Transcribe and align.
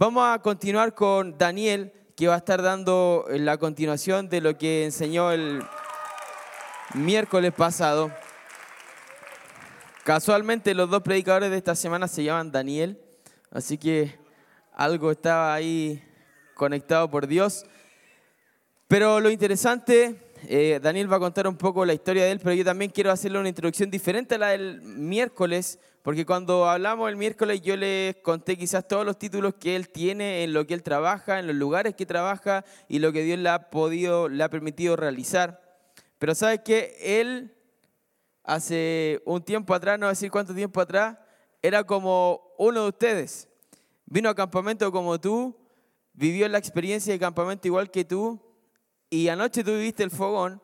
Vamos 0.00 0.22
a 0.24 0.38
continuar 0.38 0.94
con 0.94 1.36
Daniel, 1.38 1.92
que 2.14 2.28
va 2.28 2.34
a 2.34 2.38
estar 2.38 2.62
dando 2.62 3.24
la 3.30 3.58
continuación 3.58 4.28
de 4.28 4.40
lo 4.40 4.56
que 4.56 4.84
enseñó 4.84 5.32
el 5.32 5.60
miércoles 6.94 7.52
pasado. 7.52 8.12
Casualmente 10.04 10.72
los 10.74 10.88
dos 10.88 11.02
predicadores 11.02 11.50
de 11.50 11.56
esta 11.56 11.74
semana 11.74 12.06
se 12.06 12.22
llaman 12.22 12.52
Daniel, 12.52 13.02
así 13.50 13.76
que 13.76 14.16
algo 14.72 15.10
estaba 15.10 15.52
ahí 15.52 16.00
conectado 16.54 17.10
por 17.10 17.26
Dios. 17.26 17.66
Pero 18.86 19.18
lo 19.18 19.30
interesante 19.30 20.32
eh, 20.46 20.78
Daniel 20.80 21.12
va 21.12 21.16
a 21.16 21.20
contar 21.20 21.48
un 21.48 21.56
poco 21.56 21.84
la 21.84 21.94
historia 21.94 22.24
de 22.24 22.30
él, 22.30 22.40
pero 22.40 22.54
yo 22.54 22.64
también 22.64 22.92
quiero 22.92 23.10
hacerle 23.10 23.40
una 23.40 23.48
introducción 23.48 23.90
diferente 23.90 24.36
a 24.36 24.38
la 24.38 24.48
del 24.50 24.80
miércoles, 24.80 25.80
porque 26.08 26.24
cuando 26.24 26.66
hablamos 26.66 27.10
el 27.10 27.16
miércoles 27.16 27.60
yo 27.60 27.76
les 27.76 28.16
conté 28.22 28.56
quizás 28.56 28.88
todos 28.88 29.04
los 29.04 29.18
títulos 29.18 29.56
que 29.60 29.76
él 29.76 29.90
tiene, 29.90 30.42
en 30.42 30.54
lo 30.54 30.66
que 30.66 30.72
él 30.72 30.82
trabaja, 30.82 31.38
en 31.38 31.46
los 31.46 31.54
lugares 31.54 31.94
que 31.96 32.06
trabaja 32.06 32.64
y 32.88 32.98
lo 32.98 33.12
que 33.12 33.22
Dios 33.24 33.38
le 33.38 33.50
ha 33.50 33.68
podido, 33.68 34.30
le 34.30 34.42
ha 34.42 34.48
permitido 34.48 34.96
realizar. 34.96 35.60
Pero 36.18 36.34
sabes 36.34 36.60
que 36.60 36.96
él 36.98 37.54
hace 38.42 39.20
un 39.26 39.42
tiempo 39.42 39.74
atrás, 39.74 39.98
no 39.98 40.06
voy 40.06 40.08
a 40.08 40.12
decir 40.12 40.30
cuánto 40.30 40.54
tiempo 40.54 40.80
atrás, 40.80 41.18
era 41.60 41.84
como 41.84 42.54
uno 42.56 42.84
de 42.84 42.88
ustedes. 42.88 43.46
Vino 44.06 44.30
a 44.30 44.34
campamento 44.34 44.90
como 44.90 45.20
tú, 45.20 45.54
vivió 46.14 46.48
la 46.48 46.56
experiencia 46.56 47.12
de 47.12 47.18
campamento 47.18 47.68
igual 47.68 47.90
que 47.90 48.06
tú, 48.06 48.40
y 49.10 49.28
anoche 49.28 49.62
tú 49.62 49.72
viviste 49.72 50.04
el 50.04 50.10
fogón 50.10 50.62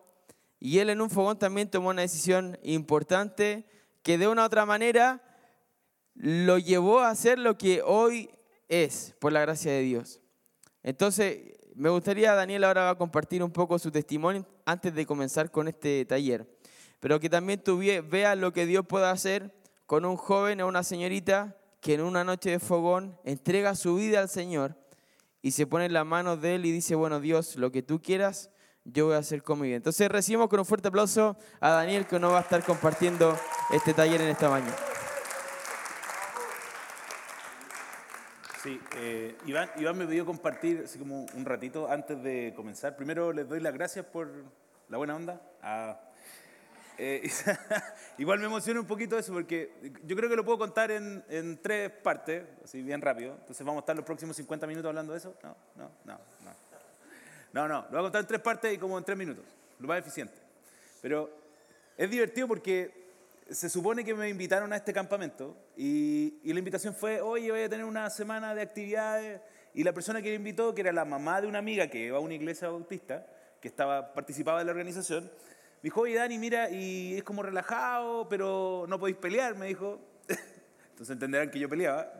y 0.59 0.79
él 0.79 0.89
en 0.89 1.03
un 1.03 1.11
fogón 1.11 1.39
también 1.39 1.69
tomó 1.69 1.91
una 1.91 2.01
decisión 2.01 2.59
importante 2.63 3.67
que 4.03 4.17
de 4.17 4.27
una 4.27 4.41
u 4.41 4.47
otra 4.47 4.65
manera 4.65 5.21
lo 6.15 6.59
llevó 6.59 7.01
a 7.01 7.11
hacer 7.11 7.39
lo 7.39 7.59
que 7.59 7.83
hoy 7.83 8.31
es, 8.69 9.15
por 9.19 9.33
la 9.33 9.41
gracia 9.41 9.73
de 9.73 9.83
Dios. 9.83 10.21
Entonces, 10.83 11.55
me 11.75 11.89
gustaría, 11.89 12.35
Daniel 12.35 12.65
ahora 12.65 12.85
va 12.85 12.91
a 12.91 12.99
compartir 12.99 13.43
un 13.43 13.51
poco 13.51 13.79
su 13.79 13.91
testimonio 13.91 14.47
antes 14.65 14.95
de 14.95 15.07
comenzar 15.07 15.51
con 15.51 15.69
este 15.69 16.05
taller, 16.05 16.47
pero 17.01 17.19
que 17.19 17.29
también 17.29 17.63
tú 17.63 17.79
veas 17.79 18.39
lo 18.39 18.53
que 18.53 18.67
Dios 18.67 18.87
puede 18.87 19.07
hacer 19.07 19.55
con 19.87 20.05
un 20.05 20.17
joven 20.17 20.61
o 20.61 20.69
una 20.69 20.83
señorita 20.83 21.57
que 21.81 21.95
en 21.95 22.01
una 22.01 22.25
noche 22.25 22.51
de 22.51 22.61
fogón 22.61 23.19
entrega 23.25 23.75
su 23.75 23.97
vida 23.97 24.21
al 24.21 24.29
Señor 24.29 24.77
y 25.43 25.51
se 25.51 25.67
pone 25.67 25.87
en 25.87 25.93
las 25.93 26.07
manos 26.07 26.41
de 26.41 26.55
Él 26.55 26.65
y 26.65 26.73
dice, 26.73 26.95
bueno 26.95 27.21
Dios, 27.21 27.57
lo 27.57 27.71
que 27.71 27.83
tú 27.83 28.01
quieras, 28.01 28.51
yo 28.85 29.07
voy 29.07 29.17
a 29.17 29.19
hacer 29.19 29.43
con 29.43 29.61
mi 29.61 29.67
vida. 29.67 29.77
Entonces 29.77 30.09
recibimos 30.09 30.49
con 30.49 30.61
un 30.61 30.65
fuerte 30.65 30.89
aplauso 30.89 31.37
a 31.61 31.71
Daniel 31.71 32.07
que 32.07 32.19
nos 32.19 32.33
va 32.33 32.39
a 32.39 32.43
estar 32.43 32.65
compartiendo 32.65 33.37
este 33.71 33.93
taller 33.93 34.21
en 34.23 34.29
esta 34.29 34.49
mañana. 34.49 34.94
Sí, 38.65 38.81
eh, 38.97 39.37
Iván, 39.45 39.69
Iván 39.77 39.99
me 39.99 40.07
pidió 40.07 40.25
compartir 40.25 40.85
así 40.87 40.99
como 40.99 41.27
un 41.35 41.45
ratito 41.45 41.87
antes 41.91 42.23
de 42.23 42.55
comenzar. 42.57 42.97
Primero 42.97 43.31
les 43.31 43.47
doy 43.47 43.61
las 43.61 43.75
gracias 43.75 44.07
por 44.07 44.27
la 44.89 44.97
buena 44.97 45.15
onda 45.15 45.39
a 45.61 46.01
eh, 46.97 47.29
igual 48.17 48.39
me 48.39 48.47
emociona 48.47 48.81
un 48.81 48.87
poquito 48.87 49.19
eso 49.19 49.35
porque 49.35 49.71
yo 50.07 50.17
creo 50.17 50.31
que 50.31 50.37
lo 50.37 50.47
puedo 50.47 50.57
contar 50.57 50.91
en, 50.93 51.23
en, 51.29 51.61
tres 51.61 51.91
partes, 51.91 52.43
así 52.65 52.81
bien 52.81 53.03
rápido. 53.03 53.35
Entonces 53.35 53.67
vamos 53.67 53.81
a 53.81 53.83
estar 53.83 53.97
los 53.97 54.05
próximos 54.07 54.35
50 54.35 54.67
minutos 54.67 54.89
hablando 54.89 55.13
de 55.13 55.19
eso. 55.19 55.35
No, 55.43 55.55
no, 55.77 55.91
no, 56.07 56.19
no. 56.43 56.51
No, 57.53 57.69
no, 57.69 57.83
lo 57.83 57.91
voy 57.91 57.99
a 57.99 58.03
contar 58.03 58.23
en 58.23 58.27
tres 58.29 58.41
partes 58.41 58.73
y 58.73 58.79
como 58.79 58.97
en 58.97 59.05
tres 59.05 59.19
minutos, 59.19 59.45
lo 59.79 59.89
más 59.89 59.99
eficiente. 59.99 60.39
Pero 61.03 61.31
es 61.99 62.09
divertido 62.09 62.49
porque 62.49 63.04
se 63.51 63.69
supone 63.69 64.05
que 64.05 64.15
me 64.15 64.29
invitaron 64.29 64.73
a 64.73 64.77
este 64.77 64.93
campamento 64.93 65.57
y, 65.77 66.41
la 66.45 66.59
invitación 66.59 66.95
fue, 66.95 67.21
oye, 67.21 67.51
voy 67.51 67.63
a 67.63 67.69
tener 67.69 67.85
una 67.85 68.09
semana 68.11 68.55
de 68.55 68.63
actividades 68.63 69.41
y 69.75 69.83
la 69.83 69.93
persona 69.93 70.23
que 70.23 70.31
me 70.31 70.37
invitó, 70.37 70.75
que 70.75 70.81
era 70.81 70.93
la 70.93 71.05
mamá 71.05 71.41
de 71.41 71.47
una 71.47 71.59
amiga 71.59 71.89
que 71.89 72.11
va 72.11 72.19
a 72.19 72.21
una 72.21 72.35
iglesia 72.35 72.69
bautista, 72.69 73.27
que 73.61 73.69
estaba, 73.69 74.15
participaba 74.15 74.61
de 74.61 74.65
la 74.65 74.71
organización, 74.71 75.25
me 75.25 75.89
dijo, 75.89 76.01
oye 76.01 76.15
Dani, 76.15 76.39
mira, 76.39 76.71
y 76.71 77.17
es 77.17 77.25
como 77.25 77.43
relajado, 77.43 78.29
pero 78.29 78.87
no 78.89 78.99
podéis 78.99 79.19
pelear, 79.19 79.55
me 79.57 79.67
dijo. 79.67 80.01
Entonces 80.91 81.13
entenderán 81.13 81.51
que 81.51 81.59
yo 81.59 81.69
peleaba. 81.69 82.11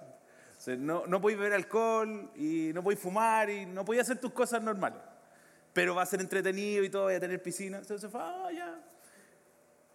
no, 0.79 1.07
no 1.07 1.21
podéis 1.21 1.39
beber 1.39 1.55
alcohol 1.55 2.31
y 2.35 2.73
no 2.75 2.83
podéis 2.83 3.01
fumar 3.01 3.49
y 3.49 3.65
no 3.65 3.85
podéis 3.85 4.03
hacer 4.03 4.19
tus 4.19 4.33
cosas 4.33 4.63
normales. 4.63 5.01
Pero 5.73 5.95
va 5.95 6.03
a 6.03 6.07
ser 6.07 6.21
entretenido 6.21 6.85
y 6.85 6.91
todo, 6.91 7.05
voy 7.05 7.15
a 7.15 7.21
tener 7.21 7.43
piscina. 7.43 7.79
Entonces 7.79 8.11
fue, 8.11 8.21
ah, 8.23 8.51
ya. 8.53 8.84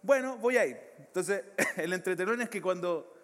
Bueno, 0.02 0.36
voy 0.38 0.56
a 0.56 0.66
ir. 0.66 0.78
Entonces, 0.98 1.44
el 1.76 1.92
entretenón 1.92 2.40
es 2.42 2.48
que 2.48 2.62
cuando 2.62 3.14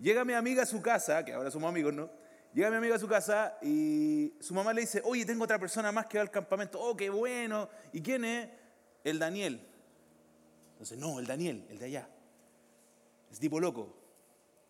llega 0.00 0.24
mi 0.24 0.32
amiga 0.32 0.62
a 0.62 0.66
su 0.66 0.80
casa, 0.80 1.24
que 1.24 1.32
ahora 1.32 1.50
somos 1.50 1.68
amigos, 1.68 1.92
¿no? 1.92 2.10
Llega 2.54 2.70
mi 2.70 2.76
amiga 2.76 2.96
a 2.96 2.98
su 2.98 3.06
casa 3.06 3.58
y 3.62 4.34
su 4.40 4.54
mamá 4.54 4.72
le 4.72 4.80
dice, 4.80 5.02
oye, 5.04 5.24
tengo 5.26 5.44
otra 5.44 5.58
persona 5.58 5.92
más 5.92 6.06
que 6.06 6.18
va 6.18 6.22
al 6.22 6.30
campamento. 6.30 6.80
Oh, 6.80 6.96
qué 6.96 7.10
bueno. 7.10 7.68
¿Y 7.92 8.00
quién 8.00 8.24
es? 8.24 8.48
El 9.04 9.18
Daniel. 9.18 9.60
Entonces, 10.72 10.98
no, 10.98 11.18
el 11.18 11.26
Daniel, 11.26 11.66
el 11.68 11.78
de 11.78 11.84
allá. 11.84 12.08
Es 13.30 13.38
tipo 13.38 13.60
loco. 13.60 13.94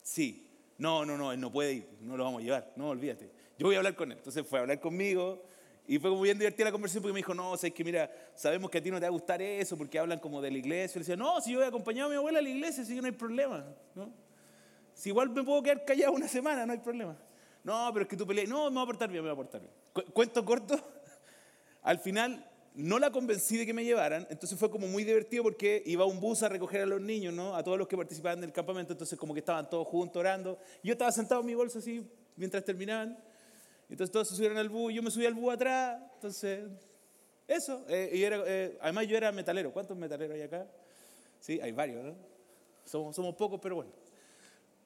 Sí. 0.03 0.49
No, 0.79 1.05
no, 1.05 1.17
no, 1.17 1.33
él 1.33 1.41
no 1.41 1.51
puede 1.51 1.73
ir, 1.73 1.89
no 2.01 2.17
lo 2.17 2.25
vamos 2.25 2.41
a 2.41 2.45
llevar, 2.45 2.73
no, 2.77 2.91
olvídate. 2.91 3.31
Yo 3.59 3.67
voy 3.67 3.75
a 3.75 3.79
hablar 3.79 3.97
con 3.97 4.13
él. 4.13 4.19
Entonces 4.19 4.47
fue 4.47 4.61
a 4.61 4.63
hablar 4.63 4.81
conmigo 4.81 5.43
y 5.91 5.99
fue 5.99 6.11
como 6.11 6.21
bien 6.21 6.39
divertida 6.39 6.67
la 6.67 6.73
conversación 6.73 7.03
porque 7.03 7.15
me 7.15 7.21
dijo, 7.21 7.33
no, 7.33 7.57
sabes 7.57 7.73
que 7.73 7.83
mira, 7.83 8.11
sabemos 8.35 8.71
que 8.71 8.77
a 8.77 8.83
ti 8.83 8.91
no 8.91 8.99
te 8.99 9.05
va 9.05 9.09
a 9.09 9.11
gustar 9.11 9.41
eso 9.41 9.75
porque 9.75 9.99
hablan 9.99 10.19
como 10.19 10.43
de 10.43 10.51
la 10.51 10.59
iglesia. 10.59 10.99
Y 10.99 10.99
le 10.99 11.01
decía, 11.01 11.17
no, 11.17 11.41
si 11.41 11.53
yo 11.53 11.59
voy 11.59 11.65
a 11.65 11.69
acompañar 11.69 12.05
a 12.05 12.09
mi 12.11 12.17
abuela 12.17 12.41
a 12.41 12.43
la 12.43 12.49
iglesia, 12.51 12.85
si 12.85 12.95
no 13.01 13.07
hay 13.07 13.13
problema. 13.13 13.65
¿no? 13.95 14.13
Si 14.93 15.09
igual 15.09 15.31
me 15.31 15.43
puedo 15.43 15.63
quedar 15.63 15.87
callado 15.87 16.13
una 16.13 16.29
semana, 16.29 16.67
no 16.67 16.75
hay 16.75 16.79
problema. 16.79 17.17
No, 17.65 17.89
pero 17.95 18.03
es 18.03 18.09
que 18.09 18.19
tú 18.19 18.27
peleas. 18.27 18.51
No, 18.51 18.69
me 18.69 18.77
va 18.77 18.83
a 18.83 18.87
portar 18.87 19.11
bien, 19.11 19.23
me 19.23 19.29
va 19.29 19.33
a 19.33 19.37
portar 19.37 19.63
bien. 19.63 19.73
Cuento 20.13 20.45
corto. 20.45 20.79
Al 21.83 21.99
final 22.01 22.47
no 22.75 22.99
la 22.99 23.11
convencí 23.11 23.57
de 23.57 23.65
que 23.65 23.73
me 23.73 23.83
llevaran, 23.83 24.27
entonces 24.29 24.59
fue 24.59 24.71
como 24.71 24.87
muy 24.87 25.05
divertido 25.05 25.43
porque 25.43 25.83
iba 25.87 26.05
un 26.05 26.21
bus 26.21 26.43
a 26.43 26.51
recoger 26.51 26.83
a 26.83 26.87
los 26.87 27.01
niños, 27.01 27.33
¿no? 27.33 27.57
A 27.57 27.65
todos 27.65 27.79
los 27.79 27.89
que 27.89 27.97
participaban 27.97 28.43
del 28.43 28.53
campamento, 28.53 28.93
entonces 28.93 29.19
como 29.19 29.33
que 29.33 29.41
estaban 29.41 29.71
todos 29.71 29.87
juntos 29.89 30.21
orando. 30.21 30.59
Yo 30.83 30.93
estaba 30.93 31.11
sentado 31.11 31.41
en 31.41 31.47
mi 31.47 31.55
bolsa 31.55 31.79
así 31.79 32.07
mientras 32.37 32.63
terminaban. 32.63 33.19
Entonces 33.89 34.13
todos 34.13 34.29
se 34.29 34.35
subieron 34.35 34.59
al 34.59 34.69
bus, 34.69 34.93
yo 34.93 35.03
me 35.03 35.11
subí 35.11 35.27
al 35.27 35.35
bus 35.35 35.55
atrás, 35.55 36.01
entonces 36.15 36.69
eso. 37.47 37.85
Eh, 37.89 38.11
y 38.13 38.23
era, 38.23 38.43
eh, 38.47 38.79
además 38.81 39.07
yo 39.07 39.17
era 39.17 39.33
metalero. 39.33 39.73
¿Cuántos 39.73 39.97
metaleros 39.97 40.35
hay 40.35 40.43
acá? 40.43 40.67
Sí, 41.41 41.59
hay 41.61 41.73
varios, 41.73 42.05
¿no? 42.05 42.15
Somos, 42.85 43.17
somos 43.17 43.35
pocos, 43.35 43.59
pero 43.63 43.77
bueno. 43.77 43.91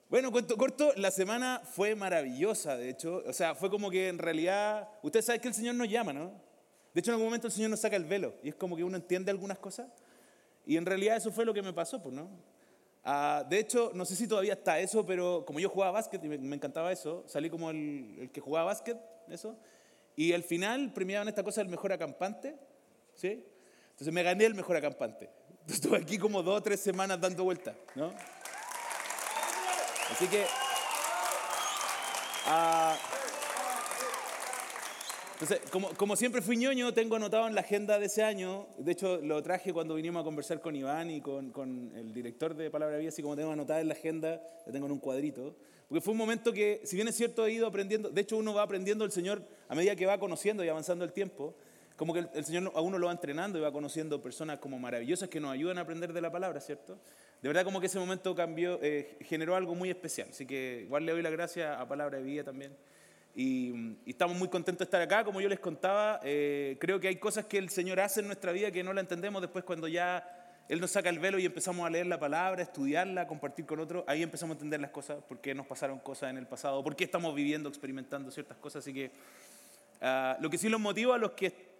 Bueno, 0.08 0.30
cuento 0.30 0.56
corto, 0.56 0.92
la 0.96 1.10
semana 1.10 1.62
fue 1.64 1.94
maravillosa, 1.94 2.76
de 2.76 2.90
hecho. 2.90 3.22
O 3.26 3.32
sea, 3.32 3.54
fue 3.54 3.70
como 3.70 3.90
que 3.90 4.08
en 4.08 4.18
realidad, 4.18 4.88
usted 5.02 5.22
sabe 5.22 5.40
que 5.40 5.48
el 5.48 5.54
Señor 5.54 5.74
nos 5.74 5.88
llama, 5.88 6.12
¿no? 6.12 6.32
De 6.92 7.00
hecho, 7.00 7.10
en 7.10 7.14
algún 7.14 7.28
momento 7.28 7.46
el 7.46 7.52
Señor 7.52 7.70
nos 7.70 7.80
saca 7.80 7.96
el 7.96 8.04
velo 8.04 8.34
y 8.42 8.50
es 8.50 8.54
como 8.54 8.76
que 8.76 8.84
uno 8.84 8.96
entiende 8.96 9.30
algunas 9.30 9.58
cosas. 9.58 9.88
Y 10.66 10.76
en 10.76 10.86
realidad 10.86 11.16
eso 11.16 11.32
fue 11.32 11.44
lo 11.44 11.54
que 11.54 11.62
me 11.62 11.72
pasó, 11.72 12.02
pues, 12.02 12.14
¿no? 12.14 12.28
Ah, 13.04 13.44
de 13.48 13.58
hecho, 13.58 13.90
no 13.94 14.04
sé 14.04 14.14
si 14.14 14.28
todavía 14.28 14.52
está 14.52 14.78
eso, 14.78 15.04
pero 15.04 15.44
como 15.44 15.58
yo 15.58 15.68
jugaba 15.68 15.92
básquet 15.92 16.22
y 16.24 16.28
me, 16.28 16.54
encantaba 16.54 16.92
eso, 16.92 17.24
salí 17.26 17.50
como 17.50 17.70
el, 17.70 18.30
que 18.32 18.40
jugaba 18.40 18.66
básquet, 18.66 18.96
eso. 19.28 19.56
Y 20.14 20.32
al 20.32 20.44
final 20.44 20.92
premiaban 20.92 21.26
esta 21.28 21.42
cosa 21.42 21.62
del 21.62 21.70
mejor 21.70 21.92
acampante, 21.92 22.56
¿sí? 23.14 23.44
Entonces 23.90 24.12
me 24.12 24.22
gané 24.22 24.44
el 24.44 24.54
mejor 24.54 24.76
acampante. 24.76 25.30
Entonces, 25.50 25.76
estuve 25.76 25.96
aquí 25.98 26.18
como 26.18 26.42
dos 26.42 26.58
o 26.58 26.62
tres 26.62 26.80
semanas 26.80 27.20
dando 27.20 27.44
vueltas, 27.44 27.74
¿no? 27.94 28.12
Así 30.10 30.26
que... 30.28 30.44
Uh, 32.44 33.21
entonces, 35.42 35.68
como, 35.72 35.88
como, 35.94 36.14
siempre 36.14 36.40
fui 36.40 36.56
ñoño, 36.56 36.94
tengo 36.94 37.16
anotado 37.16 37.48
en 37.48 37.56
la 37.56 37.62
agenda 37.62 37.98
de 37.98 38.06
ese 38.06 38.22
año, 38.22 38.68
de 38.78 38.92
hecho 38.92 39.16
lo 39.20 39.42
traje 39.42 39.72
cuando 39.72 39.96
vinimos 39.96 40.20
a 40.20 40.24
conversar 40.24 40.60
con 40.60 40.76
Iván 40.76 41.10
y 41.10 41.20
con, 41.20 41.90
el 41.96 42.14
director 42.14 42.54
de 42.54 42.70
Palabra 42.70 42.96
Vida, 42.98 43.08
así 43.08 43.22
como 43.22 43.34
tengo 43.34 43.50
anotada 43.50 43.80
en 43.80 43.88
la 43.88 43.94
agenda, 43.94 44.40
la 44.64 44.72
tengo 44.72 44.86
en 44.86 44.92
un 44.92 45.00
cuadrito, 45.00 45.56
porque 45.88 46.00
fue 46.00 46.12
un 46.12 46.18
momento 46.18 46.52
que, 46.52 46.80
si 46.84 46.94
bien 46.94 47.08
es 47.08 47.16
cierto, 47.16 47.44
he 47.44 47.54
ido 47.54 47.66
aprendiendo, 47.66 48.08
de 48.08 48.20
hecho 48.20 48.36
uno 48.36 48.54
va 48.54 48.62
aprendiendo 48.62 49.04
el 49.04 49.10
Señor 49.10 49.42
a 49.68 49.74
medida 49.74 49.96
que 49.96 50.06
va 50.06 50.16
conociendo 50.20 50.62
y 50.62 50.68
avanzando 50.68 51.04
el 51.04 51.12
tiempo, 51.12 51.56
como 51.96 52.14
que 52.14 52.24
el, 52.34 52.44
Señor 52.44 52.70
a 52.76 52.80
uno 52.80 52.96
lo 52.96 53.08
va 53.08 53.12
entrenando 53.12 53.58
y 53.58 53.62
va 53.62 53.72
conociendo 53.72 54.22
personas 54.22 54.60
como 54.60 54.78
maravillosas 54.78 55.28
que 55.28 55.40
nos 55.40 55.50
ayudan 55.50 55.76
a 55.78 55.80
aprender 55.80 56.12
de 56.12 56.20
la 56.20 56.30
palabra, 56.30 56.60
¿cierto? 56.60 57.00
De 57.42 57.48
verdad 57.48 57.64
como 57.64 57.80
que 57.80 57.86
ese 57.86 57.98
momento 57.98 58.32
cambió, 58.36 58.78
eh, 58.80 59.18
generó 59.22 59.56
algo 59.56 59.74
muy 59.74 59.90
especial, 59.90 60.28
así 60.30 60.46
que 60.46 60.82
igual 60.84 61.04
le 61.04 61.10
doy 61.10 61.22
la 61.22 61.30
gracia 61.30 61.80
a 61.80 61.88
Palabra 61.88 62.18
de 62.18 62.22
Vida 62.22 62.44
también 62.44 62.76
y, 63.34 63.96
estamos 64.06 64.36
muy 64.36 64.48
contentos 64.48 64.80
de 64.80 64.84
estar 64.84 65.00
acá. 65.00 65.24
Como 65.24 65.40
yo 65.40 65.48
les 65.48 65.60
contaba, 65.60 66.20
eh, 66.22 66.76
creo 66.80 67.00
que 67.00 67.08
hay 67.08 67.16
cosas 67.16 67.46
que 67.46 67.58
el 67.58 67.70
Señor 67.70 68.00
hace 68.00 68.20
en 68.20 68.26
nuestra 68.26 68.52
vida 68.52 68.70
que 68.70 68.82
no 68.82 68.92
la 68.92 69.00
entendemos 69.00 69.40
después 69.40 69.64
cuando 69.64 69.88
ya 69.88 70.64
Él 70.68 70.80
nos 70.80 70.90
saca 70.90 71.08
el 71.08 71.18
velo 71.18 71.38
y 71.38 71.46
empezamos 71.46 71.86
a 71.86 71.90
leer 71.90 72.06
la 72.06 72.18
palabra, 72.18 72.62
estudiarla, 72.62 73.26
compartir 73.26 73.66
con 73.66 73.80
otros. 73.80 74.04
Ahí 74.06 74.22
empezamos 74.22 74.54
a 74.54 74.56
entender 74.56 74.80
las 74.80 74.90
cosas, 74.90 75.22
por 75.24 75.40
qué 75.40 75.54
nos 75.54 75.66
pasaron 75.66 75.98
cosas 75.98 76.30
en 76.30 76.38
el 76.38 76.46
pasado, 76.46 76.82
por 76.84 76.94
qué 76.94 77.04
estamos 77.04 77.34
viviendo, 77.34 77.68
experimentando 77.68 78.30
ciertas 78.30 78.58
cosas. 78.58 78.84
Así 78.84 78.92
que 78.92 79.10
ah, 80.00 80.36
lo 80.40 80.50
que 80.50 80.58
sí 80.58 80.68
los 80.68 80.80
motiva 80.80 81.14
a 81.14 81.18
los 81.18 81.32
que 81.32 81.72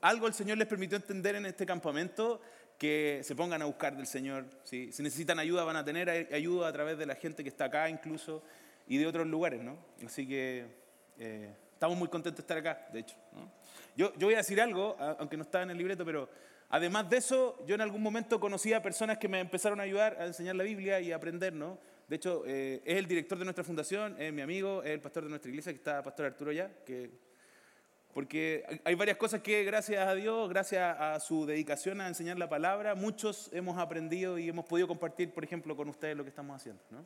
algo 0.00 0.26
el 0.26 0.34
Señor 0.34 0.58
les 0.58 0.68
permitió 0.68 0.96
entender 0.96 1.34
en 1.34 1.46
este 1.46 1.64
campamento, 1.64 2.40
que 2.78 3.20
se 3.22 3.34
pongan 3.34 3.62
a 3.62 3.64
buscar 3.66 3.96
del 3.96 4.06
Señor. 4.06 4.46
Si 4.64 4.90
necesitan 4.98 5.38
ayuda, 5.38 5.64
van 5.64 5.76
a 5.76 5.84
tener 5.84 6.10
ayuda 6.10 6.68
a 6.68 6.72
través 6.72 6.98
de 6.98 7.06
la 7.06 7.14
gente 7.14 7.42
que 7.42 7.48
está 7.48 7.66
acá 7.66 7.88
incluso 7.88 8.42
y 8.86 8.98
de 8.98 9.06
otros 9.06 9.26
lugares. 9.26 9.62
¿no? 9.62 9.78
Así 10.04 10.26
que 10.26 10.83
Eh, 11.18 11.54
estamos 11.72 11.96
muy 11.96 12.08
contentos 12.08 12.38
de 12.38 12.42
estar 12.42 12.58
acá, 12.58 12.88
de 12.92 13.00
hecho. 13.00 13.16
Yo, 13.96 14.12
yo 14.14 14.26
voy 14.26 14.34
a 14.34 14.38
decir 14.38 14.60
algo, 14.60 14.96
aunque 15.18 15.36
no 15.36 15.42
estaba 15.42 15.64
en 15.64 15.70
el 15.70 15.78
libreto, 15.78 16.04
pero 16.04 16.28
además 16.70 17.08
de 17.08 17.18
eso, 17.18 17.64
yo 17.66 17.74
en 17.74 17.80
algún 17.80 18.02
momento 18.02 18.40
conocí 18.40 18.72
a 18.72 18.82
personas 18.82 19.18
que 19.18 19.28
me 19.28 19.40
empezaron 19.40 19.80
a 19.80 19.84
ayudar 19.84 20.16
a 20.20 20.26
enseñar 20.26 20.56
la 20.56 20.64
Biblia 20.64 21.00
y 21.00 21.12
a 21.12 21.16
aprender, 21.16 21.52
¿no? 21.52 21.78
De 22.08 22.16
hecho, 22.16 22.42
eh, 22.46 22.82
es 22.84 22.98
el 22.98 23.06
director 23.06 23.38
de 23.38 23.44
nuestra 23.44 23.64
fundación, 23.64 24.20
es 24.20 24.32
mi 24.32 24.42
amigo, 24.42 24.82
es 24.82 24.90
el 24.90 25.00
pastor 25.00 25.24
de 25.24 25.30
nuestra 25.30 25.48
iglesia, 25.48 25.72
que 25.72 25.78
está 25.78 26.02
Pastor 26.02 26.26
Arturo 26.26 26.52
ya, 26.52 26.70
que 26.84 27.10
porque 28.14 28.80
hay 28.84 28.94
varias 28.94 29.16
cosas 29.16 29.42
que 29.42 29.64
gracias 29.64 30.06
a 30.06 30.14
Dios, 30.14 30.48
gracias 30.48 30.96
a 31.00 31.18
su 31.18 31.46
dedicación 31.46 32.00
a 32.00 32.06
enseñar 32.06 32.38
la 32.38 32.48
palabra, 32.48 32.94
muchos 32.94 33.50
hemos 33.52 33.76
aprendido 33.76 34.38
y 34.38 34.48
hemos 34.48 34.64
podido 34.66 34.86
compartir, 34.86 35.32
por 35.32 35.42
ejemplo, 35.42 35.74
con 35.74 35.88
ustedes 35.88 36.16
lo 36.16 36.22
que 36.22 36.28
estamos 36.28 36.54
haciendo. 36.54 36.80
¿no? 36.90 37.04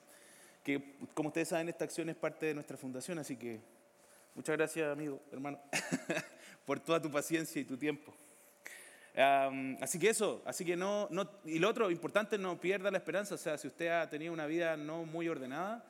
Que 0.62 0.96
como 1.14 1.28
ustedes 1.28 1.48
saben, 1.48 1.70
esta 1.70 1.86
acción 1.86 2.10
es 2.10 2.16
parte 2.16 2.44
de 2.44 2.54
nuestra 2.54 2.76
fundación, 2.76 3.18
así 3.18 3.36
que 3.36 3.58
muchas 4.38 4.56
gracias, 4.56 4.88
amigo, 4.92 5.20
hermano, 5.32 5.60
por 6.64 6.78
toda 6.78 7.02
tu 7.02 7.10
paciencia 7.10 7.60
y 7.60 7.64
tu 7.64 7.76
tiempo. 7.76 8.14
así 9.80 9.98
que 9.98 10.10
eso, 10.10 10.42
así 10.46 10.64
que 10.64 10.76
no, 10.76 11.08
no, 11.10 11.28
y 11.44 11.58
lo 11.58 11.68
otro 11.68 11.90
importante, 11.90 12.38
no 12.38 12.60
pierda 12.60 12.88
la 12.92 12.98
esperanza, 12.98 13.34
o 13.34 13.38
sea, 13.38 13.58
si 13.58 13.66
usted 13.66 13.88
ha 13.88 14.08
tenido 14.08 14.32
una 14.32 14.46
vida 14.46 14.76
no 14.76 15.04
muy 15.04 15.28
ordenada, 15.28 15.84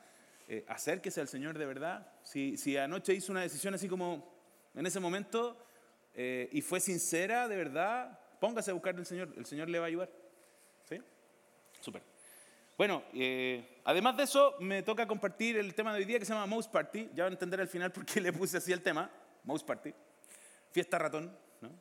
eh, 0.47 0.65
acérquese 0.67 1.21
al 1.21 1.27
Señor 1.27 1.59
de 1.59 1.67
verdad. 1.67 2.11
Si, 2.23 2.57
si 2.57 2.75
anoche 2.75 3.13
hizo 3.13 3.31
una 3.31 3.41
decisión 3.41 3.75
así 3.75 3.87
como 3.87 4.33
en 4.73 4.83
ese 4.87 4.99
momento 4.99 5.63
eh, 6.15 6.49
y 6.51 6.61
fue 6.61 6.79
sincera, 6.79 7.47
de 7.47 7.55
verdad, 7.55 8.19
póngase 8.39 8.71
a 8.71 8.73
buscar 8.73 8.95
al 8.95 9.05
Señor, 9.05 9.31
el 9.37 9.45
Señor 9.45 9.69
le 9.69 9.77
va 9.77 9.85
a 9.85 9.89
ayudar. 9.89 10.09
¿Sí? 10.85 10.99
Súper. 11.79 12.01
Bueno, 12.79 13.03
eh, 13.13 13.81
además 13.83 14.15
de 14.15 14.23
eso, 14.23 14.55
me 14.61 14.81
toca 14.83 15.05
compartir 15.05 15.57
el 15.57 15.75
tema 15.75 15.91
de 15.91 15.99
hoy 15.99 16.05
día 16.05 16.17
que 16.17 16.23
se 16.23 16.31
llama 16.31 16.45
Mouse 16.45 16.69
Party. 16.69 17.09
Ya 17.13 17.25
van 17.25 17.33
a 17.33 17.35
entender 17.35 17.59
al 17.59 17.67
final 17.67 17.91
por 17.91 18.05
qué 18.05 18.21
le 18.21 18.31
puse 18.31 18.55
así 18.55 18.71
el 18.71 18.81
tema, 18.81 19.11
Mouse 19.43 19.65
Party. 19.65 19.93
Fiesta 20.71 20.97
ratón, 20.97 21.37
¿no? 21.59 21.71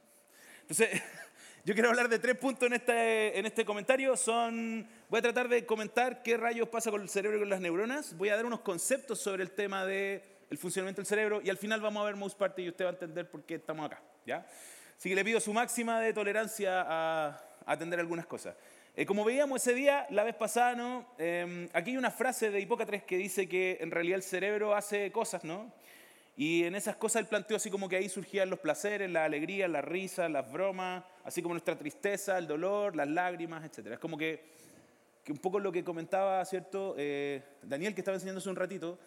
Entonces, 0.62 1.00
yo 1.64 1.72
quiero 1.74 1.90
hablar 1.90 2.08
de 2.08 2.18
tres 2.18 2.36
puntos 2.36 2.66
en 2.66 2.72
este, 2.72 3.38
en 3.38 3.46
este 3.46 3.64
comentario. 3.64 4.16
Son, 4.16 4.88
voy 5.08 5.20
a 5.20 5.22
tratar 5.22 5.48
de 5.48 5.64
comentar 5.64 6.20
qué 6.24 6.36
rayos 6.36 6.68
pasa 6.68 6.90
con 6.90 7.00
el 7.00 7.08
cerebro 7.08 7.36
y 7.36 7.40
con 7.42 7.50
las 7.50 7.60
neuronas. 7.60 8.16
Voy 8.16 8.30
a 8.30 8.34
dar 8.34 8.44
unos 8.44 8.62
conceptos 8.62 9.20
sobre 9.20 9.44
el 9.44 9.52
tema 9.52 9.86
de 9.86 10.24
el 10.50 10.58
funcionamiento 10.58 11.00
del 11.00 11.06
cerebro 11.06 11.40
y 11.44 11.48
al 11.48 11.58
final 11.58 11.80
vamos 11.80 12.02
a 12.02 12.06
ver 12.06 12.16
Mouse 12.16 12.34
Party 12.34 12.62
y 12.62 12.68
usted 12.70 12.86
va 12.86 12.88
a 12.88 12.94
entender 12.94 13.30
por 13.30 13.44
qué 13.44 13.54
estamos 13.54 13.86
acá. 13.86 14.02
¿ya? 14.26 14.44
Así 14.98 15.08
que 15.08 15.14
le 15.14 15.24
pido 15.24 15.38
su 15.38 15.52
máxima 15.52 16.00
de 16.00 16.12
tolerancia 16.12 16.84
a, 16.88 17.44
atender 17.66 18.00
algunas 18.00 18.26
cosas. 18.26 18.56
Eh, 18.98 19.06
como 19.06 19.24
veíamos 19.24 19.62
ese 19.62 19.74
día, 19.74 20.08
la 20.10 20.24
vez 20.24 20.34
pasada, 20.34 20.74
¿no? 20.74 21.06
Em, 21.18 21.68
aquí 21.72 21.92
hay 21.92 21.96
una 21.96 22.10
frase 22.10 22.50
de 22.50 22.58
Hipócrates 22.58 23.04
que 23.04 23.16
dice 23.16 23.48
que 23.48 23.78
en 23.80 23.92
realidad 23.92 24.16
el 24.16 24.24
cerebro 24.24 24.74
hace 24.74 25.12
cosas, 25.12 25.44
¿no? 25.44 25.72
Y 26.36 26.64
en 26.64 26.74
esas 26.74 26.96
cosas 26.96 27.20
él 27.20 27.28
planteó 27.28 27.56
así 27.56 27.70
como 27.70 27.88
que 27.88 27.94
ahí 27.94 28.08
surgían 28.08 28.50
los 28.50 28.58
placeres, 28.58 29.08
la 29.08 29.24
alegría, 29.24 29.68
la 29.68 29.82
risa, 29.82 30.28
las 30.28 30.50
bromas, 30.50 31.04
así 31.22 31.42
como 31.42 31.54
nuestra 31.54 31.78
tristeza, 31.78 32.38
el 32.38 32.48
dolor, 32.48 32.96
las 32.96 33.06
lágrimas, 33.06 33.64
etc. 33.64 33.92
Es 33.92 33.98
como 34.00 34.18
que, 34.18 34.42
que 35.22 35.30
un 35.30 35.38
poco 35.38 35.60
lo 35.60 35.70
que 35.70 35.84
comentaba, 35.84 36.44
¿cierto? 36.44 36.96
Eh, 36.98 37.40
Daniel, 37.62 37.94
que 37.94 38.00
estaba 38.00 38.16
enseñándose 38.16 38.50
un 38.50 38.56
ratito, 38.56 38.98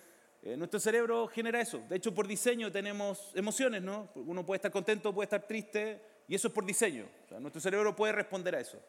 eh, 0.42 0.56
nuestro 0.56 0.80
cerebro 0.80 1.28
genera 1.28 1.60
eso. 1.60 1.84
De 1.90 1.98
hecho, 1.98 2.16
por 2.16 2.30
diseño 2.30 2.72
tenemos 2.72 3.34
emociones, 3.36 3.82
¿no? 3.82 4.08
Uno 4.16 4.46
puede 4.46 4.56
estar 4.56 4.72
contento, 4.72 5.14
puede 5.14 5.26
estar 5.26 5.42
triste, 5.46 6.00
y 6.30 6.36
eso 6.36 6.48
es 6.48 6.54
por 6.54 6.66
diseño. 6.66 7.08
nuestro 7.42 7.60
cerebro 7.60 7.94
puede 7.94 8.14
responder 8.14 8.56
a 8.56 8.62
eso. 8.62 8.82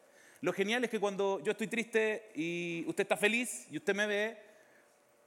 Lo 0.43 0.51
genial 0.51 0.83
es 0.83 0.89
que 0.89 0.99
cuando 0.99 1.39
yo 1.41 1.53
estoy 1.53 1.67
triste 1.67 2.29
y 2.35 2.83
usted 2.85 3.03
está 3.03 3.15
feliz 3.15 3.65
y 3.71 3.77
usted 3.77 3.95
me 3.95 4.05
ve, 4.05 4.37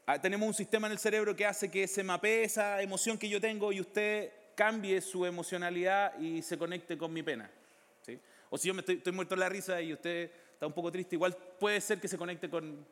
ah, 0.05 0.21
tenemos 0.21 0.47
un 0.47 0.53
sistema 0.53 0.89
en 0.89 0.93
el 0.93 0.99
cerebro 0.99 1.35
que 1.35 1.47
hace 1.47 1.71
que 1.71 1.89
se 1.89 2.05
mapee 2.05 2.45
esa 2.45 2.83
emoción 2.83 3.17
que 3.17 3.27
yo 3.27 3.41
tengo 3.41 3.73
y 3.73 3.81
usted 3.81 4.31
cambie 4.55 5.01
su 5.01 5.25
emocionalidad 5.25 6.19
y 6.21 6.43
se 6.43 6.59
conecte 6.59 6.99
con 6.99 7.15
mi 7.15 7.23
pena. 7.23 7.51
¿sí? 8.03 8.21
O 8.51 8.59
si 8.59 8.69
yo 8.69 8.75
me 8.75 8.83
estoy, 8.87 9.11
muerto 9.15 9.33
en 9.33 9.41
la 9.41 9.49
risa 9.49 9.81
y 9.81 9.95
usted 9.95 10.31
está 10.53 10.67
un 10.67 10.75
poco 10.75 10.93
triste, 10.93 11.17
igual 11.17 11.35
puede 11.59 11.81
ser 11.81 11.99
que 11.99 12.09
se 12.09 12.19
conecte 12.19 12.51
con, 12.51 12.85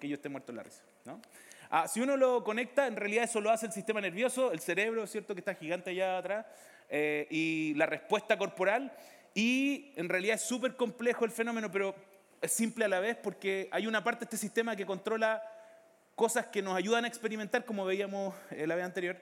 que 0.00 0.08
yo 0.08 0.14
esté 0.14 0.28
muerto 0.28 0.50
en 0.50 0.56
la 0.56 0.64
risa. 0.64 0.82
¿no? 1.04 1.22
Ah, 1.70 1.86
si 1.86 2.00
uno 2.00 2.16
lo 2.16 2.42
conecta, 2.42 2.88
en 2.88 2.96
realidad 2.96 3.22
eso 3.22 3.40
lo 3.40 3.52
hace 3.52 3.66
el 3.66 3.72
sistema 3.72 4.00
nervioso, 4.00 4.50
el 4.50 4.58
cerebro, 4.58 5.06
¿cierto? 5.06 5.32
Que 5.32 5.42
está 5.42 5.54
gigante 5.54 5.90
allá 5.90 6.18
atrás, 6.18 6.46
eh, 6.88 7.28
y 7.30 7.74
la 7.74 7.86
respuesta 7.86 8.36
corporal. 8.36 8.92
Y 9.34 9.92
en 9.96 10.08
realidad 10.08 10.36
es 10.36 10.42
súper 10.42 10.76
complejo 10.76 11.24
el 11.24 11.30
fenómeno, 11.30 11.70
pero 11.70 11.94
es 12.40 12.52
simple 12.52 12.84
a 12.84 12.88
la 12.88 13.00
vez 13.00 13.16
porque 13.16 13.68
hay 13.72 13.86
una 13.86 14.02
parte 14.02 14.20
de 14.20 14.24
este 14.24 14.36
sistema 14.36 14.76
que 14.76 14.86
controla 14.86 15.42
cosas 16.14 16.46
que 16.46 16.62
nos 16.62 16.76
ayudan 16.76 17.04
a 17.04 17.08
experimentar, 17.08 17.64
como 17.64 17.84
veíamos 17.84 18.34
eh, 18.50 18.66
la 18.66 18.74
vez 18.74 18.84
anterior. 18.84 19.18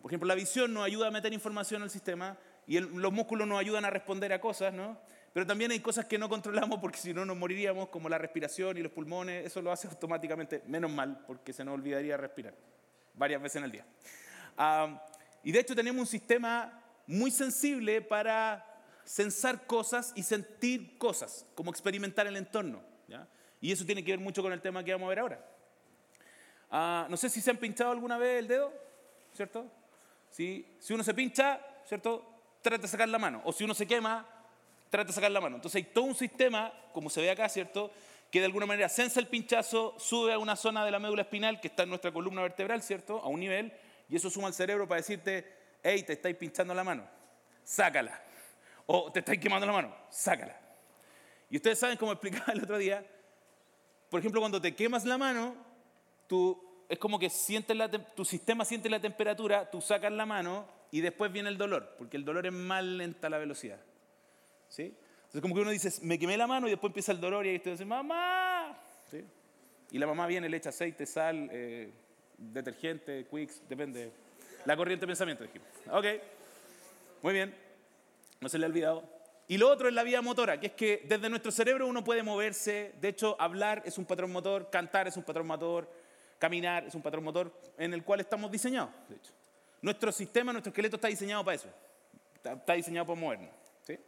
Por 0.00 0.10
ejemplo, 0.10 0.28
la 0.28 0.34
visión 0.34 0.72
nos 0.72 0.84
ayuda 0.84 1.08
a 1.08 1.10
meter 1.10 1.32
información 1.32 1.82
al 1.82 1.90
sistema 1.90 2.36
y 2.66 2.78
los 2.78 3.12
músculos 3.12 3.48
nos 3.48 3.58
ayudan 3.58 3.84
a 3.84 3.90
responder 3.90 4.32
a 4.32 4.40
cosas, 4.40 4.72
¿no? 4.72 4.98
Pero 5.32 5.46
también 5.46 5.70
hay 5.70 5.80
cosas 5.80 6.06
que 6.06 6.18
no 6.18 6.28
controlamos 6.28 6.78
porque 6.80 6.98
si 6.98 7.12
no 7.12 7.24
nos 7.24 7.36
moriríamos, 7.36 7.88
como 7.88 8.08
la 8.08 8.18
respiración 8.18 8.76
y 8.76 8.82
los 8.82 8.92
pulmones, 8.92 9.46
eso 9.46 9.62
lo 9.62 9.72
hace 9.72 9.88
automáticamente, 9.88 10.62
menos 10.66 10.90
mal, 10.90 11.24
porque 11.26 11.52
se 11.52 11.64
nos 11.64 11.74
olvidaría 11.74 12.16
respirar 12.16 12.54
varias 13.14 13.42
veces 13.42 13.56
en 13.56 13.64
el 13.64 13.72
día. 13.72 13.84
y 15.42 15.52
de 15.52 15.60
hecho 15.60 15.74
tenemos 15.74 16.00
un 16.00 16.06
sistema 16.06 16.82
muy 17.06 17.30
sensible 17.30 18.00
para 18.00 18.64
sensar 19.08 19.66
cosas 19.66 20.12
y 20.16 20.22
sentir 20.22 20.98
cosas, 20.98 21.46
como 21.54 21.70
experimentar 21.70 22.26
el 22.26 22.36
entorno. 22.36 22.82
Y 23.58 23.72
eso 23.72 23.86
tiene 23.86 24.04
que 24.04 24.12
ver 24.12 24.20
mucho 24.20 24.42
con 24.42 24.52
el 24.52 24.60
tema 24.60 24.84
que 24.84 24.92
vamos 24.92 25.06
a 25.06 25.08
ver 25.08 25.18
ahora. 25.18 25.44
Ah, 26.70 27.06
no 27.08 27.16
sé 27.16 27.30
si 27.30 27.40
se 27.40 27.50
han 27.50 27.56
pinchado 27.56 27.90
alguna 27.90 28.18
vez 28.18 28.38
el 28.38 28.46
dedo, 28.46 28.70
¿cierto? 29.32 29.66
Si, 30.30 30.76
si 30.78 30.92
uno 30.92 31.02
se 31.02 31.14
pincha, 31.14 31.58
¿cierto? 31.86 32.22
Trata 32.60 32.82
de 32.82 32.88
sacar 32.88 33.08
la 33.08 33.18
mano. 33.18 33.40
O 33.46 33.52
si 33.52 33.64
uno 33.64 33.72
se 33.72 33.86
quema, 33.86 34.28
trata 34.90 35.08
de 35.08 35.14
sacar 35.14 35.30
la 35.30 35.40
mano. 35.40 35.56
Entonces 35.56 35.76
hay 35.82 35.90
todo 35.90 36.04
un 36.04 36.14
sistema, 36.14 36.70
como 36.92 37.08
se 37.08 37.22
ve 37.22 37.30
acá, 37.30 37.48
¿cierto? 37.48 37.90
Que 38.30 38.40
de 38.40 38.44
alguna 38.44 38.66
manera 38.66 38.90
sensa 38.90 39.20
el 39.20 39.26
pinchazo, 39.26 39.94
sube 39.98 40.34
a 40.34 40.38
una 40.38 40.54
zona 40.54 40.84
de 40.84 40.90
la 40.90 40.98
médula 40.98 41.22
espinal 41.22 41.62
que 41.62 41.68
está 41.68 41.84
en 41.84 41.88
nuestra 41.88 42.12
columna 42.12 42.42
vertebral, 42.42 42.82
¿cierto? 42.82 43.20
A 43.20 43.28
un 43.28 43.40
nivel, 43.40 43.72
y 44.10 44.16
eso 44.16 44.28
suma 44.28 44.48
al 44.48 44.54
cerebro 44.54 44.86
para 44.86 45.00
decirte, 45.00 45.50
hey, 45.82 46.02
te 46.02 46.12
estáis 46.12 46.36
pinchando 46.36 46.74
la 46.74 46.84
mano, 46.84 47.08
sácala. 47.64 48.27
O 48.90 49.12
te 49.12 49.18
estáis 49.18 49.38
quemando 49.38 49.66
la 49.66 49.72
mano, 49.72 49.94
sácala. 50.08 50.58
Y 51.50 51.56
ustedes 51.56 51.78
saben, 51.78 51.98
como 51.98 52.10
explicaba 52.10 52.54
el 52.54 52.62
otro 52.62 52.78
día, 52.78 53.04
por 54.08 54.20
ejemplo, 54.20 54.40
cuando 54.40 54.62
te 54.62 54.74
quemas 54.74 55.04
la 55.04 55.18
mano, 55.18 55.54
tú, 56.26 56.58
es 56.88 56.98
como 56.98 57.18
que 57.18 57.28
sientes 57.28 57.76
la, 57.76 57.90
tu 57.90 58.24
sistema 58.24 58.64
siente 58.64 58.88
la 58.88 58.98
temperatura, 58.98 59.70
tú 59.70 59.82
sacas 59.82 60.10
la 60.10 60.24
mano 60.24 60.66
y 60.90 61.02
después 61.02 61.30
viene 61.30 61.50
el 61.50 61.58
dolor, 61.58 61.96
porque 61.98 62.16
el 62.16 62.24
dolor 62.24 62.46
es 62.46 62.52
más 62.52 62.82
lenta 62.82 63.28
la 63.28 63.36
velocidad. 63.36 63.78
¿sí? 64.70 64.94
Entonces 65.18 65.42
como 65.42 65.54
que 65.54 65.60
uno 65.60 65.70
dice, 65.70 65.92
me 66.00 66.18
quemé 66.18 66.38
la 66.38 66.46
mano 66.46 66.66
y 66.66 66.70
después 66.70 66.88
empieza 66.88 67.12
el 67.12 67.20
dolor 67.20 67.44
y 67.44 67.50
ahí 67.50 67.56
usted 67.56 67.72
dice, 67.72 67.84
mamá. 67.84 68.74
¿Sí? 69.10 69.22
Y 69.90 69.98
la 69.98 70.06
mamá 70.06 70.26
viene, 70.26 70.48
le 70.48 70.56
echa 70.56 70.70
aceite, 70.70 71.04
sal, 71.04 71.50
eh, 71.52 71.92
detergente, 72.38 73.26
quicks, 73.30 73.60
depende. 73.68 74.10
La 74.64 74.78
corriente 74.78 75.02
de 75.02 75.08
pensamiento, 75.08 75.44
dijimos. 75.44 75.68
Ok, 75.90 76.06
muy 77.20 77.34
bien, 77.34 77.67
no 78.40 78.48
se 78.48 78.58
le 78.58 78.66
ha 78.66 78.68
olvidado. 78.68 79.18
Y 79.46 79.56
lo 79.56 79.68
otro 79.70 79.88
es 79.88 79.94
la 79.94 80.02
vía 80.02 80.20
motora, 80.20 80.60
que 80.60 80.66
es 80.66 80.72
que 80.74 81.04
desde 81.08 81.30
nuestro 81.30 81.50
cerebro 81.50 81.86
uno 81.86 82.04
puede 82.04 82.22
moverse, 82.22 82.92
de 83.00 83.08
hecho 83.08 83.34
hablar 83.40 83.82
es 83.86 83.96
un 83.96 84.04
patrón 84.04 84.30
motor, 84.30 84.68
cantar 84.70 85.08
es 85.08 85.16
un 85.16 85.22
patrón 85.22 85.46
motor, 85.46 85.90
caminar 86.38 86.84
es 86.84 86.94
un 86.94 87.00
patrón 87.00 87.24
motor 87.24 87.52
en 87.78 87.94
el 87.94 88.04
cual 88.04 88.20
estamos 88.20 88.50
diseñados, 88.50 88.90
de 89.08 89.16
hecho. 89.16 89.32
Nuestro 89.80 90.12
sistema, 90.12 90.52
nuestro 90.52 90.70
esqueleto 90.70 90.96
está 90.96 91.08
diseñado 91.08 91.44
para 91.44 91.54
eso, 91.54 91.68
está, 92.34 92.74
diseñado 92.74 93.06
para 93.06 93.18
movernos. 93.18 93.50
¿sí? 93.82 93.98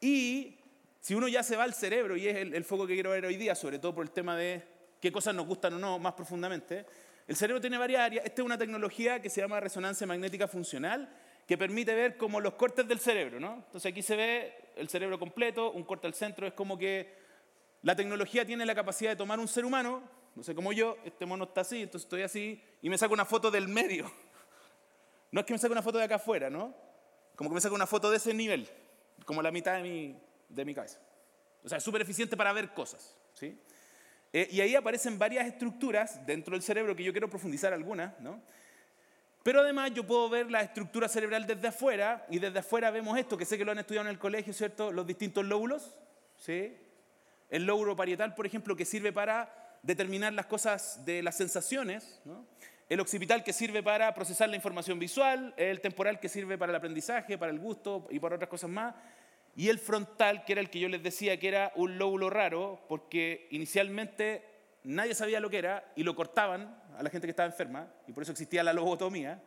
Y 0.00 0.58
si 1.00 1.14
uno 1.14 1.28
ya 1.28 1.42
se 1.42 1.56
va 1.56 1.64
al 1.64 1.74
cerebro, 1.74 2.16
y 2.16 2.28
es 2.28 2.36
el, 2.36 2.64
foco 2.64 2.86
que 2.86 2.94
quiero 2.94 3.10
ver 3.10 3.26
hoy 3.26 3.36
día, 3.36 3.54
sobre 3.54 3.78
todo 3.78 3.94
por 3.94 4.04
el 4.04 4.10
tema 4.10 4.36
de 4.36 4.62
qué 5.00 5.12
cosas 5.12 5.34
nos 5.34 5.46
gustan 5.46 5.74
o 5.74 5.78
no 5.78 5.98
más 5.98 6.14
profundamente, 6.14 6.86
el 7.26 7.36
cerebro 7.36 7.60
tiene 7.60 7.76
varias 7.76 8.00
áreas. 8.00 8.24
Esta 8.24 8.42
es 8.42 8.46
una 8.46 8.56
tecnología 8.56 9.20
que 9.20 9.28
se 9.28 9.40
llama 9.40 9.60
resonancia 9.60 10.06
magnética 10.06 10.48
funcional, 10.48 11.08
que 11.52 11.58
permite 11.58 11.94
ver 11.94 12.16
como 12.16 12.40
los 12.40 12.54
cortes 12.54 12.88
del 12.88 12.98
cerebro. 12.98 13.38
¿no? 13.38 13.56
Entonces 13.56 13.92
aquí 13.92 14.00
se 14.00 14.16
ve 14.16 14.54
el 14.74 14.88
cerebro 14.88 15.18
completo, 15.18 15.70
un 15.72 15.84
corte 15.84 16.06
al 16.06 16.14
centro, 16.14 16.46
es 16.46 16.54
como 16.54 16.78
que 16.78 17.14
la 17.82 17.94
tecnología 17.94 18.46
tiene 18.46 18.64
la 18.64 18.74
capacidad 18.74 19.10
de 19.10 19.16
tomar 19.16 19.38
un 19.38 19.46
ser 19.46 19.66
humano, 19.66 20.02
no 20.34 20.42
sé 20.42 20.54
como 20.54 20.72
yo, 20.72 20.96
este 21.04 21.26
mono 21.26 21.44
está 21.44 21.60
así, 21.60 21.82
entonces 21.82 22.06
estoy 22.06 22.22
así, 22.22 22.64
y 22.80 22.88
me 22.88 22.96
saco 22.96 23.12
una 23.12 23.26
foto 23.26 23.50
del 23.50 23.68
medio. 23.68 24.10
No 25.30 25.40
es 25.40 25.46
que 25.46 25.52
me 25.52 25.58
saque 25.58 25.72
una 25.72 25.82
foto 25.82 25.98
de 25.98 26.04
acá 26.04 26.14
afuera, 26.14 26.48
¿no? 26.48 26.74
Como 27.36 27.50
que 27.50 27.54
me 27.54 27.60
saco 27.60 27.74
una 27.74 27.86
foto 27.86 28.10
de 28.10 28.16
ese 28.16 28.32
nivel 28.32 28.66
como 29.26 29.42
la 29.42 29.50
mitad 29.50 29.76
de 29.76 29.82
mi, 29.82 30.18
de 30.48 30.64
mi 30.64 30.74
cabeza. 30.74 31.00
O 31.62 31.68
sea, 31.68 31.76
es 31.78 31.84
súper 31.84 32.00
eficiente 32.00 32.34
para 32.34 32.52
ver 32.54 32.72
cosas. 32.72 33.14
¿sí? 33.34 33.58
Eh, 34.32 34.48
y 34.50 34.62
ahí 34.62 34.74
aparecen 34.74 35.18
varias 35.18 35.46
estructuras 35.46 36.24
dentro 36.26 36.54
del 36.54 36.62
cerebro 36.62 36.96
que 36.96 37.04
yo 37.04 37.12
quiero 37.12 37.28
profundizar 37.28 37.72
algunas, 37.72 38.18
¿no? 38.20 38.42
Pero 39.42 39.60
además 39.60 39.92
yo 39.92 40.06
puedo 40.06 40.28
ver 40.28 40.50
la 40.50 40.60
estructura 40.60 41.08
cerebral 41.08 41.46
desde 41.46 41.68
afuera 41.68 42.24
y 42.30 42.38
desde 42.38 42.60
afuera 42.60 42.90
vemos 42.90 43.18
esto, 43.18 43.36
que 43.36 43.44
sé 43.44 43.58
que 43.58 43.64
lo 43.64 43.72
han 43.72 43.78
estudiado 43.78 44.06
en 44.06 44.12
el 44.12 44.18
colegio, 44.18 44.52
¿cierto? 44.52 44.92
Los 44.92 45.06
distintos 45.06 45.44
lóbulos, 45.44 45.96
¿sí? 46.36 46.76
El 47.50 47.64
lóbulo 47.64 47.96
parietal, 47.96 48.34
por 48.34 48.46
ejemplo, 48.46 48.76
que 48.76 48.84
sirve 48.84 49.12
para 49.12 49.78
determinar 49.82 50.32
las 50.32 50.46
cosas 50.46 51.04
de 51.04 51.22
las 51.22 51.36
sensaciones, 51.36 52.20
el 52.88 53.00
occipital 53.00 53.42
que 53.42 53.52
sirve 53.52 53.82
para 53.82 54.14
procesar 54.14 54.48
la 54.48 54.56
información 54.56 54.98
visual, 54.98 55.54
el 55.56 55.80
temporal 55.80 56.20
que 56.20 56.28
sirve 56.28 56.56
para 56.56 56.70
el 56.70 56.76
aprendizaje, 56.76 57.36
para 57.36 57.50
el 57.50 57.58
gusto 57.58 58.06
y 58.10 58.20
para 58.20 58.36
otras 58.36 58.48
cosas 58.48 58.70
más, 58.70 58.94
y 59.56 59.68
el 59.68 59.78
frontal, 59.78 60.44
que 60.44 60.52
era 60.52 60.60
el 60.60 60.70
que 60.70 60.78
yo 60.78 60.88
les 60.88 61.02
decía 61.02 61.38
que 61.38 61.48
era 61.48 61.72
un 61.74 61.98
lóbulo 61.98 62.30
raro, 62.30 62.80
porque 62.88 63.48
inicialmente 63.50 64.44
nadie 64.84 65.14
sabía 65.14 65.40
lo 65.40 65.50
que 65.50 65.58
era 65.58 65.92
y 65.96 66.04
lo 66.04 66.14
cortaban 66.14 66.81
a 66.96 67.02
la 67.02 67.10
gente 67.10 67.26
que 67.26 67.30
estaba 67.30 67.46
enferma, 67.46 67.88
y 68.06 68.12
por 68.12 68.22
eso 68.22 68.32
existía 68.32 68.62
la 68.62 68.72
lobotomía. 68.72 69.42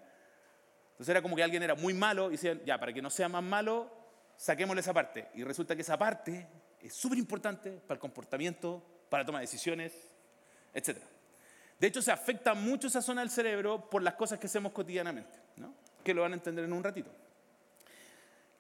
Entonces 0.92 1.10
era 1.10 1.22
como 1.22 1.36
que 1.36 1.44
alguien 1.44 1.62
era 1.62 1.76
muy 1.76 1.94
malo 1.94 2.30
y 2.30 2.34
decían, 2.34 2.62
ya, 2.66 2.80
para 2.80 2.94
que 2.94 3.02
no 3.02 3.10
sea 3.10 3.28
más 3.28 3.44
malo, 3.44 3.92
saquémosle 4.38 4.82
esa 4.82 4.94
parte. 4.94 5.28
Y 5.34 5.44
resulta 5.44 5.76
que 5.76 5.82
esa 5.82 5.98
parte 5.98 6.48
es 6.80 6.94
súper 6.94 7.18
importante 7.18 7.72
para 7.72 7.96
el 7.96 8.00
comportamiento, 8.00 8.84
para 9.10 9.24
la 9.24 9.28
toma 9.28 9.40
de 9.40 9.44
decisiones, 9.44 9.94
etc. 10.74 10.98
De 11.80 11.88
hecho, 11.88 12.02
se 12.02 12.12
afecta 12.12 12.54
mucho 12.54 12.88
esa 12.88 13.02
zona 13.02 13.22
del 13.22 13.30
cerebro 13.30 13.90
por 13.90 14.02
las 14.02 14.14
cosas 14.16 14.40
que 14.40 14.48
hacemos 14.48 14.72
cotidianamente, 14.72 15.38
que 16.04 16.14
lo 16.14 16.22
van 16.22 16.32
a 16.32 16.36
entender 16.36 16.64
en 16.64 16.74
un 16.74 16.84
ratito. 16.84 17.12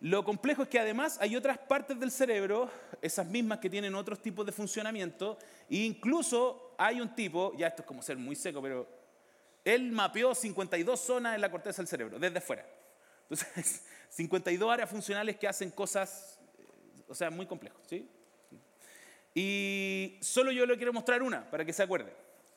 Lo 0.05 0.23
complejo 0.23 0.61
es 0.61 0.69
que 0.69 0.77
además 0.77 1.17
hay 1.19 1.35
otras 1.35 1.57
partes 1.57 1.99
del 1.99 2.11
cerebro, 2.11 2.69
esas 3.01 3.25
mismas 3.25 3.57
que 3.57 3.71
tienen 3.71 3.95
otros 3.95 4.21
tipos 4.21 4.45
de 4.45 4.51
funcionamiento, 4.51 5.35
e 5.67 5.77
incluso 5.77 6.75
hay 6.77 7.01
un 7.01 7.15
tipo, 7.15 7.57
ya 7.57 7.69
esto 7.69 7.81
es 7.81 7.87
como 7.87 8.03
ser 8.03 8.15
muy 8.15 8.35
seco, 8.35 8.61
pero 8.61 8.87
él 9.63 9.91
mapeó 9.91 10.35
52 10.35 10.99
zonas 10.99 11.33
en 11.33 11.41
la 11.41 11.49
corteza 11.49 11.81
del 11.81 11.87
cerebro, 11.87 12.19
desde 12.19 12.39
fuera. 12.39 12.63
Entonces, 13.23 13.83
52 14.09 14.71
áreas 14.71 14.87
funcionales 14.87 15.37
que 15.37 15.47
hacen 15.47 15.71
cosas, 15.71 16.39
eh, 16.59 17.01
o 17.07 17.15
sea, 17.15 17.31
muy 17.31 17.47
complejos, 17.47 17.81
¿sí? 17.87 18.07
Y 19.33 20.19
solo 20.21 20.51
yo 20.51 20.67
le 20.67 20.77
quiero 20.77 20.93
mostrar 20.93 21.23
una, 21.23 21.49
para 21.49 21.65
que 21.65 21.73
se 21.73 21.81
acuerde. 21.81 22.13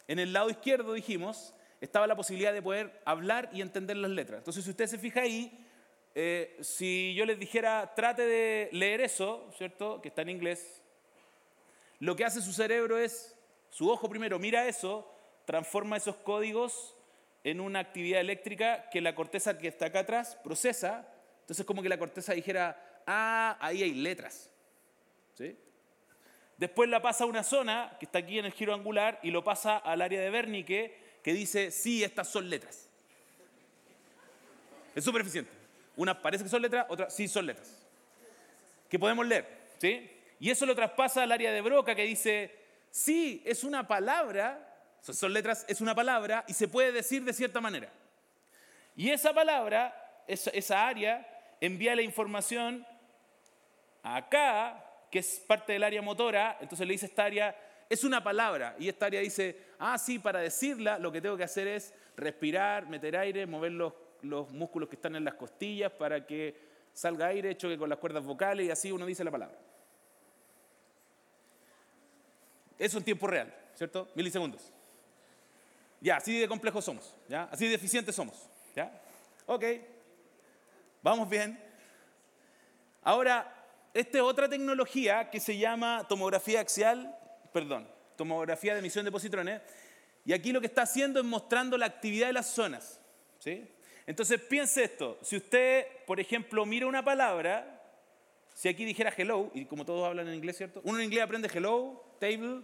En 0.06 0.18
el 0.18 0.34
lado 0.34 0.50
izquierdo, 0.50 0.92
dijimos, 0.92 1.54
estaba 1.80 2.06
la 2.06 2.14
posibilidad 2.14 2.52
de 2.52 2.60
poder 2.60 3.00
hablar 3.06 3.48
y 3.54 3.62
entender 3.62 3.96
las 3.96 4.10
letras. 4.10 4.40
Entonces, 4.40 4.64
si 4.64 4.68
usted 4.68 4.86
se 4.86 4.98
fija 4.98 5.22
ahí, 5.22 5.64
eh, 6.20 6.56
si 6.62 7.14
yo 7.14 7.24
les 7.24 7.38
dijera, 7.38 7.94
trate 7.94 8.26
de 8.26 8.70
leer 8.72 9.00
eso, 9.00 9.48
¿cierto? 9.56 10.02
Que 10.02 10.08
está 10.08 10.22
en 10.22 10.30
inglés, 10.30 10.82
lo 12.00 12.16
que 12.16 12.24
hace 12.24 12.42
su 12.42 12.52
cerebro 12.52 12.98
es, 12.98 13.36
su 13.70 13.88
ojo 13.88 14.08
primero 14.08 14.36
mira 14.40 14.66
eso, 14.66 15.08
transforma 15.44 15.96
esos 15.96 16.16
códigos 16.16 16.96
en 17.44 17.60
una 17.60 17.78
actividad 17.78 18.20
eléctrica 18.20 18.90
que 18.90 19.00
la 19.00 19.14
corteza 19.14 19.58
que 19.58 19.68
está 19.68 19.86
acá 19.86 20.00
atrás 20.00 20.36
procesa. 20.42 21.06
Entonces, 21.42 21.64
como 21.64 21.82
que 21.82 21.88
la 21.88 22.00
corteza 22.00 22.32
dijera, 22.32 23.02
ah, 23.06 23.56
ahí 23.60 23.84
hay 23.84 23.94
letras. 23.94 24.50
¿Sí? 25.34 25.56
Después 26.56 26.90
la 26.90 27.00
pasa 27.00 27.22
a 27.22 27.28
una 27.28 27.44
zona 27.44 27.96
que 28.00 28.06
está 28.06 28.18
aquí 28.18 28.40
en 28.40 28.44
el 28.44 28.52
giro 28.52 28.74
angular 28.74 29.20
y 29.22 29.30
lo 29.30 29.44
pasa 29.44 29.76
al 29.76 30.02
área 30.02 30.20
de 30.20 30.32
Wernicke 30.32 30.98
que 31.22 31.32
dice, 31.32 31.70
sí, 31.70 32.02
estas 32.02 32.28
son 32.28 32.50
letras. 32.50 32.90
Es 34.96 35.04
súper 35.04 35.22
eficiente. 35.22 35.57
Una 35.98 36.22
parece 36.22 36.44
que 36.44 36.50
son 36.50 36.62
letras, 36.62 36.86
otra 36.88 37.10
sí 37.10 37.26
son 37.26 37.44
letras. 37.44 37.76
Que 38.88 39.00
podemos 39.00 39.26
leer, 39.26 39.46
¿sí? 39.78 40.08
Y 40.38 40.48
eso 40.48 40.64
lo 40.64 40.76
traspasa 40.76 41.24
al 41.24 41.32
área 41.32 41.50
de 41.50 41.60
Broca 41.60 41.96
que 41.96 42.04
dice, 42.04 42.54
sí, 42.88 43.42
es 43.44 43.64
una 43.64 43.88
palabra, 43.88 44.78
son 45.00 45.32
letras, 45.32 45.66
es 45.68 45.80
una 45.80 45.96
palabra 45.96 46.44
y 46.46 46.54
se 46.54 46.68
puede 46.68 46.92
decir 46.92 47.24
de 47.24 47.32
cierta 47.32 47.60
manera. 47.60 47.92
Y 48.94 49.10
esa 49.10 49.34
palabra, 49.34 50.22
esa 50.28 50.86
área, 50.86 51.26
envía 51.60 51.96
la 51.96 52.02
información 52.02 52.86
acá, 54.04 54.84
que 55.10 55.18
es 55.18 55.42
parte 55.48 55.72
del 55.72 55.82
área 55.82 56.00
motora, 56.00 56.58
entonces 56.60 56.86
le 56.86 56.92
dice 56.92 57.06
esta 57.06 57.24
área, 57.24 57.56
es 57.90 58.04
una 58.04 58.22
palabra, 58.22 58.76
y 58.78 58.88
esta 58.88 59.06
área 59.06 59.20
dice, 59.20 59.64
ah, 59.80 59.98
sí, 59.98 60.20
para 60.20 60.38
decirla 60.38 60.96
lo 61.00 61.10
que 61.10 61.20
tengo 61.20 61.36
que 61.36 61.42
hacer 61.42 61.66
es 61.66 61.92
respirar, 62.16 62.86
meter 62.86 63.16
aire, 63.16 63.46
mover 63.46 63.72
los 63.72 63.92
los 64.22 64.50
músculos 64.50 64.88
que 64.88 64.96
están 64.96 65.16
en 65.16 65.24
las 65.24 65.34
costillas 65.34 65.92
para 65.92 66.26
que 66.26 66.68
salga 66.92 67.26
aire, 67.26 67.56
choque 67.56 67.78
con 67.78 67.88
las 67.88 67.98
cuerdas 67.98 68.24
vocales 68.24 68.66
y 68.66 68.70
así 68.70 68.90
uno 68.90 69.06
dice 69.06 69.24
la 69.24 69.30
palabra. 69.30 69.56
Eso 72.78 72.98
en 72.98 73.04
tiempo 73.04 73.26
real, 73.26 73.52
¿cierto? 73.74 74.08
Milisegundos. 74.14 74.72
Ya, 76.00 76.16
así 76.16 76.38
de 76.38 76.46
complejos 76.46 76.84
somos, 76.84 77.14
¿ya? 77.28 77.44
Así 77.50 77.66
de 77.66 77.74
eficientes 77.74 78.14
somos, 78.14 78.48
¿ya? 78.74 79.00
Ok, 79.46 79.64
vamos 81.02 81.28
bien. 81.28 81.60
Ahora, 83.02 83.52
esta 83.94 84.18
es 84.18 84.22
otra 84.22 84.48
tecnología 84.48 85.30
que 85.30 85.40
se 85.40 85.56
llama 85.56 86.06
tomografía 86.08 86.60
axial, 86.60 87.18
perdón, 87.52 87.88
tomografía 88.16 88.74
de 88.74 88.80
emisión 88.80 89.04
de 89.04 89.10
positrones, 89.10 89.60
y 90.24 90.32
aquí 90.32 90.52
lo 90.52 90.60
que 90.60 90.66
está 90.66 90.82
haciendo 90.82 91.18
es 91.18 91.26
mostrando 91.26 91.76
la 91.78 91.86
actividad 91.86 92.28
de 92.28 92.32
las 92.34 92.46
zonas, 92.46 93.00
¿sí? 93.38 93.68
Entonces 94.08 94.40
piense 94.40 94.84
esto, 94.84 95.18
si 95.20 95.36
usted, 95.36 95.84
por 96.06 96.18
ejemplo, 96.18 96.64
mira 96.64 96.86
una 96.86 97.04
palabra, 97.04 97.78
si 98.54 98.66
aquí 98.66 98.86
dijera 98.86 99.12
hello, 99.14 99.50
y 99.52 99.66
como 99.66 99.84
todos 99.84 100.08
hablan 100.08 100.26
en 100.28 100.36
inglés, 100.36 100.56
¿cierto? 100.56 100.80
Uno 100.84 100.98
en 100.98 101.04
inglés 101.04 101.24
aprende 101.24 101.50
hello, 101.52 102.02
table, 102.18 102.62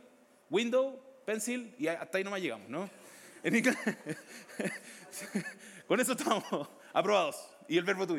window, 0.49 0.99
pencil, 1.27 1.75
y 1.79 1.87
hasta 1.87 2.17
ahí 2.17 2.25
nomás 2.25 2.41
llegamos, 2.41 2.71
¿no? 2.71 2.89
En 3.43 3.57
inglés, 3.57 3.77
con 5.87 6.01
eso 6.01 6.13
estamos 6.13 6.67
aprobados. 6.95 7.47
Y 7.69 7.77
el 7.77 7.85
verbo 7.85 8.07
to 8.07 8.17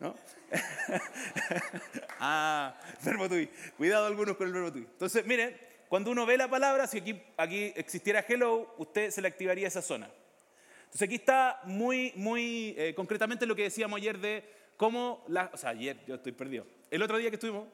¿no? 0.00 0.16
ah, 2.20 2.74
verbo 3.04 3.28
to. 3.28 3.34
Cuidado 3.76 4.06
algunos 4.06 4.34
con 4.38 4.46
el 4.46 4.54
verbo 4.54 4.72
to. 4.72 4.78
Entonces, 4.78 5.26
miren, 5.26 5.54
cuando 5.90 6.10
uno 6.10 6.24
ve 6.24 6.38
la 6.38 6.48
palabra, 6.48 6.86
si 6.86 6.96
aquí, 6.96 7.22
aquí 7.36 7.74
existiera 7.76 8.24
hello, 8.26 8.74
usted 8.78 9.10
se 9.10 9.20
le 9.20 9.28
activaría 9.28 9.68
esa 9.68 9.82
zona. 9.82 10.08
Entonces 10.92 11.08
aquí 11.08 11.14
está 11.14 11.58
muy, 11.64 12.12
muy 12.16 12.74
eh, 12.76 12.92
concretamente 12.94 13.46
lo 13.46 13.56
que 13.56 13.62
decíamos 13.62 13.96
ayer 13.96 14.18
de 14.18 14.44
cómo, 14.76 15.24
la, 15.26 15.50
o 15.50 15.56
sea, 15.56 15.70
ayer 15.70 15.96
yo 16.06 16.16
estoy 16.16 16.32
perdido, 16.32 16.66
el 16.90 17.02
otro 17.02 17.16
día 17.16 17.30
que 17.30 17.36
estuvimos, 17.36 17.66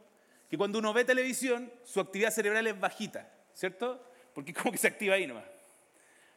que 0.49 0.57
cuando 0.57 0.79
uno 0.79 0.93
ve 0.93 1.05
televisión, 1.05 1.69
su 1.83 1.99
actividad 1.99 2.31
cerebral 2.31 2.65
es 2.69 2.79
bajita, 2.79 3.29
¿cierto? 3.53 4.01
Porque 4.33 4.55
como 4.55 4.71
que 4.71 4.79
se 4.79 4.87
activa 4.87 5.17
ahí 5.17 5.27
nomás. 5.27 5.43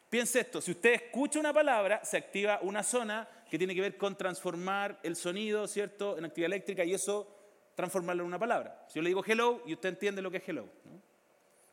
Piense 0.10 0.40
esto, 0.40 0.60
si 0.60 0.72
usted 0.72 0.94
escucha 0.94 1.40
una 1.40 1.54
palabra, 1.54 2.04
se 2.04 2.18
activa 2.18 2.58
una 2.64 2.82
zona 2.82 3.30
que 3.48 3.60
tiene 3.60 3.76
que 3.76 3.82
ver 3.82 3.96
con 3.96 4.18
transformar 4.18 5.00
el 5.04 5.16
sonido, 5.16 5.68
¿cierto?, 5.68 6.18
en 6.18 6.26
actividad 6.26 6.48
eléctrica 6.48 6.84
y 6.84 6.96
eso 6.96 7.38
transformarlo 7.76 8.24
en 8.24 8.28
una 8.28 8.40
palabra. 8.40 8.86
Si 8.88 8.96
yo 8.96 9.04
le 9.04 9.10
digo 9.10 9.24
hello 9.24 9.62
y 9.68 9.74
usted 9.74 9.90
entiende 9.90 10.24
lo 10.24 10.32
que 10.32 10.38
es 10.38 10.50
hello, 10.50 10.68
¿no? 10.86 11.00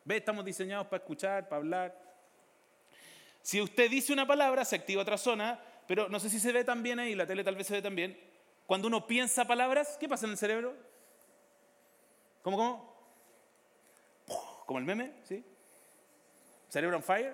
¿Ve? 0.05 0.17
Estamos 0.17 0.45
diseñados 0.45 0.85
para 0.85 1.01
escuchar, 1.01 1.49
para 1.49 1.57
hablar. 1.57 2.08
Si 3.41 3.61
usted 3.61 3.89
dice 3.89 4.13
una 4.13 4.27
palabra, 4.27 4.65
se 4.65 4.75
activa 4.75 5.01
otra 5.01 5.17
zona, 5.17 5.59
pero 5.87 6.09
no 6.09 6.19
sé 6.19 6.29
si 6.29 6.39
se 6.39 6.51
ve 6.51 6.63
también 6.63 6.99
ahí, 6.99 7.15
la 7.15 7.25
tele 7.25 7.43
tal 7.43 7.55
vez 7.55 7.67
se 7.67 7.73
ve 7.73 7.81
también. 7.81 8.19
Cuando 8.67 8.87
uno 8.87 9.07
piensa 9.07 9.45
palabras, 9.45 9.97
¿qué 9.99 10.07
pasa 10.07 10.25
en 10.25 10.33
el 10.33 10.37
cerebro? 10.37 10.75
¿Cómo, 12.41 12.57
cómo? 12.57 12.89
Como 14.65 14.79
el 14.79 14.85
meme, 14.85 15.13
¿sí? 15.23 15.43
Cerebro 16.69 16.97
on 16.97 17.03
fire. 17.03 17.33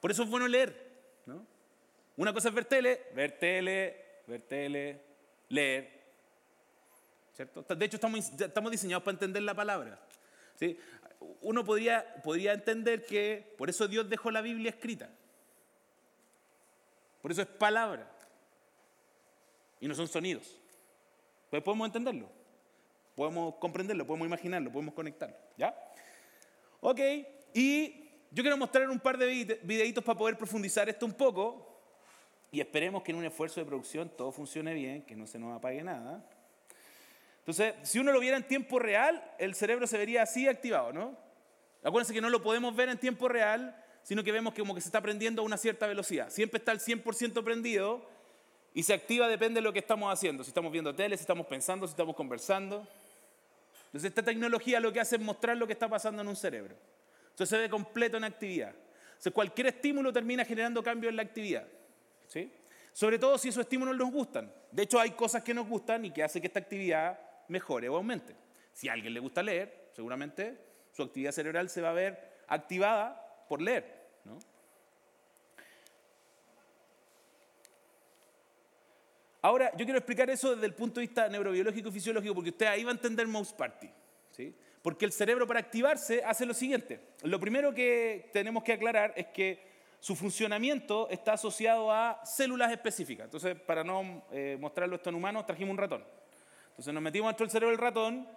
Por 0.00 0.10
eso 0.10 0.24
es 0.24 0.28
bueno 0.28 0.48
leer, 0.48 0.74
¿no? 1.26 1.46
Una 2.16 2.32
cosa 2.32 2.48
es 2.48 2.54
ver 2.54 2.64
tele, 2.64 3.06
ver 3.14 3.38
tele, 3.38 4.22
ver 4.26 4.42
tele, 4.42 5.00
leer. 5.48 6.02
¿Cierto? 7.34 7.62
De 7.62 7.84
hecho, 7.84 7.96
estamos, 7.96 8.32
estamos 8.40 8.70
diseñados 8.72 9.04
para 9.04 9.14
entender 9.14 9.42
la 9.42 9.54
palabra. 9.54 9.98
¿sí? 10.56 10.78
Uno 11.40 11.64
podría, 11.64 12.22
podría 12.22 12.52
entender 12.52 13.04
que 13.04 13.54
por 13.58 13.70
eso 13.70 13.88
Dios 13.88 14.08
dejó 14.08 14.30
la 14.30 14.40
Biblia 14.40 14.70
escrita. 14.70 15.10
Por 17.20 17.30
eso 17.30 17.42
es 17.42 17.48
palabra. 17.48 18.10
Y 19.80 19.88
no 19.88 19.94
son 19.94 20.08
sonidos. 20.08 20.58
Pues 21.50 21.62
podemos 21.62 21.86
entenderlo. 21.86 22.28
Podemos 23.14 23.54
comprenderlo, 23.56 24.06
podemos 24.06 24.26
imaginarlo, 24.26 24.72
podemos 24.72 24.94
conectarlo. 24.94 25.36
¿Ya? 25.56 25.76
Ok, 26.80 27.00
y 27.54 28.10
yo 28.30 28.42
quiero 28.42 28.56
mostrar 28.56 28.88
un 28.88 28.98
par 28.98 29.18
de 29.18 29.60
videitos 29.62 30.02
para 30.02 30.18
poder 30.18 30.38
profundizar 30.38 30.88
esto 30.88 31.04
un 31.04 31.12
poco. 31.12 31.68
Y 32.50 32.60
esperemos 32.60 33.02
que 33.02 33.12
en 33.12 33.18
un 33.18 33.24
esfuerzo 33.24 33.60
de 33.60 33.66
producción 33.66 34.10
todo 34.16 34.32
funcione 34.32 34.74
bien, 34.74 35.02
que 35.02 35.14
no 35.14 35.26
se 35.26 35.38
nos 35.38 35.56
apague 35.56 35.82
nada. 35.82 36.24
Entonces, 37.42 37.74
si 37.82 37.98
uno 37.98 38.12
lo 38.12 38.20
viera 38.20 38.36
en 38.36 38.46
tiempo 38.46 38.78
real, 38.78 39.22
el 39.38 39.56
cerebro 39.56 39.88
se 39.88 39.98
vería 39.98 40.22
así 40.22 40.46
activado, 40.46 40.92
¿no? 40.92 41.16
Acuérdense 41.82 42.14
que 42.14 42.20
no 42.20 42.30
lo 42.30 42.40
podemos 42.40 42.74
ver 42.76 42.88
en 42.88 42.98
tiempo 42.98 43.28
real, 43.28 43.76
sino 44.04 44.22
que 44.22 44.30
vemos 44.30 44.54
que 44.54 44.62
como 44.62 44.76
que 44.76 44.80
se 44.80 44.88
está 44.88 45.00
prendiendo 45.00 45.42
a 45.42 45.44
una 45.44 45.56
cierta 45.56 45.88
velocidad. 45.88 46.30
Siempre 46.30 46.58
está 46.58 46.70
al 46.70 46.78
100% 46.78 47.42
prendido 47.42 48.08
y 48.74 48.84
se 48.84 48.94
activa 48.94 49.26
depende 49.26 49.58
de 49.58 49.62
lo 49.62 49.72
que 49.72 49.80
estamos 49.80 50.12
haciendo. 50.12 50.44
Si 50.44 50.50
estamos 50.50 50.70
viendo 50.70 50.94
tele, 50.94 51.16
si 51.16 51.22
estamos 51.22 51.46
pensando, 51.46 51.86
si 51.88 51.90
estamos 51.90 52.14
conversando. 52.14 52.86
Entonces, 53.86 54.08
esta 54.08 54.22
tecnología 54.22 54.78
lo 54.78 54.92
que 54.92 55.00
hace 55.00 55.16
es 55.16 55.22
mostrar 55.22 55.56
lo 55.56 55.66
que 55.66 55.72
está 55.72 55.88
pasando 55.88 56.22
en 56.22 56.28
un 56.28 56.36
cerebro. 56.36 56.76
Entonces, 57.30 57.48
se 57.48 57.58
ve 57.58 57.68
completo 57.68 58.16
en 58.18 58.24
actividad. 58.24 58.72
Entonces, 59.08 59.32
cualquier 59.32 59.66
estímulo 59.66 60.12
termina 60.12 60.44
generando 60.44 60.80
cambios 60.80 61.10
en 61.10 61.16
la 61.16 61.22
actividad. 61.22 61.66
¿sí? 62.28 62.52
Sobre 62.92 63.18
todo 63.18 63.36
si 63.36 63.48
esos 63.48 63.62
estímulos 63.62 63.96
nos 63.96 64.12
gustan. 64.12 64.52
De 64.70 64.84
hecho, 64.84 65.00
hay 65.00 65.10
cosas 65.10 65.42
que 65.42 65.52
nos 65.52 65.68
gustan 65.68 66.04
y 66.04 66.12
que 66.12 66.22
hacen 66.22 66.40
que 66.40 66.46
esta 66.46 66.60
actividad 66.60 67.18
mejore 67.52 67.88
o 67.88 67.96
aumente. 67.96 68.34
Si 68.72 68.88
a 68.88 68.94
alguien 68.94 69.14
le 69.14 69.20
gusta 69.20 69.42
leer, 69.42 69.90
seguramente 69.92 70.58
su 70.90 71.02
actividad 71.02 71.32
cerebral 71.32 71.68
se 71.68 71.80
va 71.80 71.90
a 71.90 71.94
ver 71.94 72.42
activada 72.48 73.44
por 73.48 73.62
leer. 73.62 74.02
Ahora, 79.44 79.72
yo 79.76 79.84
quiero 79.84 79.98
explicar 79.98 80.30
eso 80.30 80.54
desde 80.54 80.66
el 80.66 80.74
punto 80.74 81.00
de 81.00 81.06
vista 81.06 81.28
neurobiológico 81.28 81.88
y 81.88 81.92
fisiológico, 81.92 82.34
porque 82.34 82.50
usted 82.50 82.66
ahí 82.66 82.84
va 82.84 82.90
a 82.90 82.94
entender 82.94 83.26
Mouse 83.26 83.52
Party. 83.52 83.90
Porque 84.82 85.04
el 85.04 85.12
cerebro 85.12 85.46
para 85.46 85.60
activarse 85.60 86.22
hace 86.24 86.46
lo 86.46 86.54
siguiente. 86.54 87.00
Lo 87.22 87.38
primero 87.38 87.74
que 87.74 88.30
tenemos 88.32 88.62
que 88.62 88.72
aclarar 88.72 89.12
es 89.16 89.26
que 89.26 89.72
su 89.98 90.16
funcionamiento 90.16 91.08
está 91.10 91.34
asociado 91.34 91.92
a 91.92 92.20
células 92.24 92.72
específicas. 92.72 93.24
Entonces, 93.24 93.58
para 93.60 93.84
no 93.84 94.24
eh, 94.32 94.56
mostrarlo 94.60 94.96
esto 94.96 95.10
en 95.10 95.16
humanos, 95.16 95.46
trajimos 95.46 95.72
un 95.72 95.78
ratón. 95.78 96.04
Entonces 96.72 96.92
nos 96.94 97.02
metimos 97.02 97.30
dentro 97.30 97.46
del 97.46 97.50
cerebro 97.50 97.70
del 97.70 97.80
ratón 97.80 98.28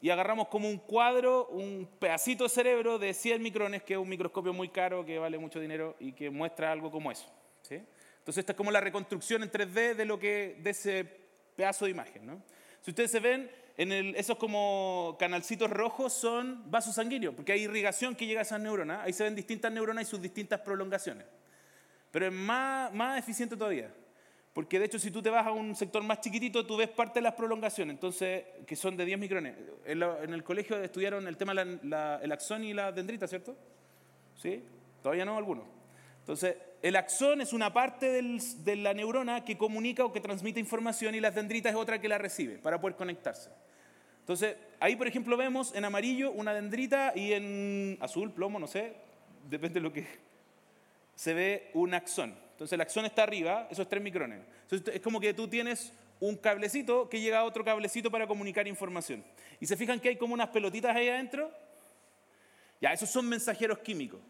y 0.00 0.10
agarramos 0.10 0.48
como 0.48 0.68
un 0.68 0.78
cuadro, 0.78 1.46
un 1.48 1.88
pedacito 1.98 2.44
de 2.44 2.50
cerebro 2.50 2.98
de 2.98 3.14
100 3.14 3.42
micrones, 3.42 3.82
que 3.82 3.94
es 3.94 3.98
un 3.98 4.08
microscopio 4.08 4.52
muy 4.52 4.68
caro, 4.68 5.04
que 5.04 5.18
vale 5.18 5.38
mucho 5.38 5.60
dinero 5.60 5.96
y 5.98 6.12
que 6.12 6.30
muestra 6.30 6.72
algo 6.72 6.90
como 6.90 7.10
eso. 7.10 7.26
¿sí? 7.62 7.76
Entonces 8.18 8.38
esta 8.38 8.52
es 8.52 8.56
como 8.56 8.70
la 8.70 8.80
reconstrucción 8.80 9.42
en 9.42 9.50
3D 9.50 9.94
de, 9.94 10.04
lo 10.04 10.18
que, 10.18 10.58
de 10.60 10.70
ese 10.70 11.04
pedazo 11.56 11.86
de 11.86 11.92
imagen. 11.92 12.26
¿no? 12.26 12.42
Si 12.82 12.90
ustedes 12.90 13.10
se 13.10 13.20
ven, 13.20 13.50
en 13.78 13.92
esos 14.16 14.36
como 14.36 15.16
canalcitos 15.18 15.70
rojos 15.70 16.12
son 16.12 16.70
vasos 16.70 16.94
sanguíneos, 16.94 17.34
porque 17.34 17.52
hay 17.52 17.62
irrigación 17.62 18.14
que 18.14 18.26
llega 18.26 18.40
a 18.40 18.42
esas 18.42 18.60
neuronas. 18.60 19.04
Ahí 19.04 19.12
se 19.12 19.24
ven 19.24 19.34
distintas 19.34 19.72
neuronas 19.72 20.06
y 20.06 20.10
sus 20.10 20.20
distintas 20.20 20.60
prolongaciones. 20.60 21.26
Pero 22.10 22.26
es 22.26 22.32
más, 22.32 22.92
más 22.94 23.18
eficiente 23.18 23.56
todavía. 23.56 23.92
Porque 24.56 24.78
de 24.78 24.86
hecho, 24.86 24.98
si 24.98 25.10
tú 25.10 25.20
te 25.20 25.28
vas 25.28 25.46
a 25.46 25.52
un 25.52 25.76
sector 25.76 26.02
más 26.02 26.22
chiquitito, 26.22 26.64
tú 26.64 26.78
ves 26.78 26.88
parte 26.88 27.18
de 27.18 27.24
las 27.24 27.34
prolongaciones, 27.34 27.92
entonces, 27.92 28.42
que 28.66 28.74
son 28.74 28.96
de 28.96 29.04
10 29.04 29.18
micrones. 29.18 29.54
En, 29.84 30.02
el 30.02 30.42
colegio 30.42 30.82
estudiaron 30.82 31.28
el 31.28 31.36
tema 31.36 31.52
del 31.54 32.32
axón 32.32 32.64
y 32.64 32.72
la 32.72 32.90
dendrita, 32.90 33.28
¿cierto? 33.28 33.54
¿Sí? 34.34 34.64
Todavía 35.02 35.26
no 35.26 35.36
algunos. 35.36 35.66
Entonces, 36.20 36.56
el 36.80 36.96
axón 36.96 37.42
es 37.42 37.52
una 37.52 37.74
parte 37.74 38.22
de 38.22 38.76
la 38.76 38.94
neurona 38.94 39.44
que 39.44 39.58
comunica 39.58 40.06
o 40.06 40.10
que 40.10 40.20
transmite 40.20 40.58
información 40.58 41.14
y 41.14 41.20
la 41.20 41.30
dendrita 41.30 41.68
es 41.68 41.74
otra 41.74 42.00
que 42.00 42.08
la 42.08 42.16
recibe 42.16 42.56
para 42.56 42.80
poder 42.80 42.96
conectarse. 42.96 43.50
Entonces, 44.20 44.56
ahí 44.80 44.96
por 44.96 45.06
ejemplo 45.06 45.36
vemos 45.36 45.74
en 45.74 45.84
amarillo 45.84 46.32
una 46.32 46.54
dendrita 46.54 47.12
y 47.14 47.34
en 47.34 47.98
azul, 48.00 48.32
plomo, 48.32 48.58
no 48.58 48.68
sé, 48.68 48.94
depende 49.50 49.80
de 49.80 49.82
lo 49.82 49.92
que 49.92 50.06
se 51.14 51.34
ve 51.34 51.70
un 51.74 51.92
axón. 51.92 52.45
Entonces 52.56 52.72
el 52.72 52.80
axón 52.80 53.04
está 53.04 53.22
arriba, 53.22 53.68
esos 53.70 53.86
tres 53.86 54.02
micrones. 54.02 54.40
Entonces, 54.62 54.94
es 54.94 55.02
como 55.02 55.20
que 55.20 55.34
tú 55.34 55.46
tienes 55.46 55.92
un 56.20 56.36
cablecito 56.36 57.06
que 57.06 57.20
llega 57.20 57.40
a 57.40 57.44
otro 57.44 57.62
cablecito 57.62 58.10
para 58.10 58.26
comunicar 58.26 58.66
información. 58.66 59.22
Y 59.60 59.66
se 59.66 59.76
fijan 59.76 60.00
que 60.00 60.08
hay 60.08 60.16
como 60.16 60.32
unas 60.32 60.48
pelotitas 60.48 60.96
ahí 60.96 61.10
adentro. 61.10 61.52
Ya, 62.80 62.94
esos 62.94 63.10
son 63.10 63.28
mensajeros 63.28 63.80
químicos. 63.80 64.20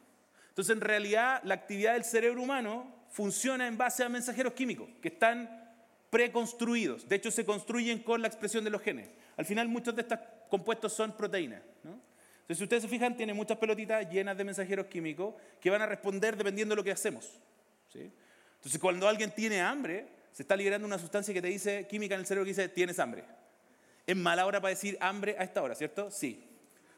Entonces, 0.48 0.74
en 0.74 0.80
realidad, 0.80 1.40
la 1.44 1.54
actividad 1.54 1.92
del 1.92 2.02
cerebro 2.02 2.42
humano 2.42 2.92
funciona 3.10 3.68
en 3.68 3.78
base 3.78 4.02
a 4.02 4.08
mensajeros 4.08 4.54
químicos 4.54 4.88
que 5.00 5.06
están 5.06 5.64
preconstruidos. 6.10 7.08
De 7.08 7.14
hecho, 7.14 7.30
se 7.30 7.44
construyen 7.44 8.00
con 8.00 8.22
la 8.22 8.26
expresión 8.26 8.64
de 8.64 8.70
los 8.70 8.82
genes. 8.82 9.08
Al 9.36 9.44
final, 9.44 9.68
muchos 9.68 9.94
de 9.94 10.02
estos 10.02 10.18
compuestos 10.48 10.92
son 10.92 11.16
proteínas. 11.16 11.62
Entonces, 11.84 12.58
si 12.58 12.64
ustedes 12.64 12.82
se 12.82 12.88
fijan, 12.88 13.16
tiene 13.16 13.34
muchas 13.34 13.56
pelotitas 13.56 14.10
llenas 14.10 14.36
de 14.36 14.42
mensajeros 14.42 14.86
químicos 14.86 15.36
que 15.60 15.70
van 15.70 15.82
a 15.82 15.86
responder 15.86 16.36
dependiendo 16.36 16.74
de 16.74 16.76
lo 16.76 16.82
que 16.82 16.90
hacemos. 16.90 17.38
Entonces, 17.94 18.80
cuando 18.80 19.08
alguien 19.08 19.30
tiene 19.30 19.60
hambre, 19.60 20.06
se 20.32 20.42
está 20.42 20.56
liberando 20.56 20.86
una 20.86 20.98
sustancia 20.98 21.32
que 21.32 21.40
te 21.40 21.48
dice, 21.48 21.86
química 21.88 22.14
en 22.14 22.20
el 22.20 22.26
cerebro 22.26 22.44
que 22.44 22.50
dice, 22.50 22.68
tienes 22.68 22.98
hambre. 22.98 23.24
Es 24.06 24.16
mala 24.16 24.46
hora 24.46 24.60
para 24.60 24.70
decir 24.70 24.96
hambre 25.00 25.36
a 25.38 25.44
esta 25.44 25.62
hora, 25.62 25.74
¿cierto? 25.74 26.10
Sí. 26.10 26.44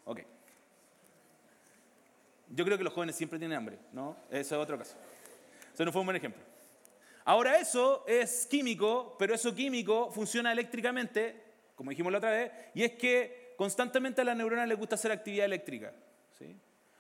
Ok. 0.05 0.21
Yo 2.51 2.65
creo 2.65 2.79
que 2.79 2.85
los 2.85 2.93
jóvenes 2.93 3.17
siempre 3.17 3.39
tienen 3.39 3.57
hambre, 3.57 3.79
¿no? 3.93 4.17
Eso 4.31 4.57
es 4.57 4.63
otro 4.63 4.79
caso. 4.79 4.97
Eso 5.73 5.85
no 5.85 5.93
fue 5.93 6.01
un 6.01 6.07
buen 6.07 6.17
ejemplo. 6.17 6.43
Ahora 7.25 7.59
eso 7.59 8.05
es 8.09 8.47
químico, 8.47 9.15
pero 9.19 9.35
eso 9.35 9.55
químico 9.55 10.11
funciona 10.11 10.51
eléctricamente, 10.51 11.43
como 11.77 11.91
dijimos 11.91 12.11
la 12.11 12.19
otra 12.19 12.31
vez, 12.31 12.51
y 12.75 12.83
es 12.83 12.93
que 12.93 13.53
constantemente 13.57 14.23
a 14.23 14.25
las 14.25 14.37
neuronas 14.37 14.67
les 14.67 14.79
gusta 14.79 14.95
hacer 14.95 15.13
actividad 15.13 15.45
eléctrica. 15.45 15.93
¿sí? 16.39 16.57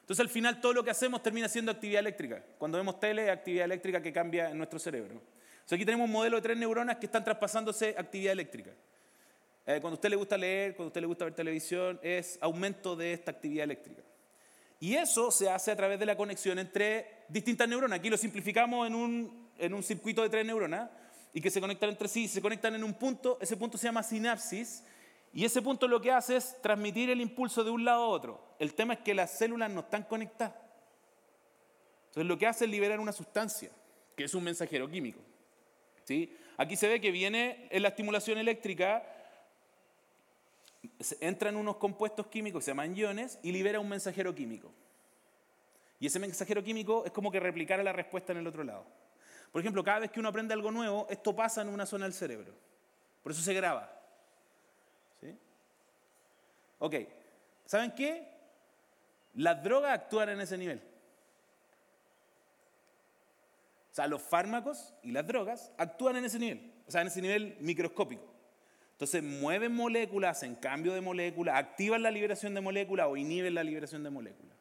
Entonces 0.08 0.24
al 0.24 0.30
final 0.30 0.58
todo 0.58 0.72
lo 0.72 0.82
que 0.82 0.90
hacemos 0.90 1.22
termina 1.22 1.50
siendo 1.50 1.70
actividad 1.70 2.00
eléctrica. 2.00 2.42
Cuando 2.56 2.78
vemos 2.78 2.98
tele, 2.98 3.30
actividad 3.30 3.66
eléctrica 3.66 4.00
que 4.00 4.10
cambia 4.10 4.48
en 4.48 4.56
nuestro 4.56 4.78
cerebro. 4.78 5.12
Entonces 5.12 5.72
aquí 5.74 5.84
tenemos 5.84 6.06
un 6.06 6.12
modelo 6.12 6.36
de 6.36 6.42
tres 6.42 6.56
neuronas 6.56 6.96
que 6.96 7.04
están 7.04 7.22
traspasándose 7.22 7.94
actividad 7.94 8.32
eléctrica. 8.32 8.70
Eh, 9.66 9.80
cuando 9.82 9.88
a 9.88 9.94
usted 9.96 10.08
le 10.08 10.16
gusta 10.16 10.38
leer, 10.38 10.74
cuando 10.74 10.84
a 10.84 10.88
usted 10.88 11.00
le 11.02 11.06
gusta 11.06 11.26
ver 11.26 11.34
televisión, 11.34 12.00
es 12.02 12.38
aumento 12.40 12.96
de 12.96 13.12
esta 13.12 13.32
actividad 13.32 13.64
eléctrica. 13.64 14.00
Y 14.80 14.94
eso 14.94 15.30
se 15.30 15.50
hace 15.50 15.72
a 15.72 15.76
través 15.76 16.00
de 16.00 16.06
la 16.06 16.16
conexión 16.16 16.58
entre 16.58 17.24
distintas 17.28 17.68
neuronas. 17.68 17.98
Aquí 17.98 18.08
lo 18.08 18.16
simplificamos 18.16 18.86
en 18.86 18.94
un, 18.94 19.50
en 19.58 19.74
un 19.74 19.82
circuito 19.82 20.22
de 20.22 20.30
tres 20.30 20.46
neuronas 20.46 20.88
y 21.34 21.42
que 21.42 21.50
se 21.50 21.60
conectan 21.60 21.90
entre 21.90 22.08
sí, 22.08 22.28
se 22.28 22.40
conectan 22.40 22.74
en 22.74 22.82
un 22.82 22.94
punto, 22.94 23.36
ese 23.42 23.58
punto 23.58 23.76
se 23.76 23.88
llama 23.88 24.02
sinapsis, 24.02 24.84
y 25.32 25.44
ese 25.44 25.62
punto 25.62 25.86
lo 25.86 26.00
que 26.00 26.10
hace 26.10 26.36
es 26.36 26.60
transmitir 26.62 27.10
el 27.10 27.20
impulso 27.20 27.62
de 27.62 27.70
un 27.70 27.84
lado 27.84 28.04
a 28.04 28.08
otro. 28.08 28.56
El 28.58 28.74
tema 28.74 28.94
es 28.94 29.00
que 29.00 29.14
las 29.14 29.30
células 29.36 29.70
no 29.70 29.80
están 29.80 30.04
conectadas. 30.04 30.56
Entonces 32.08 32.26
lo 32.26 32.38
que 32.38 32.46
hace 32.46 32.64
es 32.64 32.70
liberar 32.70 32.98
una 32.98 33.12
sustancia, 33.12 33.70
que 34.16 34.24
es 34.24 34.34
un 34.34 34.44
mensajero 34.44 34.88
químico. 34.90 35.20
¿Sí? 36.04 36.34
Aquí 36.56 36.74
se 36.74 36.88
ve 36.88 37.00
que 37.00 37.10
viene 37.10 37.68
en 37.70 37.82
la 37.82 37.88
estimulación 37.88 38.38
eléctrica 38.38 39.04
entran 41.20 41.56
unos 41.56 41.76
compuestos 41.76 42.26
químicos 42.28 42.64
se 42.64 42.70
llaman 42.70 42.96
iones 42.96 43.38
y 43.42 43.52
libera 43.52 43.80
un 43.80 43.88
mensajero 43.88 44.34
químico. 44.34 44.72
Y 46.00 46.06
ese 46.06 46.18
mensajero 46.18 46.62
químico 46.62 47.04
es 47.04 47.12
como 47.12 47.30
que 47.30 47.40
replicara 47.40 47.82
la 47.82 47.92
respuesta 47.92 48.32
en 48.32 48.38
el 48.38 48.46
otro 48.46 48.62
lado. 48.62 48.86
Por 49.50 49.60
ejemplo, 49.60 49.82
cada 49.82 50.00
vez 50.00 50.10
que 50.10 50.20
uno 50.20 50.28
aprende 50.28 50.54
algo 50.54 50.70
nuevo, 50.70 51.06
esto 51.10 51.34
pasa 51.34 51.62
en 51.62 51.68
una 51.68 51.86
zona 51.86 52.04
del 52.04 52.14
cerebro. 52.14 52.54
Por 53.22 53.32
eso 53.32 53.42
se 53.42 53.54
graba. 53.54 53.97
Ok, 56.78 56.94
¿saben 57.64 57.92
qué? 57.92 58.28
Las 59.34 59.62
drogas 59.62 59.92
actúan 59.92 60.28
en 60.30 60.40
ese 60.40 60.56
nivel. 60.56 60.82
O 63.90 63.94
sea, 63.94 64.06
los 64.06 64.22
fármacos 64.22 64.94
y 65.02 65.12
las 65.12 65.26
drogas 65.26 65.72
actúan 65.76 66.16
en 66.16 66.24
ese 66.24 66.38
nivel. 66.38 66.72
O 66.86 66.90
sea, 66.90 67.02
en 67.02 67.08
ese 67.08 67.20
nivel 67.20 67.56
microscópico. 67.60 68.24
Entonces 68.92 69.22
mueven 69.22 69.72
moléculas, 69.74 70.38
hacen 70.38 70.56
cambio 70.56 70.92
de 70.92 71.00
moléculas, 71.00 71.56
activan 71.56 72.02
la 72.02 72.10
liberación 72.10 72.54
de 72.54 72.60
moléculas 72.60 73.06
o 73.08 73.16
inhiben 73.16 73.54
la 73.54 73.62
liberación 73.62 74.02
de 74.02 74.10
moléculas. 74.10 74.56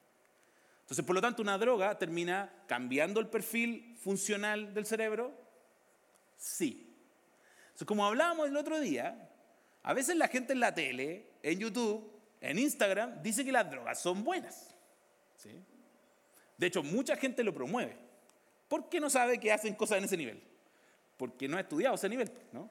Entonces, 0.81 1.03
por 1.03 1.15
lo 1.15 1.21
tanto, 1.21 1.41
una 1.41 1.57
droga 1.57 1.97
termina 1.97 2.53
cambiando 2.67 3.19
el 3.19 3.27
perfil 3.27 3.95
funcional 3.97 4.73
del 4.73 4.85
cerebro. 4.85 5.33
Sí. 6.37 6.95
Entonces, 7.65 7.87
como 7.87 8.05
hablábamos 8.05 8.47
el 8.47 8.55
otro 8.55 8.79
día, 8.79 9.26
a 9.83 9.93
veces 9.93 10.15
la 10.15 10.27
gente 10.27 10.53
en 10.53 10.59
la 10.59 10.73
tele, 10.73 11.27
en 11.43 11.59
YouTube, 11.59 12.11
en 12.41 12.59
Instagram, 12.59 13.21
dice 13.21 13.43
que 13.45 13.51
las 13.51 13.69
drogas 13.69 13.99
son 13.99 14.23
buenas. 14.23 14.75
¿Sí? 15.35 15.51
De 16.57 16.67
hecho, 16.67 16.83
mucha 16.83 17.15
gente 17.15 17.43
lo 17.43 17.53
promueve. 17.53 17.97
¿Por 18.67 18.89
qué 18.89 18.99
no 18.99 19.09
sabe 19.09 19.39
que 19.39 19.51
hacen 19.51 19.75
cosas 19.75 19.99
en 19.99 20.05
ese 20.05 20.17
nivel? 20.17 20.41
Porque 21.15 21.47
no 21.47 21.57
ha 21.57 21.61
estudiado 21.61 21.95
ese 21.95 22.09
nivel. 22.09 22.31
¿no? 22.51 22.69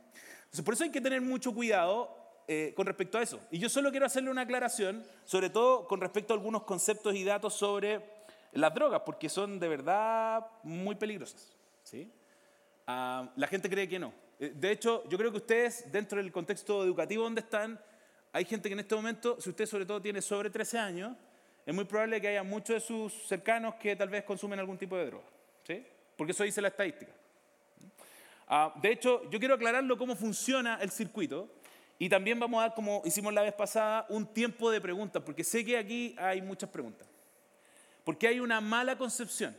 por 0.64 0.74
eso 0.74 0.84
hay 0.84 0.90
que 0.90 1.00
tener 1.00 1.20
mucho 1.20 1.54
cuidado 1.54 2.16
eh, 2.48 2.72
con 2.76 2.86
respecto 2.86 3.18
a 3.18 3.22
eso. 3.22 3.40
Y 3.50 3.58
yo 3.58 3.68
solo 3.68 3.90
quiero 3.90 4.06
hacerle 4.06 4.30
una 4.30 4.42
aclaración, 4.42 5.04
sobre 5.24 5.50
todo 5.50 5.86
con 5.86 6.00
respecto 6.00 6.32
a 6.32 6.36
algunos 6.36 6.62
conceptos 6.64 7.14
y 7.14 7.24
datos 7.24 7.54
sobre 7.54 8.02
las 8.52 8.72
drogas, 8.74 9.02
porque 9.04 9.28
son 9.28 9.58
de 9.58 9.68
verdad 9.68 10.46
muy 10.62 10.94
peligrosas. 10.94 11.56
¿sí? 11.82 12.10
Ah, 12.86 13.30
la 13.36 13.46
gente 13.46 13.68
cree 13.68 13.88
que 13.88 13.98
no. 13.98 14.12
Eh, 14.38 14.52
de 14.54 14.70
hecho, 14.70 15.08
yo 15.08 15.16
creo 15.16 15.30
que 15.30 15.38
ustedes, 15.38 15.90
dentro 15.90 16.18
del 16.18 16.30
contexto 16.30 16.84
educativo 16.84 17.24
donde 17.24 17.40
están, 17.40 17.80
hay 18.32 18.44
gente 18.44 18.68
que 18.68 18.74
en 18.74 18.80
este 18.80 18.94
momento, 18.94 19.40
si 19.40 19.50
usted 19.50 19.66
sobre 19.66 19.86
todo 19.86 20.00
tiene 20.00 20.20
sobre 20.20 20.50
13 20.50 20.78
años, 20.78 21.16
es 21.64 21.74
muy 21.74 21.84
probable 21.84 22.20
que 22.20 22.28
haya 22.28 22.42
muchos 22.42 22.74
de 22.74 22.80
sus 22.80 23.12
cercanos 23.26 23.74
que 23.76 23.96
tal 23.96 24.08
vez 24.08 24.24
consumen 24.24 24.58
algún 24.60 24.78
tipo 24.78 24.96
de 24.96 25.06
droga. 25.06 25.26
¿sí? 25.66 25.84
Porque 26.16 26.32
eso 26.32 26.44
dice 26.44 26.60
la 26.60 26.68
estadística. 26.68 27.12
Ah, 28.46 28.72
de 28.80 28.92
hecho, 28.92 29.28
yo 29.30 29.38
quiero 29.38 29.54
aclararlo 29.54 29.98
cómo 29.98 30.14
funciona 30.14 30.78
el 30.80 30.90
circuito 30.90 31.48
y 31.98 32.08
también 32.08 32.38
vamos 32.38 32.58
a 32.58 32.68
dar, 32.68 32.74
como 32.74 33.02
hicimos 33.04 33.32
la 33.32 33.42
vez 33.42 33.54
pasada, 33.54 34.06
un 34.10 34.26
tiempo 34.26 34.70
de 34.70 34.80
preguntas, 34.80 35.22
porque 35.24 35.42
sé 35.42 35.64
que 35.64 35.76
aquí 35.78 36.14
hay 36.18 36.42
muchas 36.42 36.70
preguntas. 36.70 37.08
Porque 38.04 38.28
hay 38.28 38.38
una 38.38 38.60
mala 38.60 38.96
concepción. 38.96 39.56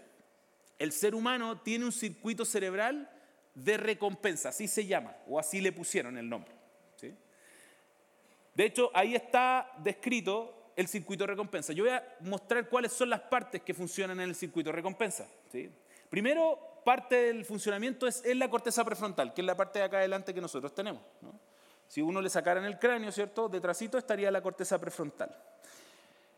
El 0.80 0.92
ser 0.92 1.16
humano 1.16 1.60
tiene 1.62 1.84
un 1.84 1.92
circuito 1.92 2.46
cerebral 2.46 3.10
de 3.58 3.76
recompensa, 3.76 4.50
así 4.50 4.68
se 4.68 4.86
llama, 4.86 5.16
o 5.28 5.40
así 5.40 5.62
le 5.62 5.72
pusieron 5.72 6.18
el 6.18 6.30
nombre. 6.30 6.56
De 8.54 8.66
hecho, 8.66 8.90
ahí 8.94 9.14
está 9.14 9.72
descrito 9.78 10.72
el 10.76 10.88
circuito 10.88 11.24
de 11.24 11.28
recompensa. 11.28 11.74
Yo 11.74 11.84
voy 11.84 11.94
a 11.94 12.04
mostrar 12.22 12.68
cuáles 12.68 12.92
son 12.92 13.10
las 13.12 13.22
partes 13.22 13.62
que 13.62 13.72
funcionan 13.72 14.20
en 14.20 14.30
el 14.30 14.36
circuito 14.36 14.72
de 14.72 14.76
recompensa. 14.76 15.28
Primero, 16.10 16.82
parte 16.84 17.16
del 17.16 17.46
funcionamiento 17.46 18.08
es 18.08 18.26
en 18.26 18.40
la 18.40 18.50
corteza 18.50 18.84
prefrontal, 18.84 19.32
que 19.34 19.42
es 19.42 19.46
la 19.46 19.56
parte 19.56 19.78
de 19.78 19.86
acá 19.86 19.98
adelante 19.98 20.34
que 20.34 20.42
nosotros 20.42 20.74
tenemos. 20.74 21.04
Si 21.88 22.02
uno 22.02 22.20
le 22.20 22.30
sacara 22.30 22.60
en 22.60 22.66
el 22.66 22.80
cráneo, 22.80 23.12
¿cierto? 23.12 23.48
Detrásito 23.48 23.98
estaría 23.98 24.32
la 24.32 24.42
corteza 24.42 24.80
prefrontal. 24.80 25.36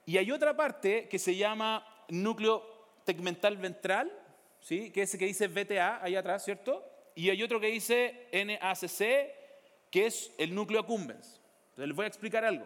Y 0.06 0.18
hay 0.18 0.30
otra 0.32 0.56
parte 0.58 1.08
que 1.08 1.20
se 1.20 1.36
llama 1.36 1.86
núcleo 2.10 2.64
tegmental 3.06 3.58
ventral, 3.58 4.12
¿sí? 4.60 4.92
que 4.92 5.04
es 5.04 5.10
ese 5.10 5.18
que 5.18 5.26
dice 5.26 5.48
VTA 5.48 6.04
ahí 6.04 6.16
atrás, 6.16 6.44
¿cierto? 6.44 6.89
Y 7.20 7.30
hay 7.30 7.44
otro 7.44 7.60
que 7.60 7.68
dice 7.68 8.30
NACC, 8.32 9.90
que 9.92 10.06
es 10.06 10.34
el 10.38 10.56
núcleo 10.56 10.80
accumbens. 10.80 11.42
Entonces 11.72 11.88
les 11.88 11.94
voy 11.94 12.06
a 12.06 12.08
explicar 12.08 12.46
algo. 12.46 12.66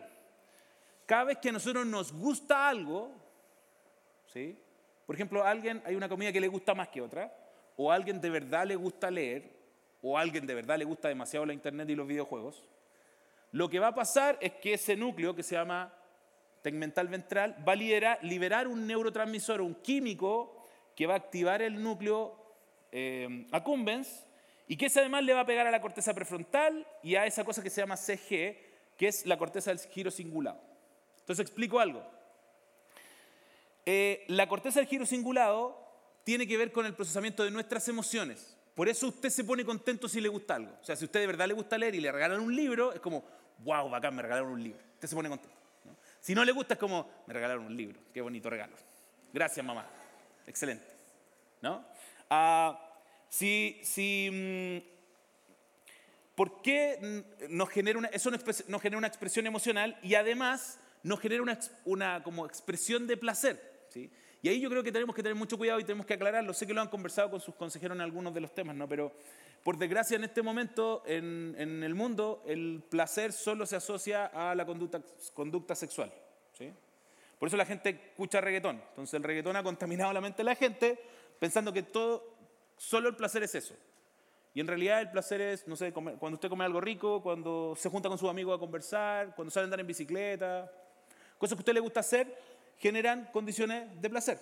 Cada 1.07 1.23
vez 1.23 1.39
que 1.39 1.49
a 1.49 1.53
nosotros 1.53 1.87
nos 1.87 2.13
gusta 2.13 2.69
algo, 2.69 3.09
¿sí? 4.31 4.55
por 5.07 5.15
ejemplo, 5.15 5.43
a 5.43 5.49
alguien 5.49 5.81
hay 5.87 5.95
una 5.95 6.07
comida 6.07 6.31
que 6.31 6.39
le 6.39 6.49
gusta 6.49 6.75
más 6.75 6.89
que 6.89 7.01
otra, 7.01 7.35
o 7.77 7.91
a 7.91 7.95
alguien 7.95 8.21
de 8.21 8.29
verdad 8.29 8.67
le 8.67 8.75
gusta 8.75 9.09
leer, 9.09 9.49
o 10.03 10.19
a 10.19 10.21
alguien 10.21 10.45
de 10.45 10.53
verdad 10.53 10.77
le 10.77 10.85
gusta 10.85 11.07
demasiado 11.07 11.47
la 11.47 11.53
internet 11.53 11.89
y 11.89 11.95
los 11.95 12.07
videojuegos, 12.07 12.63
lo 13.53 13.67
que 13.69 13.79
va 13.79 13.87
a 13.87 13.95
pasar 13.95 14.37
es 14.39 14.51
que 14.53 14.73
ese 14.73 14.95
núcleo 14.95 15.35
que 15.35 15.41
se 15.41 15.55
llama 15.55 15.91
tegmental 16.61 17.07
ventral 17.07 17.57
va 17.67 17.73
a 17.73 18.19
liberar, 18.21 18.67
un 18.67 18.85
neurotransmisor, 18.85 19.61
un 19.61 19.73
químico 19.73 20.63
que 20.95 21.07
va 21.07 21.15
a 21.15 21.17
activar 21.17 21.63
el 21.63 21.81
núcleo 21.81 22.37
eh, 22.91 23.47
accumbens 23.51 24.27
y 24.67 24.77
que 24.77 24.85
ese 24.87 24.99
además 24.99 25.23
le 25.23 25.33
va 25.33 25.41
a 25.41 25.45
pegar 25.45 25.67
a 25.67 25.71
la 25.71 25.81
corteza 25.81 26.13
prefrontal 26.13 26.87
y 27.01 27.15
a 27.15 27.25
esa 27.25 27.43
cosa 27.43 27.61
que 27.61 27.69
se 27.69 27.81
llama 27.81 27.97
CG, 27.97 28.57
que 28.97 29.07
es 29.07 29.25
la 29.25 29.37
corteza 29.37 29.71
del 29.71 29.79
giro 29.79 30.11
cingulado. 30.11 30.59
Entonces 31.19 31.43
explico 31.43 31.79
algo. 31.79 32.03
Eh, 33.85 34.23
la 34.27 34.47
corteza 34.47 34.79
del 34.79 34.87
giro 34.87 35.05
cingulado 35.05 35.77
tiene 36.23 36.47
que 36.47 36.57
ver 36.57 36.71
con 36.71 36.85
el 36.85 36.93
procesamiento 36.93 37.43
de 37.43 37.51
nuestras 37.51 37.87
emociones. 37.87 38.55
Por 38.75 38.87
eso 38.87 39.07
usted 39.07 39.29
se 39.29 39.43
pone 39.43 39.65
contento 39.65 40.07
si 40.07 40.21
le 40.21 40.29
gusta 40.29 40.55
algo. 40.55 40.77
O 40.81 40.85
sea, 40.85 40.95
si 40.95 41.03
a 41.03 41.07
usted 41.07 41.19
de 41.19 41.27
verdad 41.27 41.47
le 41.47 41.53
gusta 41.53 41.77
leer 41.77 41.95
y 41.95 42.01
le 42.01 42.11
regalan 42.11 42.39
un 42.39 42.55
libro, 42.55 42.93
es 42.93 42.99
como, 42.99 43.23
wow, 43.59 43.89
bacán, 43.89 44.15
me 44.15 44.21
regalaron 44.21 44.51
un 44.51 44.63
libro. 44.63 44.79
Usted 44.95 45.07
se 45.07 45.15
pone 45.15 45.29
contento. 45.29 45.55
Si 46.19 46.33
no 46.33 46.45
le 46.45 46.53
gusta, 46.53 46.75
es 46.75 46.79
como, 46.79 47.09
me 47.27 47.33
regalaron 47.33 47.65
un 47.65 47.75
libro. 47.75 47.99
Qué 48.13 48.21
bonito 48.21 48.49
regalo. 48.49 48.73
Gracias, 49.33 49.63
mamá. 49.65 49.85
Excelente. 50.47 50.85
¿No? 51.61 51.85
Ah, 52.29 52.92
si, 53.33 53.79
si, 53.81 54.29
mm, 54.31 54.93
¿Por 56.35 56.61
qué 56.61 57.23
nos 57.49 57.67
genera 57.69 57.97
una, 57.97 58.07
eso 58.09 58.29
nos 58.29 58.81
genera 58.81 58.97
una 58.99 59.07
expresión 59.07 59.47
emocional 59.47 59.97
y 60.03 60.13
además 60.13 60.79
nos 61.01 61.19
genera 61.19 61.43
una, 61.85 62.21
como 62.21 62.45
expresión 62.45 63.07
de 63.07 63.17
placer? 63.17 63.59
¿sí? 63.89 64.11
Y 64.43 64.49
ahí 64.49 64.59
yo 64.59 64.69
creo 64.69 64.83
que 64.83 64.91
tenemos 64.91 65.15
que 65.15 65.23
tener 65.23 65.35
mucho 65.35 65.57
cuidado 65.57 65.79
y 65.79 65.83
tenemos 65.83 66.05
que 66.05 66.13
aclararlo. 66.13 66.53
Sé 66.53 66.67
que 66.67 66.75
lo 66.75 66.81
han 66.81 66.89
conversado 66.89 67.31
con 67.31 67.41
sus 67.41 67.55
consejeros 67.55 67.95
en 67.95 68.01
algunos 68.01 68.35
de 68.35 68.41
los 68.41 68.53
temas, 68.53 68.75
¿no? 68.75 68.87
pero 68.87 69.11
por 69.63 69.79
desgracia 69.79 70.15
en 70.15 70.25
este 70.25 70.43
momento 70.43 71.01
en, 71.07 71.55
en 71.57 71.81
el 71.81 71.95
mundo 71.95 72.43
el 72.45 72.83
placer 72.87 73.33
solo 73.33 73.65
se 73.65 73.77
asocia 73.77 74.27
a 74.27 74.53
la 74.53 74.63
conducta, 74.63 75.01
conducta 75.33 75.73
sexual. 75.73 76.13
¿sí? 76.55 76.71
Por 77.39 77.47
eso 77.47 77.57
la 77.57 77.65
gente 77.65 77.89
escucha 78.09 78.41
reggaetón. 78.41 78.79
Entonces 78.89 79.15
el 79.15 79.23
reggaetón 79.23 79.55
ha 79.55 79.63
contaminado 79.63 80.13
la 80.13 80.21
mente 80.21 80.37
de 80.37 80.43
la 80.43 80.55
gente 80.55 80.99
pensando 81.43 81.73
que 81.73 81.83
todo, 81.83 82.32
solo 82.77 83.09
el 83.09 83.15
placer 83.15 83.43
es 83.43 83.55
eso. 83.55 83.75
Y 84.53 84.59
en 84.59 84.67
realidad 84.67 85.01
el 85.01 85.09
placer 85.09 85.41
es, 85.41 85.67
no 85.67 85.75
sé, 85.75 85.91
cuando 85.91 86.33
usted 86.33 86.49
come 86.49 86.63
algo 86.63 86.79
rico, 86.79 87.21
cuando 87.23 87.75
se 87.75 87.89
junta 87.89 88.07
con 88.07 88.17
sus 88.17 88.29
amigos 88.29 88.55
a 88.55 88.59
conversar, 88.59 89.33
cuando 89.35 89.49
sale 89.49 89.63
a 89.63 89.65
andar 89.65 89.79
en 89.79 89.87
bicicleta, 89.87 90.71
cosas 91.37 91.55
que 91.55 91.59
a 91.59 91.63
usted 91.63 91.73
le 91.73 91.79
gusta 91.79 92.01
hacer 92.01 92.37
generan 92.77 93.29
condiciones 93.31 93.99
de 93.99 94.09
placer. 94.09 94.39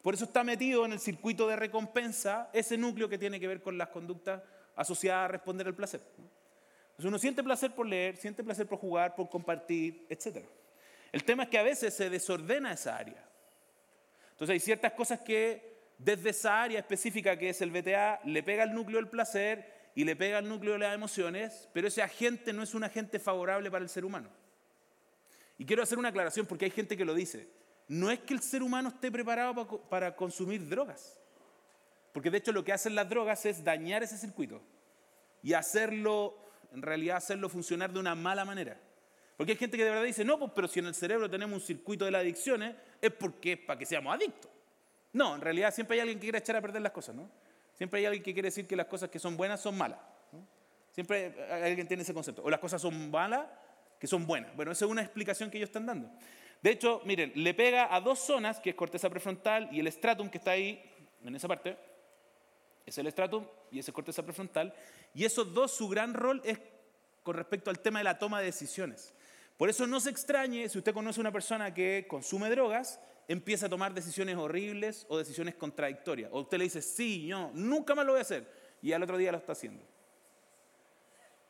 Por 0.00 0.14
eso 0.14 0.24
está 0.24 0.42
metido 0.42 0.84
en 0.84 0.92
el 0.92 1.00
circuito 1.00 1.46
de 1.46 1.56
recompensa 1.56 2.48
ese 2.52 2.78
núcleo 2.78 3.08
que 3.08 3.18
tiene 3.18 3.38
que 3.38 3.46
ver 3.46 3.62
con 3.62 3.76
las 3.76 3.88
conductas 3.88 4.42
asociadas 4.74 5.26
a 5.26 5.28
responder 5.28 5.66
al 5.66 5.74
placer. 5.74 6.00
Entonces 6.16 7.04
uno 7.04 7.18
siente 7.18 7.42
placer 7.42 7.74
por 7.74 7.86
leer, 7.86 8.16
siente 8.16 8.42
placer 8.42 8.66
por 8.66 8.78
jugar, 8.78 9.14
por 9.14 9.28
compartir, 9.28 10.06
etc. 10.08 10.44
El 11.12 11.24
tema 11.24 11.44
es 11.44 11.50
que 11.50 11.58
a 11.58 11.62
veces 11.62 11.94
se 11.94 12.10
desordena 12.10 12.72
esa 12.72 12.96
área. 12.96 13.22
Entonces 14.30 14.54
hay 14.54 14.60
ciertas 14.60 14.92
cosas 14.92 15.20
que 15.20 15.71
desde 16.04 16.30
esa 16.30 16.62
área 16.62 16.78
específica 16.78 17.38
que 17.38 17.50
es 17.50 17.60
el 17.60 17.70
BTA 17.70 18.20
le 18.24 18.42
pega 18.42 18.62
al 18.62 18.74
núcleo 18.74 18.98
del 18.98 19.08
placer 19.08 19.90
y 19.94 20.04
le 20.04 20.16
pega 20.16 20.38
al 20.38 20.48
núcleo 20.48 20.72
de 20.74 20.80
las 20.80 20.94
emociones, 20.94 21.68
pero 21.72 21.88
ese 21.88 22.02
agente 22.02 22.52
no 22.52 22.62
es 22.62 22.74
un 22.74 22.84
agente 22.84 23.18
favorable 23.18 23.70
para 23.70 23.84
el 23.84 23.90
ser 23.90 24.04
humano. 24.04 24.30
Y 25.58 25.64
quiero 25.64 25.82
hacer 25.82 25.98
una 25.98 26.08
aclaración 26.08 26.46
porque 26.46 26.64
hay 26.64 26.70
gente 26.70 26.96
que 26.96 27.04
lo 27.04 27.14
dice 27.14 27.48
no 27.88 28.10
es 28.10 28.20
que 28.20 28.34
el 28.34 28.40
ser 28.40 28.62
humano 28.62 28.88
esté 28.88 29.10
preparado 29.10 29.54
para 29.88 30.14
consumir 30.16 30.66
drogas. 30.66 31.20
Porque 32.12 32.30
de 32.30 32.38
hecho 32.38 32.52
lo 32.52 32.64
que 32.64 32.72
hacen 32.72 32.94
las 32.94 33.08
drogas 33.08 33.44
es 33.44 33.64
dañar 33.64 34.02
ese 34.02 34.16
circuito 34.16 34.62
y 35.42 35.54
hacerlo, 35.54 36.38
en 36.72 36.82
realidad 36.82 37.16
hacerlo 37.16 37.48
funcionar 37.48 37.92
de 37.92 37.98
una 37.98 38.14
mala 38.14 38.44
manera. 38.44 38.80
Porque 39.36 39.52
hay 39.52 39.58
gente 39.58 39.76
que 39.76 39.84
de 39.84 39.90
verdad 39.90 40.04
dice, 40.04 40.24
no, 40.24 40.38
pues, 40.38 40.52
pero 40.54 40.68
si 40.68 40.78
en 40.78 40.86
el 40.86 40.94
cerebro 40.94 41.28
tenemos 41.28 41.60
un 41.60 41.66
circuito 41.66 42.04
de 42.04 42.12
las 42.12 42.22
adicciones, 42.22 42.76
es 43.00 43.10
porque 43.12 43.52
es 43.52 43.58
para 43.58 43.78
que 43.78 43.86
seamos 43.86 44.14
adictos. 44.14 44.51
No, 45.12 45.34
en 45.34 45.40
realidad 45.40 45.72
siempre 45.74 45.96
hay 45.96 46.00
alguien 46.00 46.18
que 46.18 46.26
quiere 46.26 46.38
echar 46.38 46.56
a 46.56 46.60
perder 46.60 46.82
las 46.82 46.92
cosas, 46.92 47.14
¿no? 47.14 47.28
Siempre 47.74 48.00
hay 48.00 48.06
alguien 48.06 48.22
que 48.22 48.32
quiere 48.32 48.48
decir 48.48 48.66
que 48.66 48.76
las 48.76 48.86
cosas 48.86 49.10
que 49.10 49.18
son 49.18 49.36
buenas 49.36 49.60
son 49.60 49.76
malas. 49.76 49.98
Siempre 50.92 51.34
alguien 51.50 51.86
tiene 51.88 52.02
ese 52.02 52.12
concepto. 52.12 52.42
O 52.42 52.50
las 52.50 52.60
cosas 52.60 52.80
son 52.80 53.10
malas, 53.10 53.46
que 53.98 54.06
son 54.06 54.26
buenas. 54.26 54.54
Bueno, 54.54 54.72
esa 54.72 54.84
es 54.84 54.90
una 54.90 55.02
explicación 55.02 55.50
que 55.50 55.56
ellos 55.58 55.68
están 55.68 55.86
dando. 55.86 56.10
De 56.62 56.70
hecho, 56.70 57.00
miren, 57.04 57.32
le 57.34 57.54
pega 57.54 57.94
a 57.94 58.00
dos 58.00 58.20
zonas, 58.20 58.60
que 58.60 58.70
es 58.70 58.76
corteza 58.76 59.10
prefrontal 59.10 59.68
y 59.72 59.80
el 59.80 59.90
stratum 59.90 60.28
que 60.28 60.38
está 60.38 60.52
ahí, 60.52 60.82
en 61.24 61.34
esa 61.34 61.48
parte, 61.48 61.76
es 62.86 62.98
el 62.98 63.10
stratum 63.10 63.46
y 63.70 63.78
ese 63.78 63.90
es 63.90 63.94
corteza 63.94 64.22
prefrontal. 64.22 64.74
Y 65.14 65.24
esos 65.24 65.52
dos, 65.52 65.72
su 65.72 65.88
gran 65.88 66.14
rol 66.14 66.40
es 66.44 66.58
con 67.22 67.36
respecto 67.36 67.70
al 67.70 67.78
tema 67.78 68.00
de 68.00 68.04
la 68.04 68.18
toma 68.18 68.40
de 68.40 68.46
decisiones. 68.46 69.14
Por 69.56 69.68
eso 69.68 69.86
no 69.86 70.00
se 70.00 70.10
extrañe 70.10 70.68
si 70.68 70.78
usted 70.78 70.92
conoce 70.92 71.20
a 71.20 71.22
una 71.22 71.32
persona 71.32 71.72
que 71.72 72.06
consume 72.08 72.50
drogas, 72.50 73.00
empieza 73.32 73.66
a 73.66 73.68
tomar 73.68 73.94
decisiones 73.94 74.36
horribles 74.36 75.06
o 75.08 75.18
decisiones 75.18 75.54
contradictorias. 75.54 76.30
O 76.32 76.40
usted 76.40 76.58
le 76.58 76.64
dice, 76.64 76.82
sí, 76.82 77.28
no, 77.28 77.50
nunca 77.54 77.94
más 77.94 78.04
lo 78.04 78.12
voy 78.12 78.18
a 78.18 78.22
hacer. 78.22 78.46
Y 78.82 78.92
al 78.92 79.02
otro 79.02 79.16
día 79.16 79.32
lo 79.32 79.38
está 79.38 79.52
haciendo. 79.52 79.82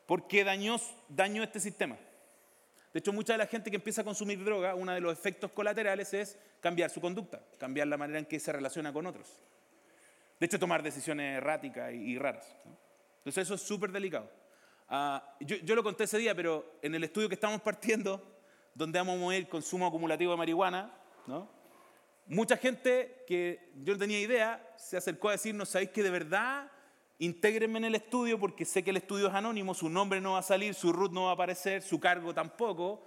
Porque 0.05 0.43
dañó, 0.43 0.77
dañó 1.09 1.43
este 1.43 1.59
sistema. 1.59 1.97
De 2.93 2.99
hecho, 2.99 3.11
mucha 3.11 3.33
de 3.33 3.39
la 3.39 3.47
gente 3.47 3.71
que 3.71 3.77
empieza 3.77 4.01
a 4.01 4.03
consumir 4.03 4.43
droga, 4.43 4.75
uno 4.75 4.93
de 4.93 5.01
los 5.01 5.11
efectos 5.11 5.51
colaterales 5.51 6.13
es 6.13 6.37
cambiar 6.61 6.91
su 6.91 7.01
conducta, 7.01 7.41
cambiar 7.57 7.87
la 7.87 7.97
manera 7.97 8.19
en 8.19 8.25
que 8.25 8.39
se 8.39 8.51
relaciona 8.51 8.93
con 8.93 9.07
otros. 9.07 9.27
De 10.39 10.45
hecho, 10.45 10.59
tomar 10.59 10.83
decisiones 10.83 11.37
erráticas 11.37 11.91
y, 11.93 12.17
raras. 12.19 12.45
Entonces, 13.17 13.43
eso 13.43 13.55
es 13.55 13.61
súper 13.61 13.91
delicado. 13.91 14.29
Ah, 14.89 15.35
yo, 15.39 15.75
lo 15.75 15.81
conté 15.81 16.03
ese 16.03 16.19
día, 16.19 16.35
pero 16.35 16.77
en 16.81 16.93
el 16.93 17.03
estudio 17.03 17.27
que 17.27 17.35
estamos 17.35 17.61
partiendo, 17.61 18.21
donde 18.75 18.99
vamos 18.99 19.15
a 19.15 19.19
mover 19.19 19.47
consumo 19.47 19.87
acumulativo 19.87 20.31
de 20.31 20.37
marihuana, 20.37 20.93
mucha 22.27 22.57
gente 22.57 23.23
que 23.27 23.71
yo 23.83 23.93
no 23.93 23.99
tenía 23.99 24.19
idea 24.19 24.73
se 24.77 24.97
acercó 24.97 25.29
a 25.29 25.33
decirnos, 25.33 25.69
¿sabéis 25.69 25.91
que 25.91 26.03
de 26.03 26.09
verdad 26.09 26.71
Intégrenme 27.23 27.77
en 27.77 27.85
el 27.85 27.95
estudio 27.95 28.39
porque 28.39 28.65
sé 28.65 28.83
que 28.83 28.89
el 28.89 28.97
estudio 28.97 29.27
es 29.27 29.33
anónimo, 29.33 29.73
su 29.73 29.87
nombre 29.87 30.19
no 30.19 30.33
va 30.33 30.39
a 30.39 30.43
salir, 30.43 30.73
su 30.73 30.91
root 30.91 31.13
no 31.13 31.23
va 31.23 31.29
a 31.29 31.33
aparecer, 31.33 31.81
su 31.81 31.99
cargo 31.99 32.33
tampoco, 32.33 33.01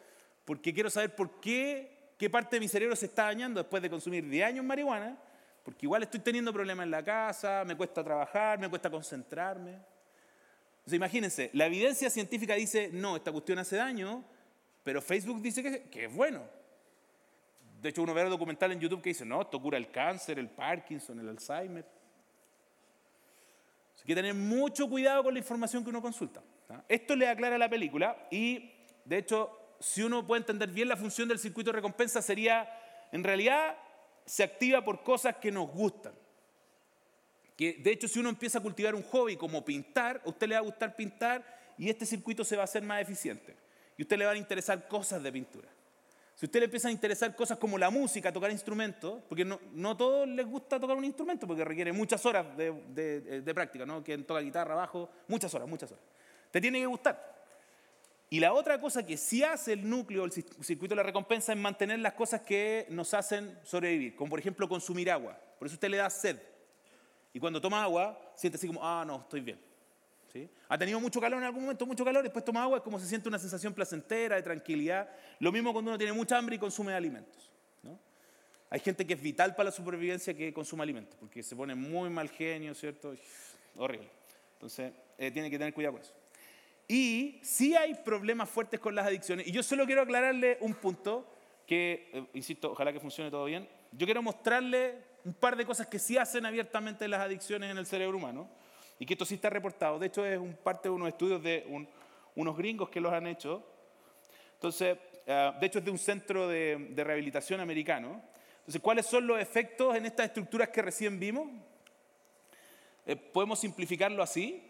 porque 0.44 0.72
quiero 0.72 0.88
saber 0.88 1.14
por 1.14 1.40
qué, 1.40 2.12
qué 2.16 2.30
parte 2.30 2.56
de 2.56 2.60
mi 2.60 2.68
cerebro 2.68 2.94
se 2.96 3.04
está 3.06 3.24
dañando 3.24 3.60
después 3.60 3.82
de 3.82 3.90
consumir 3.90 4.26
10 4.26 4.46
años 4.46 4.64
marihuana, 4.64 5.18
porque 5.62 5.84
igual 5.84 6.04
estoy 6.04 6.20
teniendo 6.20 6.50
problemas 6.50 6.84
en 6.84 6.92
la 6.92 7.04
casa, 7.04 7.64
me 7.66 7.76
cuesta 7.76 8.02
trabajar, 8.02 8.58
me 8.58 8.70
cuesta 8.70 8.88
concentrarme. 8.88 9.72
Entonces 9.72 10.94
imagínense, 10.94 11.50
la 11.52 11.66
evidencia 11.66 12.08
científica 12.08 12.54
dice, 12.54 12.88
no, 12.92 13.16
esta 13.16 13.32
cuestión 13.32 13.58
hace 13.58 13.76
daño, 13.76 14.24
pero 14.82 15.02
Facebook 15.02 15.42
dice 15.42 15.84
que 15.90 16.04
es 16.04 16.14
bueno. 16.14 16.42
De 17.86 17.90
hecho, 17.90 18.02
uno 18.02 18.14
ve 18.14 18.22
el 18.22 18.30
documental 18.30 18.72
en 18.72 18.80
YouTube 18.80 19.00
que 19.00 19.10
dice, 19.10 19.24
no, 19.24 19.42
esto 19.42 19.62
cura 19.62 19.78
el 19.78 19.92
cáncer, 19.92 20.40
el 20.40 20.48
Parkinson, 20.48 21.20
el 21.20 21.28
Alzheimer. 21.28 21.84
Hay 23.96 24.04
que 24.04 24.12
tener 24.12 24.34
mucho 24.34 24.88
cuidado 24.88 25.22
con 25.22 25.32
la 25.32 25.38
información 25.38 25.84
que 25.84 25.90
uno 25.90 26.02
consulta. 26.02 26.42
Esto 26.88 27.14
le 27.14 27.28
aclara 27.28 27.56
la 27.56 27.70
película 27.70 28.26
y, 28.28 28.72
de 29.04 29.18
hecho, 29.18 29.76
si 29.78 30.02
uno 30.02 30.26
puede 30.26 30.40
entender 30.40 30.68
bien 30.68 30.88
la 30.88 30.96
función 30.96 31.28
del 31.28 31.38
circuito 31.38 31.70
de 31.70 31.76
recompensa, 31.76 32.20
sería, 32.20 32.68
en 33.12 33.22
realidad, 33.22 33.76
se 34.24 34.42
activa 34.42 34.84
por 34.84 35.04
cosas 35.04 35.36
que 35.36 35.52
nos 35.52 35.70
gustan. 35.70 36.14
Que, 37.56 37.74
de 37.74 37.92
hecho, 37.92 38.08
si 38.08 38.18
uno 38.18 38.30
empieza 38.30 38.58
a 38.58 38.62
cultivar 38.62 38.96
un 38.96 39.04
hobby 39.04 39.36
como 39.36 39.64
pintar, 39.64 40.22
a 40.26 40.28
usted 40.28 40.48
le 40.48 40.56
va 40.56 40.60
a 40.60 40.64
gustar 40.64 40.96
pintar 40.96 41.44
y 41.78 41.88
este 41.88 42.04
circuito 42.04 42.42
se 42.42 42.56
va 42.56 42.62
a 42.62 42.64
hacer 42.64 42.82
más 42.82 43.00
eficiente. 43.00 43.54
Y 43.96 44.02
a 44.02 44.04
usted 44.04 44.18
le 44.18 44.26
van 44.26 44.34
a 44.34 44.38
interesar 44.40 44.88
cosas 44.88 45.22
de 45.22 45.30
pintura. 45.30 45.68
Si 46.36 46.44
usted 46.44 46.60
le 46.60 46.66
empieza 46.66 46.88
a 46.88 46.90
interesar 46.90 47.34
cosas 47.34 47.56
como 47.56 47.78
la 47.78 47.88
música, 47.88 48.30
tocar 48.30 48.50
instrumentos, 48.50 49.22
porque 49.26 49.42
no, 49.42 49.58
no 49.72 49.96
todos 49.96 50.28
les 50.28 50.46
gusta 50.46 50.78
tocar 50.78 50.94
un 50.94 51.04
instrumento, 51.06 51.46
porque 51.46 51.64
requiere 51.64 51.92
muchas 51.92 52.26
horas 52.26 52.54
de, 52.58 53.52
práctica, 53.54 53.86
¿no? 53.86 54.04
Quien 54.04 54.22
toca 54.26 54.40
guitarra, 54.40 54.74
bajo, 54.74 55.08
muchas 55.28 55.54
horas, 55.54 55.66
muchas 55.66 55.90
horas. 55.90 56.04
Te 56.50 56.60
tiene 56.60 56.78
que 56.78 56.86
gustar. 56.86 57.36
Y 58.28 58.38
la 58.38 58.52
otra 58.52 58.78
cosa 58.78 59.06
que 59.06 59.16
sí 59.16 59.42
hace 59.42 59.72
el 59.72 59.88
núcleo, 59.88 60.26
el 60.26 60.32
circuito 60.32 60.88
de 60.88 60.96
la 60.96 61.04
recompensa, 61.04 61.54
es 61.54 61.58
mantener 61.58 62.00
las 62.00 62.12
cosas 62.12 62.42
que 62.42 62.86
nos 62.90 63.14
hacen 63.14 63.58
sobrevivir, 63.62 64.14
como 64.14 64.28
por 64.28 64.38
ejemplo 64.38 64.68
consumir 64.68 65.10
agua. 65.10 65.40
Por 65.58 65.66
eso 65.66 65.74
usted 65.74 65.88
le 65.88 65.96
da 65.96 66.10
sed. 66.10 66.36
Y 67.32 67.40
cuando 67.40 67.62
toma 67.62 67.82
agua, 67.82 68.32
siente 68.34 68.56
así 68.58 68.66
como, 68.66 68.84
ah, 68.84 69.04
no, 69.06 69.22
estoy 69.22 69.40
bien. 69.40 69.58
Ha 70.68 70.78
tenido 70.78 71.00
mucho 71.00 71.20
calor 71.20 71.38
en 71.38 71.44
algún 71.44 71.62
momento, 71.62 71.86
mucho 71.86 72.04
calor, 72.04 72.22
después 72.22 72.44
toma 72.44 72.62
agua, 72.62 72.78
es 72.78 72.82
como 72.82 72.98
se 72.98 73.06
siente 73.06 73.28
una 73.28 73.38
sensación 73.38 73.72
placentera, 73.72 74.36
de 74.36 74.42
tranquilidad. 74.42 75.08
Lo 75.38 75.52
mismo 75.52 75.72
cuando 75.72 75.90
uno 75.90 75.98
tiene 75.98 76.12
mucha 76.12 76.36
hambre 76.38 76.56
y 76.56 76.58
consume 76.58 76.94
alimentos. 76.94 77.50
Hay 78.68 78.80
gente 78.80 79.06
que 79.06 79.14
es 79.14 79.22
vital 79.22 79.54
para 79.54 79.66
la 79.66 79.70
supervivencia 79.70 80.34
que 80.34 80.52
consume 80.52 80.82
alimentos, 80.82 81.16
porque 81.20 81.42
se 81.42 81.54
pone 81.54 81.74
muy 81.74 82.10
mal 82.10 82.28
genio, 82.28 82.74
¿cierto? 82.74 83.14
Horrible. 83.76 84.08
Entonces, 84.54 84.92
eh, 85.18 85.30
tiene 85.30 85.50
que 85.50 85.58
tener 85.58 85.72
cuidado 85.72 85.94
con 85.94 86.02
eso. 86.02 86.12
Y 86.88 87.38
sí 87.42 87.76
hay 87.76 87.94
problemas 87.94 88.48
fuertes 88.48 88.80
con 88.80 88.94
las 88.94 89.06
adicciones. 89.06 89.46
Y 89.46 89.52
yo 89.52 89.62
solo 89.62 89.86
quiero 89.86 90.02
aclararle 90.02 90.58
un 90.60 90.74
punto 90.74 91.32
que, 91.66 92.10
eh, 92.12 92.24
insisto, 92.34 92.72
ojalá 92.72 92.92
que 92.92 93.00
funcione 93.00 93.30
todo 93.30 93.44
bien. 93.44 93.68
Yo 93.92 94.06
quiero 94.06 94.22
mostrarle 94.22 94.98
un 95.24 95.34
par 95.34 95.56
de 95.56 95.64
cosas 95.64 95.86
que 95.86 95.98
sí 95.98 96.16
hacen 96.16 96.44
abiertamente 96.44 97.06
las 97.08 97.20
adicciones 97.20 97.70
en 97.70 97.78
el 97.78 97.86
cerebro 97.86 98.16
humano 98.16 98.48
y 98.98 99.06
que 99.06 99.14
esto 99.14 99.24
sí 99.24 99.34
está 99.34 99.50
reportado. 99.50 99.98
De 99.98 100.06
hecho, 100.06 100.24
es 100.24 100.38
un 100.38 100.54
parte 100.54 100.88
de 100.88 100.94
unos 100.94 101.08
estudios 101.08 101.42
de 101.42 101.66
unos 102.34 102.56
gringos 102.56 102.88
que 102.88 103.00
los 103.00 103.12
han 103.12 103.26
hecho. 103.26 103.62
Entonces, 104.54 104.96
eh, 105.26 105.52
de 105.60 105.66
hecho, 105.66 105.80
es 105.80 105.84
de 105.84 105.90
un 105.90 105.98
centro 105.98 106.48
de, 106.48 106.92
rehabilitación 106.96 107.60
americano. 107.60 108.22
Entonces, 108.58 108.80
¿cuáles 108.80 109.06
son 109.06 109.26
los 109.26 109.40
efectos 109.40 109.94
en 109.96 110.06
estas 110.06 110.26
estructuras 110.26 110.70
que 110.70 110.82
recién 110.82 111.18
vimos? 111.18 111.48
Eh, 113.04 113.16
podemos 113.16 113.58
simplificarlo 113.58 114.22
así. 114.22 114.62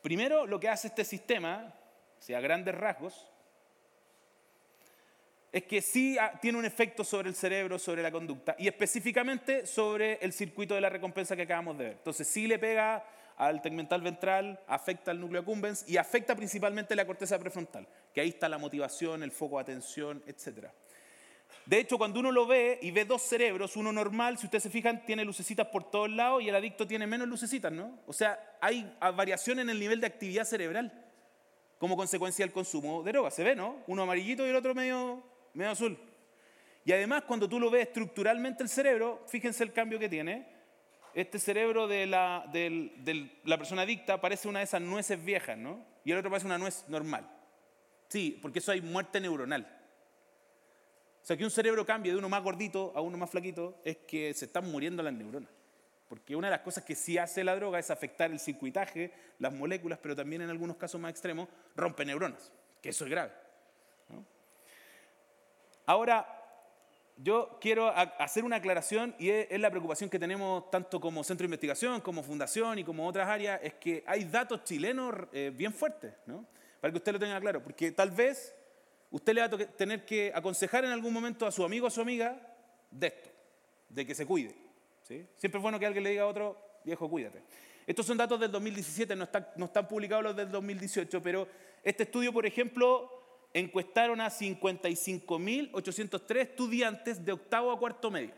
Primero, 0.00 0.46
lo 0.46 0.58
que 0.58 0.68
hace 0.68 0.88
este 0.88 1.04
sistema, 1.04 1.74
o 2.18 2.22
sea, 2.22 2.40
grandes 2.40 2.74
rasgos, 2.74 3.29
es 5.52 5.64
que 5.64 5.82
sí 5.82 6.16
tiene 6.40 6.58
un 6.58 6.64
efecto 6.64 7.02
sobre 7.02 7.28
el 7.28 7.34
cerebro, 7.34 7.78
sobre 7.78 8.02
la 8.02 8.12
conducta, 8.12 8.54
y 8.58 8.68
específicamente 8.68 9.66
sobre 9.66 10.14
el 10.22 10.32
circuito 10.32 10.74
de 10.74 10.80
la 10.80 10.88
recompensa 10.88 11.34
que 11.34 11.42
acabamos 11.42 11.76
de 11.78 11.84
ver. 11.84 11.92
Entonces 11.94 12.28
sí 12.28 12.46
le 12.46 12.58
pega 12.58 13.04
al 13.36 13.62
tegmental 13.62 14.02
ventral, 14.02 14.60
afecta 14.66 15.10
al 15.10 15.20
núcleo 15.20 15.40
accumbens 15.40 15.84
y 15.88 15.96
afecta 15.96 16.36
principalmente 16.36 16.94
la 16.94 17.06
corteza 17.06 17.38
prefrontal, 17.38 17.88
que 18.14 18.20
ahí 18.20 18.28
está 18.28 18.48
la 18.48 18.58
motivación, 18.58 19.22
el 19.22 19.32
foco 19.32 19.56
de 19.56 19.62
atención, 19.62 20.22
etc. 20.26 20.68
De 21.66 21.78
hecho, 21.78 21.98
cuando 21.98 22.20
uno 22.20 22.30
lo 22.30 22.46
ve 22.46 22.78
y 22.82 22.90
ve 22.90 23.04
dos 23.04 23.22
cerebros, 23.22 23.76
uno 23.76 23.92
normal, 23.92 24.38
si 24.38 24.46
ustedes 24.46 24.62
se 24.64 24.70
fijan, 24.70 25.04
tiene 25.04 25.24
lucecitas 25.24 25.66
por 25.68 25.90
todos 25.90 26.10
lados 26.10 26.42
y 26.42 26.48
el 26.48 26.54
adicto 26.54 26.86
tiene 26.86 27.06
menos 27.06 27.26
lucecitas, 27.26 27.72
¿no? 27.72 27.98
O 28.06 28.12
sea, 28.12 28.56
hay 28.60 28.94
variación 29.16 29.58
en 29.58 29.70
el 29.70 29.80
nivel 29.80 30.00
de 30.00 30.06
actividad 30.06 30.44
cerebral 30.44 30.92
como 31.78 31.96
consecuencia 31.96 32.44
del 32.44 32.52
consumo 32.52 33.02
de 33.02 33.12
drogas. 33.12 33.34
Se 33.34 33.42
ve, 33.42 33.56
¿no? 33.56 33.78
Uno 33.86 34.02
amarillito 34.02 34.46
y 34.46 34.50
el 34.50 34.56
otro 34.56 34.74
medio 34.74 35.24
medio 35.54 35.70
azul. 35.70 35.98
Y 36.84 36.92
además, 36.92 37.24
cuando 37.26 37.48
tú 37.48 37.60
lo 37.60 37.70
ves 37.70 37.88
estructuralmente 37.88 38.62
el 38.62 38.68
cerebro, 38.68 39.22
fíjense 39.26 39.62
el 39.62 39.72
cambio 39.72 39.98
que 39.98 40.08
tiene. 40.08 40.46
Este 41.14 41.38
cerebro 41.38 41.88
de 41.88 42.06
la, 42.06 42.48
de 42.52 43.30
la 43.44 43.58
persona 43.58 43.82
adicta 43.82 44.20
parece 44.20 44.48
una 44.48 44.60
de 44.60 44.64
esas 44.64 44.80
nueces 44.80 45.22
viejas, 45.22 45.58
¿no? 45.58 45.84
Y 46.04 46.12
el 46.12 46.18
otro 46.18 46.30
parece 46.30 46.46
una 46.46 46.58
nuez 46.58 46.84
normal. 46.88 47.28
Sí, 48.08 48.38
porque 48.40 48.60
eso 48.60 48.72
hay 48.72 48.80
muerte 48.80 49.20
neuronal. 49.20 49.66
O 51.22 51.26
sea, 51.26 51.36
que 51.36 51.44
un 51.44 51.50
cerebro 51.50 51.84
cambie 51.84 52.12
de 52.12 52.18
uno 52.18 52.28
más 52.28 52.42
gordito 52.42 52.92
a 52.94 53.00
uno 53.00 53.18
más 53.18 53.30
flaquito 53.30 53.80
es 53.84 53.98
que 53.98 54.32
se 54.34 54.46
están 54.46 54.70
muriendo 54.70 55.02
las 55.02 55.12
neuronas. 55.12 55.50
Porque 56.08 56.34
una 56.34 56.48
de 56.48 56.52
las 56.52 56.62
cosas 56.62 56.82
que 56.82 56.96
sí 56.96 57.18
hace 57.18 57.44
la 57.44 57.54
droga 57.54 57.78
es 57.78 57.90
afectar 57.90 58.32
el 58.32 58.40
circuitaje, 58.40 59.12
las 59.38 59.52
moléculas, 59.52 59.98
pero 60.02 60.16
también 60.16 60.42
en 60.42 60.50
algunos 60.50 60.76
casos 60.76 61.00
más 61.00 61.10
extremos 61.12 61.48
rompe 61.76 62.04
neuronas, 62.04 62.50
que 62.82 62.88
eso 62.88 63.04
es 63.04 63.10
grave. 63.10 63.30
Ahora, 65.86 66.40
yo 67.22 67.58
quiero 67.60 67.92
hacer 67.94 68.44
una 68.44 68.56
aclaración 68.56 69.14
y 69.18 69.28
es, 69.28 69.60
la 69.60 69.70
preocupación 69.70 70.08
que 70.08 70.18
tenemos 70.18 70.70
tanto 70.70 71.00
como 71.00 71.22
centro 71.22 71.44
de 71.44 71.48
investigación, 71.48 72.00
como 72.00 72.22
fundación 72.22 72.78
y 72.78 72.84
como 72.84 73.06
otras 73.06 73.28
áreas, 73.28 73.60
es 73.62 73.74
que 73.74 74.02
hay 74.06 74.24
datos 74.24 74.64
chilenos 74.64 75.14
eh, 75.32 75.52
bien 75.54 75.72
fuertes, 75.72 76.14
¿no? 76.26 76.46
Para 76.80 76.92
que 76.92 76.96
usted 76.96 77.12
lo 77.12 77.18
tenga 77.18 77.38
claro, 77.40 77.62
porque 77.62 77.92
tal 77.92 78.10
vez 78.10 78.54
usted 79.10 79.34
le 79.34 79.46
va 79.46 79.46
a 79.48 79.58
tener 79.76 80.06
que 80.06 80.32
aconsejar 80.34 80.84
en 80.84 80.92
algún 80.92 81.12
momento 81.12 81.46
a 81.46 81.52
su 81.52 81.62
amigo 81.62 81.84
o 81.84 81.88
a 81.88 81.90
su 81.90 82.00
amiga 82.00 82.40
de 82.90 83.08
esto, 83.08 83.30
de 83.90 84.06
que 84.06 84.14
se 84.14 84.24
cuide. 84.24 84.54
¿sí? 85.02 85.26
Siempre 85.36 85.58
es 85.58 85.62
bueno 85.62 85.78
que 85.78 85.84
alguien 85.84 86.04
le 86.04 86.10
diga 86.10 86.22
a 86.22 86.26
otro, 86.26 86.56
viejo, 86.84 87.08
cuídate. 87.10 87.42
Estos 87.86 88.06
son 88.06 88.16
datos 88.16 88.40
del 88.40 88.50
2017, 88.50 89.14
no 89.14 89.24
están, 89.24 89.46
no 89.56 89.66
están 89.66 89.86
publicados 89.88 90.24
los 90.24 90.36
del 90.36 90.50
2018, 90.50 91.22
pero 91.22 91.48
este 91.82 92.04
estudio, 92.04 92.32
por 92.32 92.46
ejemplo, 92.46 93.19
encuestaron 93.52 94.20
a 94.20 94.28
55.803 94.28 96.36
estudiantes 96.36 97.24
de 97.24 97.32
octavo 97.32 97.72
a 97.72 97.78
cuarto 97.78 98.10
medio. 98.10 98.34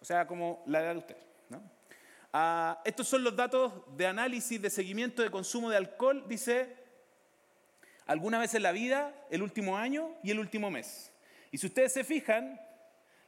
O 0.00 0.04
sea, 0.04 0.26
como 0.26 0.62
la 0.66 0.80
edad 0.80 0.92
de 0.92 0.98
usted. 0.98 1.16
Ah, 2.32 2.82
estos 2.84 3.06
son 3.08 3.24
los 3.24 3.34
datos 3.34 3.72
de 3.96 4.06
análisis 4.06 4.60
de 4.60 4.68
seguimiento 4.68 5.22
de 5.22 5.30
consumo 5.30 5.70
de 5.70 5.78
alcohol, 5.78 6.24
dice, 6.28 6.76
alguna 8.04 8.38
vez 8.38 8.54
en 8.54 8.62
la 8.62 8.72
vida, 8.72 9.14
el 9.30 9.40
último 9.42 9.78
año 9.78 10.10
y 10.22 10.32
el 10.32 10.38
último 10.38 10.70
mes. 10.70 11.10
Y 11.50 11.56
si 11.56 11.66
ustedes 11.66 11.94
se 11.94 12.04
fijan, 12.04 12.60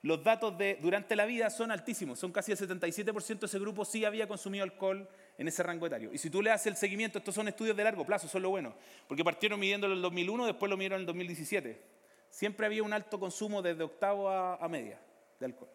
los 0.02 0.22
datos 0.22 0.56
de 0.56 0.78
durante 0.80 1.16
la 1.16 1.24
vida 1.24 1.50
son 1.50 1.72
altísimos, 1.72 2.20
son 2.20 2.30
casi 2.30 2.52
el 2.52 2.58
77% 2.58 3.38
de 3.40 3.46
ese 3.46 3.58
grupo 3.58 3.84
sí 3.84 4.04
había 4.04 4.28
consumido 4.28 4.62
alcohol 4.62 5.08
en 5.36 5.48
ese 5.48 5.62
rango 5.64 5.86
etario. 5.86 6.12
Y 6.12 6.18
si 6.18 6.30
tú 6.30 6.40
le 6.40 6.52
haces 6.52 6.68
el 6.68 6.76
seguimiento, 6.76 7.18
estos 7.18 7.34
son 7.34 7.48
estudios 7.48 7.76
de 7.76 7.82
largo 7.82 8.06
plazo, 8.06 8.28
son 8.28 8.42
lo 8.42 8.50
bueno, 8.50 8.74
porque 9.08 9.24
partieron 9.24 9.58
midiéndolo 9.58 9.94
en 9.94 9.98
el 9.98 10.02
2001, 10.02 10.46
después 10.46 10.70
lo 10.70 10.76
midieron 10.76 10.98
en 10.98 11.00
el 11.00 11.06
2017. 11.06 11.82
Siempre 12.30 12.66
había 12.66 12.84
un 12.84 12.92
alto 12.92 13.18
consumo 13.18 13.60
desde 13.60 13.82
octavo 13.82 14.30
a, 14.30 14.68
media 14.68 15.00
de 15.40 15.46
alcohol. 15.46 15.70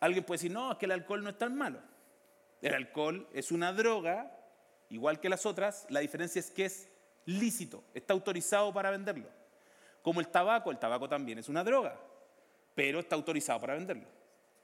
Alguien 0.00 0.24
puede 0.24 0.38
decir, 0.38 0.50
no, 0.50 0.72
es 0.72 0.78
que 0.78 0.84
el 0.84 0.92
alcohol 0.92 1.22
no 1.22 1.30
es 1.30 1.38
tan 1.38 1.56
malo. 1.56 1.78
El 2.60 2.74
alcohol 2.74 3.26
es 3.32 3.52
una 3.52 3.72
droga, 3.72 4.36
igual 4.90 5.18
que 5.18 5.30
las 5.30 5.46
otras, 5.46 5.86
la 5.88 6.00
diferencia 6.00 6.40
es 6.40 6.50
que 6.50 6.66
es 6.66 6.88
lícito, 7.24 7.84
está 7.94 8.12
autorizado 8.12 8.70
para 8.74 8.90
venderlo. 8.90 9.28
Como 10.02 10.20
el 10.20 10.28
tabaco, 10.28 10.70
el 10.70 10.78
tabaco 10.78 11.08
también 11.08 11.38
es 11.38 11.48
una 11.48 11.64
droga 11.64 11.96
pero 12.74 13.00
está 13.00 13.16
autorizado 13.16 13.60
para 13.60 13.74
venderlo. 13.74 14.06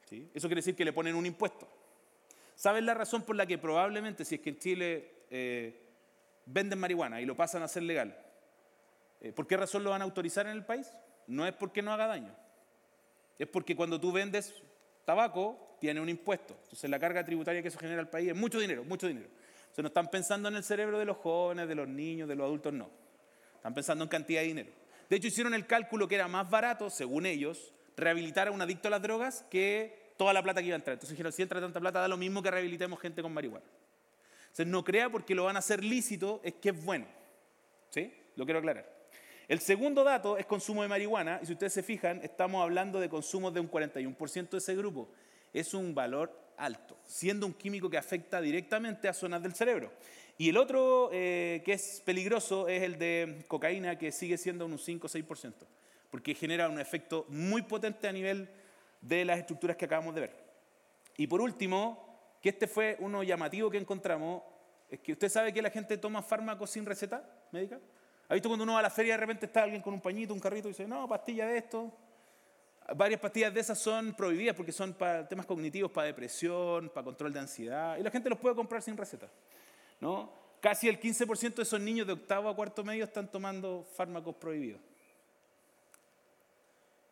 ¿sí? 0.08 0.30
Eso 0.34 0.48
quiere 0.48 0.60
decir 0.60 0.74
que 0.74 0.84
le 0.84 0.92
ponen 0.92 1.14
un 1.14 1.26
impuesto. 1.26 1.68
¿Saben 2.54 2.86
la 2.86 2.94
razón 2.94 3.22
por 3.22 3.36
la 3.36 3.46
que 3.46 3.58
probablemente 3.58 4.24
si 4.24 4.36
es 4.36 4.40
que 4.40 4.50
en 4.50 4.58
Chile 4.58 5.12
eh, 5.30 5.80
venden 6.46 6.78
marihuana 6.78 7.20
y 7.20 7.26
lo 7.26 7.36
pasan 7.36 7.62
a 7.62 7.68
ser 7.68 7.84
legal, 7.84 8.16
eh, 9.20 9.32
¿por 9.32 9.46
qué 9.46 9.56
razón 9.56 9.84
lo 9.84 9.90
van 9.90 10.02
a 10.02 10.04
autorizar 10.04 10.46
en 10.46 10.52
el 10.52 10.64
país? 10.64 10.92
No 11.26 11.46
es 11.46 11.52
porque 11.52 11.82
no 11.82 11.92
haga 11.92 12.06
daño, 12.06 12.34
es 13.38 13.46
porque 13.46 13.76
cuando 13.76 14.00
tú 14.00 14.10
vendes 14.10 14.62
tabaco 15.04 15.76
tiene 15.80 16.00
un 16.00 16.08
impuesto. 16.08 16.54
Entonces 16.64 16.90
la 16.90 16.98
carga 16.98 17.24
tributaria 17.24 17.62
que 17.62 17.68
eso 17.68 17.78
genera 17.78 18.00
al 18.00 18.10
país 18.10 18.28
es 18.28 18.36
mucho 18.36 18.58
dinero, 18.58 18.84
mucho 18.84 19.06
dinero. 19.06 19.28
Entonces 19.28 19.82
no 19.82 19.88
están 19.88 20.10
pensando 20.10 20.48
en 20.48 20.56
el 20.56 20.64
cerebro 20.64 20.98
de 20.98 21.04
los 21.04 21.16
jóvenes, 21.18 21.68
de 21.68 21.74
los 21.74 21.88
niños, 21.88 22.28
de 22.28 22.34
los 22.34 22.44
adultos, 22.44 22.72
no. 22.72 22.90
Están 23.54 23.72
pensando 23.74 24.04
en 24.04 24.10
cantidad 24.10 24.40
de 24.40 24.48
dinero. 24.48 24.70
De 25.08 25.16
hecho, 25.16 25.28
hicieron 25.28 25.54
el 25.54 25.66
cálculo 25.66 26.08
que 26.08 26.16
era 26.16 26.28
más 26.28 26.50
barato, 26.50 26.90
según 26.90 27.24
ellos, 27.24 27.72
rehabilitar 27.98 28.48
a 28.48 28.50
un 28.50 28.62
adicto 28.62 28.88
a 28.88 28.92
las 28.92 29.02
drogas 29.02 29.44
que 29.50 30.12
toda 30.16 30.32
la 30.32 30.42
plata 30.42 30.60
que 30.60 30.68
iba 30.68 30.74
a 30.74 30.78
entrar. 30.78 30.94
Entonces 30.94 31.10
dijeron, 31.10 31.32
si 31.32 31.42
entra 31.42 31.60
tanta 31.60 31.80
plata, 31.80 32.00
da 32.00 32.08
lo 32.08 32.16
mismo 32.16 32.42
que 32.42 32.50
rehabilitemos 32.50 32.98
gente 33.00 33.22
con 33.22 33.32
marihuana. 33.32 33.66
Entonces 34.42 34.66
no 34.66 34.82
crea 34.84 35.10
porque 35.10 35.34
lo 35.34 35.44
van 35.44 35.56
a 35.56 35.60
hacer 35.60 35.84
lícito, 35.84 36.40
es 36.42 36.54
que 36.54 36.70
es 36.70 36.84
bueno. 36.84 37.06
¿Sí? 37.90 38.12
Lo 38.36 38.44
quiero 38.44 38.58
aclarar. 38.58 38.98
El 39.46 39.60
segundo 39.60 40.04
dato 40.04 40.36
es 40.36 40.46
consumo 40.46 40.82
de 40.82 40.88
marihuana, 40.88 41.40
y 41.42 41.46
si 41.46 41.52
ustedes 41.52 41.72
se 41.72 41.82
fijan, 41.82 42.20
estamos 42.22 42.62
hablando 42.62 43.00
de 43.00 43.08
consumos 43.08 43.54
de 43.54 43.60
un 43.60 43.70
41% 43.70 44.50
de 44.50 44.58
ese 44.58 44.76
grupo. 44.76 45.08
Es 45.52 45.72
un 45.72 45.94
valor 45.94 46.30
alto, 46.58 46.98
siendo 47.04 47.46
un 47.46 47.54
químico 47.54 47.88
que 47.88 47.96
afecta 47.96 48.40
directamente 48.40 49.08
a 49.08 49.14
zonas 49.14 49.42
del 49.42 49.54
cerebro. 49.54 49.92
Y 50.36 50.50
el 50.50 50.56
otro 50.56 51.08
eh, 51.12 51.62
que 51.64 51.72
es 51.72 52.02
peligroso 52.04 52.68
es 52.68 52.82
el 52.82 52.98
de 52.98 53.44
cocaína, 53.48 53.96
que 53.96 54.12
sigue 54.12 54.36
siendo 54.36 54.66
un 54.66 54.78
5 54.78 55.06
o 55.06 55.10
6% 55.10 55.52
porque 56.10 56.34
genera 56.34 56.68
un 56.68 56.80
efecto 56.80 57.26
muy 57.28 57.62
potente 57.62 58.08
a 58.08 58.12
nivel 58.12 58.48
de 59.00 59.24
las 59.24 59.38
estructuras 59.38 59.76
que 59.76 59.84
acabamos 59.84 60.14
de 60.14 60.22
ver. 60.22 60.36
Y 61.16 61.26
por 61.26 61.40
último, 61.40 62.36
que 62.40 62.50
este 62.50 62.66
fue 62.66 62.96
uno 63.00 63.22
llamativo 63.22 63.70
que 63.70 63.78
encontramos, 63.78 64.42
es 64.88 65.00
que 65.00 65.12
usted 65.12 65.28
sabe 65.28 65.52
que 65.52 65.60
la 65.60 65.70
gente 65.70 65.98
toma 65.98 66.22
fármacos 66.22 66.70
sin 66.70 66.86
receta 66.86 67.22
médica. 67.52 67.78
¿Ha 68.28 68.34
visto 68.34 68.48
cuando 68.48 68.64
uno 68.64 68.74
va 68.74 68.80
a 68.80 68.82
la 68.82 68.90
feria 68.90 69.14
de 69.14 69.18
repente 69.18 69.46
está 69.46 69.62
alguien 69.62 69.82
con 69.82 69.94
un 69.94 70.00
pañito, 70.00 70.34
un 70.34 70.40
carrito 70.40 70.68
y 70.68 70.72
dice, 70.72 70.86
no, 70.86 71.08
pastilla 71.08 71.46
de 71.46 71.58
esto? 71.58 71.92
Varias 72.96 73.20
pastillas 73.20 73.52
de 73.52 73.60
esas 73.60 73.78
son 73.78 74.14
prohibidas 74.14 74.54
porque 74.54 74.72
son 74.72 74.94
para 74.94 75.26
temas 75.28 75.44
cognitivos, 75.44 75.90
para 75.90 76.06
depresión, 76.06 76.88
para 76.88 77.04
control 77.04 77.32
de 77.32 77.40
ansiedad, 77.40 77.98
y 77.98 78.02
la 78.02 78.10
gente 78.10 78.30
los 78.30 78.38
puede 78.38 78.54
comprar 78.54 78.82
sin 78.82 78.96
receta. 78.96 79.28
¿no? 80.00 80.32
Casi 80.60 80.88
el 80.88 80.98
15% 80.98 81.54
de 81.54 81.62
esos 81.62 81.80
niños 81.80 82.06
de 82.06 82.14
octavo 82.14 82.48
a 82.48 82.56
cuarto 82.56 82.82
medio 82.84 83.04
están 83.04 83.30
tomando 83.30 83.86
fármacos 83.94 84.36
prohibidos. 84.36 84.80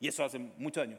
Y 0.00 0.08
eso 0.08 0.24
hace 0.24 0.38
mucho 0.38 0.80
daño. 0.80 0.98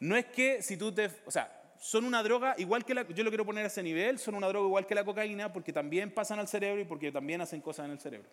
No 0.00 0.16
es 0.16 0.26
que 0.26 0.62
si 0.62 0.76
tú 0.76 0.92
te... 0.92 1.10
O 1.26 1.30
sea, 1.30 1.54
son 1.80 2.04
una 2.04 2.22
droga 2.22 2.54
igual 2.58 2.84
que 2.84 2.94
la... 2.94 3.06
Yo 3.08 3.24
lo 3.24 3.30
quiero 3.30 3.44
poner 3.44 3.64
a 3.64 3.68
ese 3.68 3.82
nivel, 3.82 4.18
son 4.18 4.34
una 4.34 4.48
droga 4.48 4.66
igual 4.66 4.86
que 4.86 4.94
la 4.94 5.04
cocaína 5.04 5.52
porque 5.52 5.72
también 5.72 6.12
pasan 6.12 6.38
al 6.38 6.48
cerebro 6.48 6.80
y 6.80 6.84
porque 6.84 7.12
también 7.12 7.40
hacen 7.40 7.60
cosas 7.60 7.86
en 7.86 7.92
el 7.92 8.00
cerebro. 8.00 8.28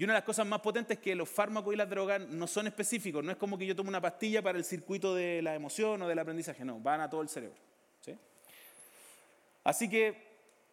Y 0.00 0.04
una 0.04 0.14
de 0.14 0.20
las 0.20 0.24
cosas 0.24 0.46
más 0.46 0.60
potentes 0.60 0.96
es 0.96 1.02
que 1.02 1.14
los 1.14 1.28
fármacos 1.28 1.74
y 1.74 1.76
las 1.76 1.88
drogas 1.88 2.22
no 2.22 2.46
son 2.46 2.66
específicos, 2.66 3.22
no 3.22 3.30
es 3.30 3.36
como 3.36 3.58
que 3.58 3.66
yo 3.66 3.76
tomo 3.76 3.90
una 3.90 4.00
pastilla 4.00 4.40
para 4.40 4.56
el 4.56 4.64
circuito 4.64 5.14
de 5.14 5.42
la 5.42 5.54
emoción 5.54 6.00
o 6.00 6.08
del 6.08 6.18
aprendizaje, 6.18 6.64
no, 6.64 6.80
van 6.80 7.02
a 7.02 7.10
todo 7.10 7.20
el 7.20 7.28
cerebro. 7.28 7.58
¿sí? 8.00 8.16
Así 9.62 9.90
que 9.90 10.30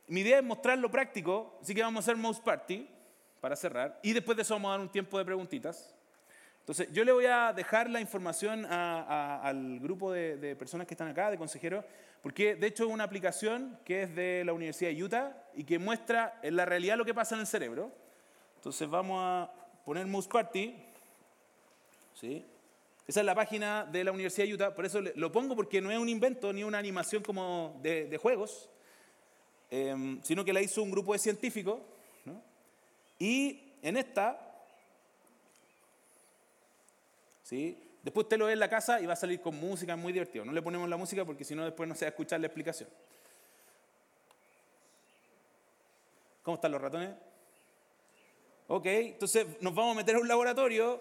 mi 0.08 0.22
idea 0.22 0.38
es 0.38 0.46
mostrar 0.46 0.78
lo 0.78 0.90
práctico, 0.90 1.60
así 1.62 1.76
que 1.76 1.82
vamos 1.82 1.98
a 1.98 2.04
hacer 2.06 2.16
Mouse 2.16 2.40
Party 2.40 2.88
para 3.42 3.58
cerrar 3.58 4.00
y 4.02 4.14
después 4.14 4.38
de 4.38 4.44
eso 4.44 4.54
vamos 4.54 4.70
a 4.70 4.72
dar 4.72 4.80
un 4.80 4.90
tiempo 4.90 5.18
de 5.18 5.26
preguntitas. 5.26 5.94
Entonces, 6.68 6.90
yo 6.92 7.06
le 7.06 7.14
voy 7.14 7.26
a 7.26 7.54
dejar 7.54 7.90
la 7.90 8.02
información 8.02 8.66
al 8.66 9.80
grupo 9.80 10.12
de, 10.12 10.54
personas 10.58 10.86
que 10.86 10.96
están 10.96 11.08
acá, 11.08 11.32
de 11.32 11.38
consejeros, 11.38 11.86
porque 12.22 12.58
de 12.58 12.68
hecho 12.68 12.84
es 12.84 12.92
una 12.92 13.06
aplicación 13.06 13.80
que 13.86 14.04
es 14.04 14.14
de 14.14 14.44
la 14.44 14.52
Universidad 14.52 14.92
de 14.92 15.02
Utah 15.02 15.44
y 15.56 15.64
que 15.64 15.80
muestra 15.80 16.42
en 16.44 16.58
la 16.58 16.66
realidad 16.66 16.98
lo 16.98 17.06
que 17.06 17.14
pasa 17.14 17.36
en 17.36 17.42
el 17.42 17.48
cerebro. 17.48 17.90
Entonces, 18.58 18.90
vamos 18.90 19.18
a 19.18 19.50
poner 19.86 20.06
Mouse 20.08 20.28
Party. 20.28 20.76
¿Sí? 22.14 22.46
Esa 23.08 23.22
es 23.22 23.26
la 23.26 23.34
página 23.34 23.86
de 23.86 24.04
la 24.04 24.12
Universidad 24.12 24.46
de 24.46 24.54
Utah, 24.56 24.76
por 24.76 24.86
eso 24.86 25.00
lo 25.00 25.32
pongo 25.32 25.56
porque 25.56 25.80
no 25.80 25.90
es 25.90 25.98
un 25.98 26.10
invento 26.10 26.52
ni 26.52 26.66
una 26.66 26.80
animación 26.80 27.24
como 27.24 27.80
de, 27.82 28.20
juegos, 28.22 28.70
em, 29.72 30.22
sino 30.22 30.44
que 30.44 30.52
la 30.52 30.60
hizo 30.60 30.84
un 30.84 30.92
grupo 30.92 31.14
de 31.14 31.20
científicos. 31.20 31.80
Y 33.20 33.72
en 33.82 33.96
esta 33.96 34.47
¿sí? 37.48 37.82
Después 38.04 38.26
usted 38.26 38.38
lo 38.38 38.46
ve 38.46 38.54
en 38.54 38.60
la 38.60 38.70
casa 38.70 39.00
y 39.00 39.06
va 39.06 39.14
a 39.14 39.18
salir 39.18 39.40
con 39.40 39.56
música, 39.56 39.96
muy 39.96 40.12
divertido. 40.12 40.44
No 40.44 40.52
le 40.52 40.62
ponemos 40.62 40.88
la 40.90 40.98
música 40.98 41.24
porque 41.24 41.46
si 41.46 41.56
no 41.56 41.64
después 41.64 41.88
no 41.88 41.96
se 41.96 42.06
va 42.06 42.08
a 42.08 42.10
escuchar 42.10 42.40
la 42.42 42.48
explicación. 42.48 42.90
¿Cómo 46.44 46.56
están 46.56 46.72
los 46.72 46.82
ratones? 46.82 47.12
Ok, 48.68 48.86
entonces 48.86 49.48
nos 49.62 49.74
vamos 49.74 49.94
a 49.94 49.98
meter 49.98 50.16
a 50.16 50.20
un 50.20 50.28
laboratorio 50.28 51.00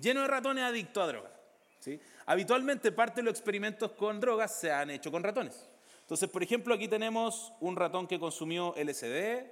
lleno 0.00 0.20
de 0.20 0.28
ratones 0.28 0.64
adictos 0.64 1.02
a 1.02 1.06
drogas. 1.06 1.32
¿sí? 1.80 1.98
Habitualmente 2.26 2.92
parte 2.92 3.20
de 3.20 3.24
los 3.24 3.32
experimentos 3.32 3.92
con 3.92 4.20
drogas 4.20 4.54
se 4.54 4.70
han 4.70 4.90
hecho 4.90 5.10
con 5.10 5.22
ratones. 5.22 5.68
Entonces, 6.02 6.28
por 6.28 6.42
ejemplo, 6.42 6.74
aquí 6.74 6.88
tenemos 6.88 7.54
un 7.60 7.74
ratón 7.76 8.06
que 8.06 8.18
consumió 8.18 8.74
LSD, 8.76 9.46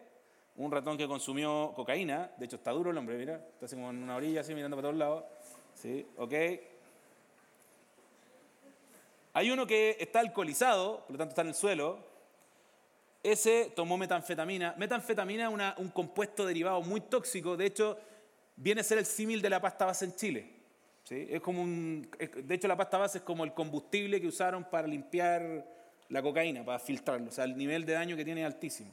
un 0.57 0.71
ratón 0.71 0.99
que 0.99 1.09
consumió 1.09 1.73
cocaína, 1.75 2.31
de 2.37 2.45
hecho 2.45 2.57
está 2.57 2.73
duro 2.73 2.91
el 2.91 2.99
hombre, 2.99 3.17
mira, 3.17 3.37
está 3.37 3.65
así 3.65 3.75
como 3.75 3.89
en 3.91 4.03
una 4.03 4.17
orilla, 4.17 4.43
así 4.43 4.55
mirando 4.55 4.77
para 4.77 4.89
todos 4.89 4.99
lados. 4.99 5.25
¿Sí? 5.75 6.07
¿Ok? 6.17 6.33
Hay 9.35 9.51
uno 9.51 9.67
que 9.67 9.97
está 9.99 10.21
alcoholizado, 10.21 11.01
por 11.01 11.13
lo 11.13 11.19
tanto 11.19 11.31
está 11.31 11.43
en 11.43 11.49
el 11.49 11.55
suelo. 11.55 11.99
Ese 13.23 13.73
tomó 13.75 13.97
metanfetamina. 13.97 14.75
Metanfetamina 14.77 15.49
es 15.49 15.79
un 15.79 15.89
compuesto 15.89 16.45
derivado 16.45 16.83
muy 16.83 17.01
tóxico. 17.01 17.57
De 17.57 17.67
hecho, 17.67 17.99
viene 18.57 18.83
a 18.83 18.85
ser 18.85 18.99
el 18.99 19.07
símil 19.07 19.41
de 19.41 19.49
la 19.49 19.61
pasta 19.61 19.87
base 19.87 20.05
en 20.05 20.15
Chile. 20.17 20.51
¿Sí? 21.05 21.27
Es 21.31 21.41
como 21.41 21.63
un, 21.63 22.09
de 22.19 22.55
hecho, 22.55 22.69
la 22.69 22.77
pasta 22.77 22.99
base 22.99 23.19
es 23.19 23.25
como 23.25 23.45
el 23.45 23.55
combustible 23.55 24.21
que 24.21 24.27
usaron 24.27 24.65
para 24.65 24.87
limpiar 24.87 25.67
la 26.09 26.23
cocaína, 26.23 26.65
para 26.65 26.79
filtrarlo. 26.79 27.29
O 27.29 27.33
sea, 27.33 27.45
el 27.45 27.57
nivel 27.57 27.87
de 27.87 27.95
daño 27.95 28.17
que 28.17 28.25
tiene 28.25 28.43
es 28.43 28.47
altísimo. 28.47 28.93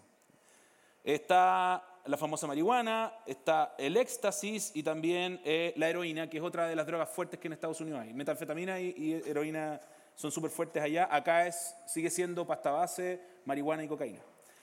Está 1.03 1.83
la 2.05 2.17
famosa 2.17 2.47
marihuana, 2.47 3.13
está 3.25 3.75
el 3.77 3.97
éxtasis 3.97 4.71
y 4.73 4.83
también 4.83 5.41
eh, 5.43 5.73
la 5.75 5.89
heroína, 5.89 6.29
que 6.29 6.37
es 6.37 6.43
otra 6.43 6.67
de 6.67 6.75
las 6.75 6.87
drogas 6.87 7.09
fuertes 7.09 7.39
que 7.39 7.47
en 7.47 7.53
Estados 7.53 7.81
Unidos 7.81 8.01
hay. 8.01 8.13
Metanfetamina 8.13 8.79
y, 8.79 9.21
heroína 9.25 9.79
son 10.15 10.31
súper 10.31 10.49
fuertes 10.49 10.81
allá. 10.81 11.07
Acá 11.11 11.47
es, 11.47 11.75
sigue 11.85 12.09
siendo 12.09 12.45
pasta 12.45 12.71
base, 12.71 13.21
marihuana 13.45 13.83
y 13.83 13.87
cocaína. 13.87 14.19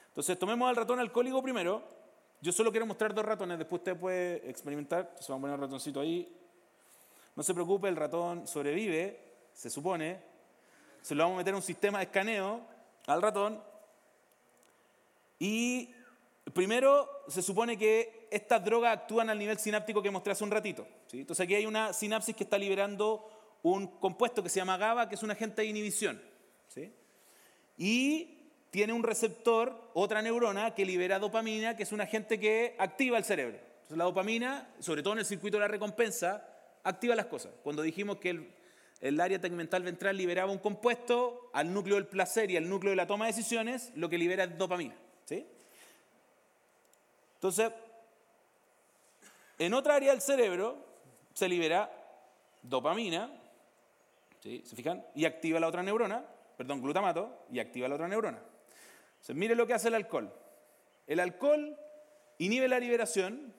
Entonces, 0.07 0.37
tomemos 0.37 0.67
al 0.67 0.75
ratón 0.75 0.99
alcohólico 0.99 1.41
primero. 1.41 1.83
Yo 2.41 2.51
solo 2.51 2.71
quiero 2.71 2.85
mostrar 2.85 3.13
dos 3.13 3.25
ratones, 3.25 3.57
después 3.57 3.79
usted 3.79 3.97
puede 3.97 4.49
experimentar. 4.49 5.01
Entonces, 5.01 5.27
vamos 5.29 5.39
a 5.39 5.41
poner 5.43 5.55
un 5.55 5.61
ratoncito 5.61 5.99
ahí. 5.99 6.35
No 7.35 7.43
se 7.43 7.53
preocupe, 7.53 7.87
el 7.87 7.95
ratón 7.95 8.47
sobrevive, 8.47 9.19
se 9.53 9.69
supone. 9.69 10.19
Se 11.01 11.15
lo 11.15 11.23
vamos 11.23 11.35
a 11.35 11.37
meter 11.37 11.51
en 11.51 11.55
un 11.55 11.61
sistema 11.61 11.99
de 11.99 12.05
escaneo 12.05 12.61
al 13.05 13.21
ratón. 13.21 13.61
Y 15.39 15.93
Primero, 16.53 17.09
se 17.27 17.41
supone 17.41 17.77
que 17.77 18.27
estas 18.31 18.63
drogas 18.63 18.97
actúan 18.97 19.29
al 19.29 19.37
nivel 19.37 19.57
sináptico 19.57 20.01
que 20.01 20.11
mostré 20.11 20.31
hace 20.31 20.43
un 20.43 20.51
ratito. 20.51 20.87
Entonces 21.11 21.43
aquí 21.43 21.55
hay 21.55 21.65
una 21.65 21.91
sinapsis 21.91 22.35
que 22.35 22.43
está 22.43 22.57
liberando 22.57 23.29
un 23.63 23.87
compuesto 23.99 24.41
que 24.41 24.49
se 24.49 24.59
llama 24.59 24.77
GABA, 24.77 25.09
que 25.09 25.15
es 25.15 25.23
un 25.23 25.31
agente 25.31 25.61
de 25.61 25.67
inhibición. 25.67 26.21
Y 27.77 28.51
tiene 28.69 28.93
un 28.93 29.03
receptor, 29.03 29.91
otra 29.93 30.21
neurona, 30.21 30.73
que 30.73 30.85
libera 30.85 31.19
dopamina, 31.19 31.75
que 31.75 31.83
es 31.83 31.91
un 31.91 32.01
agente 32.01 32.39
que 32.39 32.75
activa 32.79 33.17
el 33.17 33.23
cerebro. 33.23 33.57
Entonces 33.57 33.97
la 33.97 34.05
dopamina, 34.05 34.69
sobre 34.79 35.03
todo 35.03 35.13
en 35.13 35.19
el 35.19 35.25
circuito 35.25 35.57
de 35.57 35.61
la 35.61 35.67
recompensa, 35.67 36.47
activa 36.83 37.15
las 37.15 37.27
cosas. 37.27 37.53
Cuando 37.63 37.81
dijimos 37.81 38.17
que 38.17 38.31
el, 38.31 38.51
el 39.01 39.19
área 39.19 39.39
tegmental 39.39 39.83
ventral 39.83 40.17
liberaba 40.17 40.51
un 40.51 40.57
compuesto, 40.59 41.49
al 41.53 41.73
núcleo 41.73 41.95
del 41.95 42.07
placer 42.07 42.49
y 42.51 42.57
al 42.57 42.69
núcleo 42.69 42.91
de 42.91 42.95
la 42.95 43.07
toma 43.07 43.25
de 43.25 43.33
decisiones, 43.33 43.91
lo 43.95 44.09
que 44.09 44.17
libera 44.17 44.45
es 44.45 44.57
dopamina. 44.57 44.95
¿sí? 45.25 45.45
Entonces, 47.37 47.71
en 49.59 49.73
otra 49.75 49.95
área 49.95 50.11
del 50.11 50.21
cerebro 50.21 50.75
se 51.35 51.47
libera 51.47 51.91
dopamina, 52.63 53.29
¿sí? 54.41 54.63
¿se 54.65 54.75
fijan? 54.75 55.05
Y 55.13 55.25
activa 55.25 55.59
la 55.59 55.67
otra 55.67 55.83
neurona, 55.83 56.25
perdón, 56.57 56.81
glutamato, 56.81 57.45
y 57.51 57.59
activa 57.59 57.87
la 57.87 57.93
otra 57.93 58.07
neurona. 58.07 58.39
Entonces, 58.39 59.35
mire 59.35 59.53
lo 59.53 59.67
que 59.67 59.75
hace 59.75 59.89
el 59.89 59.93
alcohol. 59.93 60.33
El 61.05 61.19
alcohol 61.19 61.77
inhibe 62.39 62.67
la 62.67 62.79
liberación, 62.79 63.53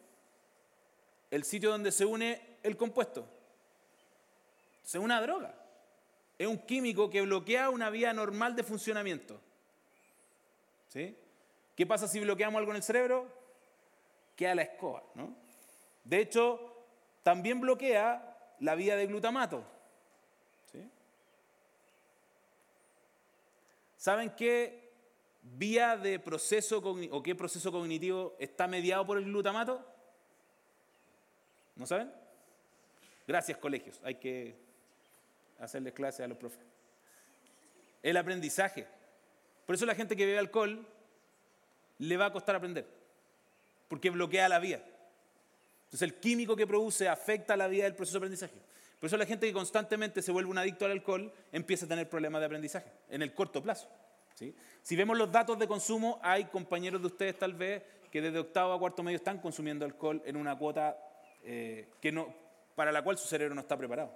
el 1.30 1.44
sitio 1.44 1.70
donde 1.70 1.92
se 1.92 2.04
une 2.04 2.58
el 2.64 2.76
compuesto. 2.76 3.28
Une 4.92 5.04
una 5.04 5.20
droga. 5.20 5.54
Es 6.36 6.48
un 6.48 6.58
químico 6.58 7.10
que 7.10 7.22
bloquea 7.22 7.70
una 7.70 7.90
vía 7.90 8.12
normal 8.12 8.56
de 8.56 8.64
funcionamiento. 8.64 9.40
¿Sí? 10.88 11.16
¿Qué 11.76 11.86
pasa 11.86 12.08
si 12.08 12.18
bloqueamos 12.18 12.58
algo 12.58 12.72
en 12.72 12.78
el 12.78 12.82
cerebro? 12.82 13.37
Queda 14.38 14.54
la 14.54 14.62
escoba. 14.62 15.02
¿no? 15.16 15.34
De 16.04 16.20
hecho, 16.20 16.86
también 17.24 17.60
bloquea 17.60 18.54
la 18.60 18.76
vía 18.76 18.96
de 18.96 19.06
glutamato. 19.06 19.64
¿Saben 23.96 24.30
qué 24.36 24.92
vía 25.42 25.96
de 25.96 26.20
proceso 26.20 26.78
o 26.78 27.22
qué 27.22 27.34
proceso 27.34 27.72
cognitivo 27.72 28.36
está 28.38 28.68
mediado 28.68 29.04
por 29.04 29.18
el 29.18 29.24
glutamato? 29.24 29.84
¿No 31.74 31.84
saben? 31.84 32.12
Gracias, 33.26 33.58
colegios. 33.58 34.00
Hay 34.04 34.14
que 34.14 34.56
hacerles 35.58 35.94
clases 35.94 36.20
a 36.20 36.28
los 36.28 36.38
profes. 36.38 36.64
El 38.00 38.16
aprendizaje. 38.16 38.86
Por 39.66 39.74
eso 39.74 39.84
la 39.84 39.96
gente 39.96 40.14
que 40.14 40.26
bebe 40.26 40.38
alcohol 40.38 40.86
le 41.98 42.16
va 42.16 42.26
a 42.26 42.32
costar 42.32 42.54
aprender 42.54 42.97
porque 43.88 44.10
bloquea 44.10 44.48
la 44.48 44.58
vía. 44.58 44.82
Entonces 45.84 46.02
el 46.02 46.20
químico 46.20 46.54
que 46.54 46.66
produce 46.66 47.08
afecta 47.08 47.56
la 47.56 47.66
vía 47.66 47.84
del 47.84 47.94
proceso 47.94 48.18
de 48.18 48.26
aprendizaje. 48.26 48.54
Por 49.00 49.06
eso 49.06 49.16
la 49.16 49.26
gente 49.26 49.46
que 49.46 49.52
constantemente 49.52 50.22
se 50.22 50.32
vuelve 50.32 50.50
un 50.50 50.58
adicto 50.58 50.84
al 50.84 50.90
alcohol 50.90 51.32
empieza 51.52 51.86
a 51.86 51.88
tener 51.88 52.08
problemas 52.08 52.40
de 52.40 52.46
aprendizaje 52.46 52.90
en 53.08 53.22
el 53.22 53.32
corto 53.32 53.62
plazo. 53.62 53.88
¿sí? 54.34 54.54
Si 54.82 54.96
vemos 54.96 55.16
los 55.16 55.30
datos 55.30 55.58
de 55.58 55.66
consumo, 55.66 56.20
hay 56.22 56.44
compañeros 56.46 57.00
de 57.00 57.06
ustedes 57.06 57.38
tal 57.38 57.54
vez 57.54 57.82
que 58.10 58.20
desde 58.20 58.38
octavo 58.38 58.72
a 58.72 58.78
cuarto 58.78 59.02
medio 59.02 59.16
están 59.16 59.38
consumiendo 59.38 59.84
alcohol 59.84 60.22
en 60.24 60.36
una 60.36 60.58
cuota 60.58 60.98
eh, 61.44 61.88
que 62.00 62.10
no, 62.10 62.34
para 62.74 62.92
la 62.92 63.02
cual 63.02 63.18
su 63.18 63.28
cerebro 63.28 63.54
no 63.54 63.60
está 63.60 63.76
preparado. 63.76 64.12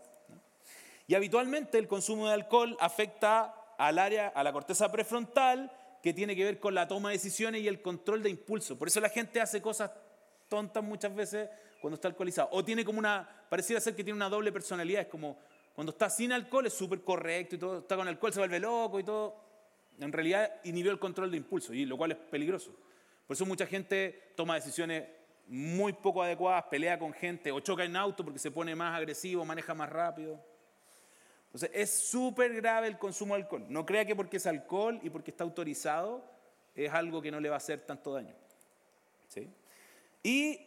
Y 1.07 1.15
habitualmente 1.15 1.79
el 1.79 1.89
consumo 1.89 2.29
de 2.29 2.35
alcohol 2.35 2.77
afecta 2.81 3.55
al 3.79 3.99
área, 3.99 4.29
a 4.29 4.43
la 4.43 4.53
corteza 4.53 4.91
prefrontal 4.91 5.71
que 6.03 6.13
tiene 6.13 6.35
que 6.35 6.45
ver 6.45 6.59
con 6.59 6.75
la 6.75 6.89
toma 6.89 7.11
de 7.11 7.17
decisiones 7.17 7.63
y 7.63 7.69
el 7.69 7.81
control 7.81 8.23
de 8.23 8.31
impulso. 8.31 8.79
Por 8.79 8.89
eso 8.89 9.01
la 9.01 9.09
gente 9.09 9.41
hace 9.41 9.63
cosas 9.63 9.91
tontas 10.49 10.83
muchas 10.83 11.15
veces 11.15 11.49
cuando 11.81 11.95
está 11.95 12.09
alcoholizado. 12.09 12.49
O 12.53 12.65
tiene 12.65 12.85
como 12.85 12.99
una, 12.99 13.47
pareciera 13.49 13.81
ser 13.81 13.95
que 13.95 14.03
tiene 14.03 14.17
una 14.17 14.29
doble 14.29 14.51
personalidad. 14.53 15.03
Es 15.03 15.09
como 15.09 15.39
cuando 15.75 15.93
está 15.93 16.11
sin 16.11 16.33
alcohol 16.33 16.67
es 16.67 16.75
súper 16.75 17.03
correcto 17.03 17.55
y 17.55 17.59
todo, 17.59 17.79
está 17.79 17.97
con 17.97 18.07
alcohol 18.07 18.33
se 18.33 18.41
vuelve 18.41 18.59
loco 18.59 19.01
y 19.01 19.05
todo. 19.05 19.37
En 20.01 20.13
realidad 20.13 20.61
inhibió 20.65 20.91
el 20.91 20.99
control 20.99 21.31
de 21.31 21.37
impulso, 21.37 21.73
y 21.73 21.85
lo 21.87 21.97
cual 21.97 22.13
es 22.13 22.19
peligroso. 22.19 22.75
Por 23.27 23.35
eso 23.35 23.47
mucha 23.47 23.67
gente 23.67 24.33
toma 24.37 24.57
decisiones 24.57 25.05
muy 25.47 25.93
poco 25.93 26.23
adecuadas, 26.23 26.65
pelea 26.65 26.99
con 26.99 27.13
gente 27.13 27.53
o 27.53 27.61
choca 27.61 27.85
en 27.85 27.97
auto 27.97 28.25
porque 28.25 28.39
se 28.39 28.51
pone 28.51 28.75
más 28.75 28.97
agresivo, 28.97 29.45
maneja 29.45 29.75
más 29.75 29.89
rápido. 29.91 30.41
Entonces, 31.55 31.71
es 31.75 31.91
súper 31.91 32.55
grave 32.55 32.87
el 32.87 32.99
consumo 32.99 33.35
de 33.35 33.43
alcohol. 33.43 33.67
No 33.69 33.85
crea 33.85 34.07
que 34.07 34.17
porque 34.17 34.39
es 34.39 34.47
alcohol 34.47 34.99
y 35.03 35.11
porque 35.11 35.31
está 35.31 35.45
autorizado 35.45 36.25
es 36.75 36.91
algo 36.93 37.21
que 37.21 37.31
no 37.31 37.41
le 37.41 37.49
va 37.49 37.57
a 37.57 37.59
hacer 37.59 37.81
tanto 37.85 38.15
daño. 38.15 38.35
¿Sí? 39.29 39.49
Y 40.23 40.61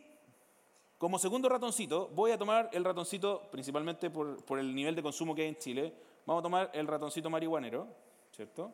como 0.97 1.17
segundo 1.19 1.49
ratoncito, 1.49 2.09
voy 2.09 2.31
a 2.31 2.38
tomar 2.38 2.69
el 2.71 2.83
ratoncito, 2.83 3.47
principalmente 3.51 4.09
por, 4.09 4.43
por, 4.45 4.59
el 4.59 4.73
nivel 4.73 4.95
de 4.95 5.01
consumo 5.01 5.33
que 5.33 5.43
hay 5.43 5.47
en 5.49 5.57
Chile, 5.57 5.93
vamos 6.25 6.41
a 6.41 6.43
tomar 6.43 6.71
el 6.73 6.88
ratoncito 6.88 7.29
marihuanero, 7.29 7.88
¿cierto? 8.31 8.71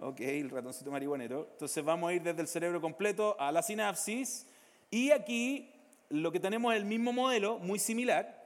Ok, 0.00 0.20
el 0.20 0.50
ratoncito 0.50 0.90
marihuanero. 0.90 1.48
Entonces 1.52 1.84
vamos 1.84 2.10
a 2.10 2.14
ir 2.14 2.22
desde 2.22 2.42
el 2.42 2.48
cerebro 2.48 2.80
completo 2.80 3.36
a 3.38 3.50
la 3.52 3.62
sinapsis 3.62 4.46
y 4.90 5.10
aquí 5.10 5.73
lo 6.14 6.32
que 6.32 6.40
tenemos 6.40 6.72
es 6.72 6.80
el 6.80 6.86
mismo 6.86 7.12
modelo, 7.12 7.58
muy 7.58 7.78
similar. 7.78 8.42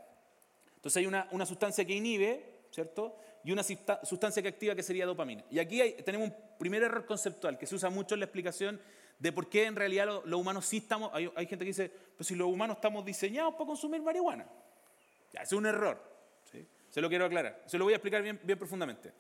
Entonces 0.77 0.99
hay 0.99 1.07
una, 1.07 1.47
sustancia 1.47 1.85
que 1.85 1.95
inhibe, 1.95 2.61
¿cierto? 2.71 3.17
y 3.45 3.53
una 3.53 3.63
sustancia 3.63 4.43
que 4.43 4.49
activa 4.49 4.75
que 4.75 4.83
sería 4.83 5.07
dopamina. 5.07 5.45
Y 5.51 5.59
aquí 5.59 5.81
tenemos 6.05 6.29
un 6.29 6.35
primer 6.59 6.83
error 6.83 7.07
conceptual 7.07 7.59
que 7.59 7.67
se 7.67 7.75
usa 7.75 7.89
mucho 7.89 8.15
en 8.15 8.21
la 8.21 8.27
explicación 8.27 8.81
de 9.19 9.33
por 9.33 9.49
qué 9.49 9.65
en 9.65 9.77
realidad 9.77 10.07
los 10.25 10.41
humanos 10.41 10.67
sí 10.67 10.79
estamos, 10.79 11.11
hay, 11.15 11.47
gente 11.47 11.59
que 11.59 11.71
dice, 11.71 11.93
pues 12.17 12.27
si 12.27 12.35
los 12.35 12.49
humanos 12.49 12.77
estamos 12.77 13.05
diseñados 13.05 13.55
para 13.55 13.67
consumir 13.67 14.03
marihuana. 14.03 14.47
Ya, 15.33 15.43
es 15.43 15.53
un 15.53 15.67
error. 15.67 16.03
Se 16.91 17.01
lo 17.03 17.09
quiero 17.09 17.27
aclarar. 17.27 17.63
Se 17.67 17.77
lo 17.77 17.85
voy 17.85 17.93
a 17.93 17.97
explicar 17.97 18.23
bien, 18.23 18.41
bien 18.43 18.59
profundamente. 18.59 19.13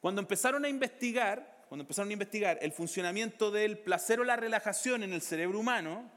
Cuando 0.00 0.20
empezaron 0.20 0.64
a 0.64 0.68
investigar, 0.68 1.64
cuando 1.68 1.82
empezaron 1.82 2.08
a 2.08 2.12
investigar 2.12 2.58
el 2.62 2.72
funcionamiento 2.72 3.50
del 3.50 3.78
placer 3.78 4.20
o 4.20 4.24
la 4.24 4.36
relajación 4.36 5.02
en 5.02 5.12
el 5.12 5.20
cerebro 5.20 5.58
humano, 5.58 6.10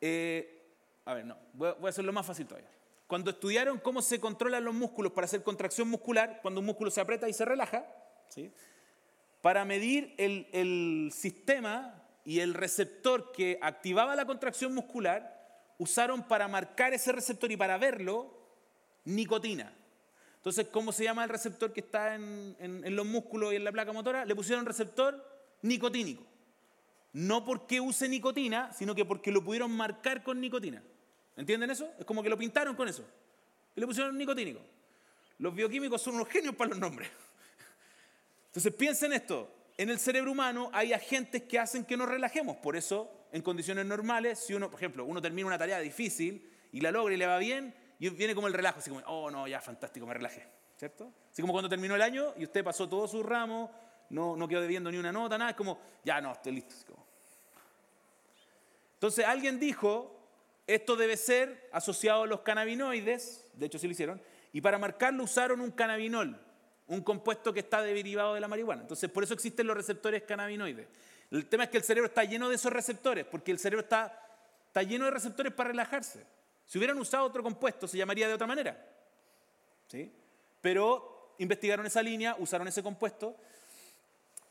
eh, 0.00 0.58
a 1.04 1.14
ver, 1.14 1.24
no, 1.24 1.36
voy 1.54 1.74
a 1.84 1.88
hacerlo 1.88 2.12
más 2.12 2.26
fácil 2.26 2.46
todavía. 2.46 2.70
Cuando 3.06 3.30
estudiaron 3.30 3.78
cómo 3.78 4.02
se 4.02 4.20
controlan 4.20 4.64
los 4.64 4.74
músculos 4.74 5.12
para 5.12 5.24
hacer 5.24 5.42
contracción 5.42 5.88
muscular, 5.88 6.40
cuando 6.42 6.60
un 6.60 6.66
músculo 6.66 6.90
se 6.90 7.00
aprieta 7.00 7.26
y 7.26 7.32
se 7.32 7.46
relaja, 7.46 7.86
¿sí? 8.28 8.52
para 9.40 9.64
medir 9.64 10.14
el, 10.18 11.10
sistema 11.12 12.02
y 12.24 12.40
el 12.40 12.52
receptor 12.52 13.32
que 13.32 13.58
activaba 13.62 14.14
la 14.14 14.26
contracción 14.26 14.74
muscular, 14.74 15.34
usaron 15.78 16.22
para 16.24 16.48
marcar 16.48 16.92
ese 16.92 17.12
receptor 17.12 17.50
y 17.50 17.56
para 17.56 17.78
verlo 17.78 18.30
nicotina. 19.06 19.72
Entonces, 20.36 20.66
¿cómo 20.70 20.92
se 20.92 21.04
llama 21.04 21.24
el 21.24 21.30
receptor 21.30 21.72
que 21.72 21.80
está 21.80 22.14
en, 22.14 22.56
en, 22.60 22.94
los 22.94 23.06
músculos 23.06 23.54
y 23.54 23.56
en 23.56 23.64
la 23.64 23.72
placa 23.72 23.92
motora? 23.92 24.26
Le 24.26 24.34
pusieron 24.34 24.66
receptor 24.66 25.24
nicotínico. 25.62 26.24
No 27.12 27.44
porque 27.44 27.80
use 27.80 28.08
nicotina, 28.08 28.72
sino 28.72 28.94
que 28.94 29.04
porque 29.04 29.30
lo 29.30 29.42
pudieron 29.42 29.70
marcar 29.70 30.22
con 30.22 30.40
nicotina. 30.40 30.82
¿Entienden 31.36 31.70
eso? 31.70 31.88
Es 31.98 32.04
como 32.04 32.22
que 32.22 32.28
lo 32.28 32.36
pintaron 32.36 32.74
con 32.74 32.88
eso. 32.88 33.04
Y 33.74 33.80
le 33.80 33.86
pusieron 33.86 34.16
nicotínico. 34.16 34.60
Los 35.38 35.54
bioquímicos 35.54 36.02
son 36.02 36.16
unos 36.16 36.28
genios 36.28 36.54
para 36.54 36.70
los 36.70 36.78
nombres. 36.78 37.08
Entonces 38.46 38.72
piensen 38.74 39.12
esto, 39.12 39.48
en 39.76 39.90
el 39.90 39.98
cerebro 40.00 40.32
humano 40.32 40.70
hay 40.72 40.92
agentes 40.92 41.44
que 41.44 41.58
hacen 41.58 41.84
que 41.84 41.96
nos 41.96 42.08
relajemos, 42.08 42.56
por 42.56 42.76
eso 42.76 43.08
en 43.30 43.42
condiciones 43.42 43.86
normales, 43.86 44.40
si 44.40 44.54
uno, 44.54 44.70
por 44.70 44.80
ejemplo, 44.80 45.04
uno 45.04 45.22
termina 45.22 45.46
una 45.46 45.58
tarea 45.58 45.78
difícil 45.78 46.50
y 46.72 46.80
la 46.80 46.90
logra 46.90 47.14
y 47.14 47.16
le 47.16 47.26
va 47.26 47.38
bien, 47.38 47.74
y 48.00 48.08
viene 48.10 48.34
como 48.34 48.48
el 48.48 48.54
relajo, 48.54 48.80
así 48.80 48.90
como, 48.90 49.02
oh 49.06 49.30
no, 49.30 49.46
ya 49.46 49.60
fantástico, 49.60 50.06
me 50.06 50.14
relajé, 50.14 50.48
¿cierto? 50.76 51.12
Así 51.30 51.42
como 51.42 51.52
cuando 51.52 51.68
terminó 51.68 51.94
el 51.94 52.02
año 52.02 52.34
y 52.36 52.44
usted 52.44 52.64
pasó 52.64 52.88
todo 52.88 53.06
su 53.06 53.22
ramo, 53.22 53.70
no, 54.10 54.36
no 54.36 54.48
quedó 54.48 54.60
debiendo 54.60 54.90
ni 54.90 54.98
una 54.98 55.12
nota, 55.12 55.38
nada, 55.38 55.50
es 55.50 55.56
como, 55.56 55.78
ya 56.04 56.20
no, 56.20 56.32
estoy 56.32 56.52
listo. 56.52 56.94
Entonces 58.94 59.24
alguien 59.24 59.60
dijo, 59.60 60.18
esto 60.66 60.96
debe 60.96 61.16
ser 61.16 61.68
asociado 61.72 62.24
a 62.24 62.26
los 62.26 62.40
cannabinoides, 62.40 63.50
de 63.54 63.66
hecho 63.66 63.78
sí 63.78 63.86
lo 63.86 63.92
hicieron, 63.92 64.20
y 64.52 64.60
para 64.60 64.78
marcarlo 64.78 65.24
usaron 65.24 65.60
un 65.60 65.70
cannabinol, 65.70 66.38
un 66.88 67.02
compuesto 67.02 67.52
que 67.52 67.60
está 67.60 67.82
derivado 67.82 68.34
de 68.34 68.40
la 68.40 68.48
marihuana. 68.48 68.82
Entonces, 68.82 69.10
por 69.10 69.22
eso 69.22 69.34
existen 69.34 69.66
los 69.66 69.76
receptores 69.76 70.22
cannabinoides. 70.22 70.88
El 71.30 71.46
tema 71.46 71.64
es 71.64 71.70
que 71.70 71.76
el 71.76 71.84
cerebro 71.84 72.08
está 72.08 72.24
lleno 72.24 72.48
de 72.48 72.54
esos 72.54 72.72
receptores, 72.72 73.24
porque 73.26 73.50
el 73.52 73.58
cerebro 73.58 73.84
está, 73.84 74.20
está 74.66 74.82
lleno 74.82 75.04
de 75.04 75.10
receptores 75.10 75.52
para 75.52 75.68
relajarse. 75.70 76.24
Si 76.66 76.78
hubieran 76.78 76.98
usado 76.98 77.24
otro 77.24 77.42
compuesto, 77.42 77.86
se 77.86 77.98
llamaría 77.98 78.26
de 78.26 78.34
otra 78.34 78.46
manera. 78.46 78.78
¿Sí? 79.86 80.12
Pero 80.60 81.34
investigaron 81.38 81.86
esa 81.86 82.02
línea, 82.02 82.36
usaron 82.38 82.68
ese 82.68 82.82
compuesto, 82.82 83.36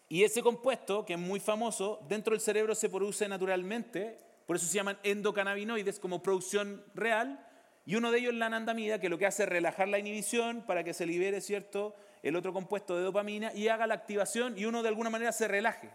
y 0.10 0.24
ese 0.24 0.42
compuesto, 0.42 1.06
que 1.06 1.14
es 1.14 1.20
muy 1.20 1.40
famoso, 1.40 2.00
dentro 2.08 2.32
del 2.32 2.42
cerebro 2.42 2.76
se 2.76 2.90
produce 2.90 3.28
naturalmente, 3.28 4.18
por 4.46 4.56
eso 4.56 4.66
se 4.66 4.76
llaman 4.76 4.98
endocannabinoides 5.04 6.00
como 6.00 6.24
producción 6.24 6.84
real, 6.96 7.46
y 7.86 7.96
uno 7.96 8.12
de 8.12 8.20
ellos 8.20 8.34
es 8.34 8.40
la 8.40 8.48
anandamida, 8.48 9.00
que 9.00 9.10
lo 9.10 9.18
que 9.18 9.26
hace 9.26 9.44
es 9.44 9.50
relajar 9.50 9.88
la 9.88 10.00
inhibición 10.00 10.62
para 10.66 10.84
que 10.84 10.94
se 10.94 11.06
libere, 11.06 11.42
¿cierto?, 11.42 11.96
el 12.24 12.36
otro 12.36 12.52
compuesto 12.52 12.98
de 12.98 13.04
dopamina 13.04 13.54
y 13.54 13.68
haga 13.68 13.88
la 13.88 13.94
activación 13.94 14.58
y 14.58 14.66
uno 14.66 14.82
de 14.82 14.90
alguna 14.90 15.10
manera 15.10 15.32
se 15.32 15.48
relaje. 15.48 15.90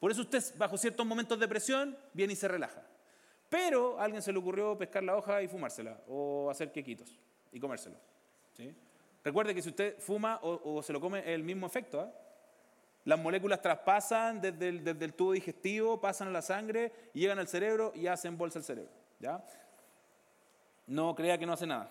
Por 0.00 0.10
eso 0.10 0.22
usted, 0.22 0.42
bajo 0.56 0.76
ciertos 0.76 1.06
momentos 1.06 1.38
de 1.38 1.46
presión, 1.46 1.96
viene 2.12 2.32
y 2.32 2.36
se 2.36 2.48
relaja. 2.48 2.82
Pero 3.48 4.00
a 4.00 4.04
alguien 4.04 4.22
se 4.22 4.32
le 4.32 4.38
ocurrió 4.38 4.76
pescar 4.76 5.04
la 5.04 5.16
hoja 5.16 5.42
y 5.42 5.48
fumársela, 5.48 6.00
o 6.08 6.50
hacer 6.50 6.72
quequitos 6.72 7.18
y 7.52 7.60
comérselo. 7.60 7.96
Recuerde 9.22 9.54
que 9.54 9.62
si 9.62 9.68
usted 9.68 9.98
fuma 9.98 10.40
o, 10.42 10.82
se 10.82 10.92
lo 10.92 11.00
come, 11.00 11.32
el 11.32 11.44
mismo 11.44 11.66
efecto. 11.66 12.00
¿ah? 12.00 12.12
Las 13.04 13.18
moléculas 13.18 13.60
traspasan 13.60 14.40
desde 14.40 14.68
el, 14.68 15.12
tubo 15.12 15.32
digestivo, 15.32 16.00
pasan 16.00 16.28
a 16.28 16.30
la 16.30 16.40
sangre, 16.40 16.90
llegan 17.12 17.38
al 17.38 17.48
cerebro 17.48 17.92
y 17.94 18.06
hacen 18.06 18.38
bolsa 18.38 18.58
el 18.58 18.64
cerebro. 18.64 18.92
¿ya? 19.20 19.44
No 20.86 21.14
crea 21.14 21.36
que 21.36 21.44
no 21.44 21.52
hace 21.52 21.66
nada. 21.66 21.90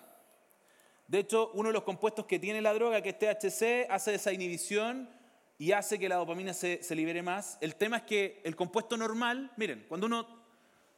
De 1.06 1.20
hecho, 1.20 1.50
uno 1.54 1.68
de 1.68 1.72
los 1.72 1.84
compuestos 1.84 2.26
que 2.26 2.40
tiene 2.40 2.60
la 2.60 2.74
droga, 2.74 3.00
que 3.00 3.10
es 3.10 3.18
THC, 3.18 3.90
hace 3.90 4.14
esa 4.14 4.32
inhibición 4.32 5.08
y 5.56 5.70
hace 5.70 5.98
que 6.00 6.08
la 6.08 6.16
dopamina 6.16 6.52
se, 6.52 6.80
libere 6.96 7.22
más. 7.22 7.58
El 7.60 7.76
tema 7.76 7.98
es 7.98 8.02
que 8.02 8.40
el 8.44 8.56
compuesto 8.56 8.96
normal, 8.96 9.52
miren, 9.56 9.84
cuando 9.88 10.06
uno, 10.06 10.26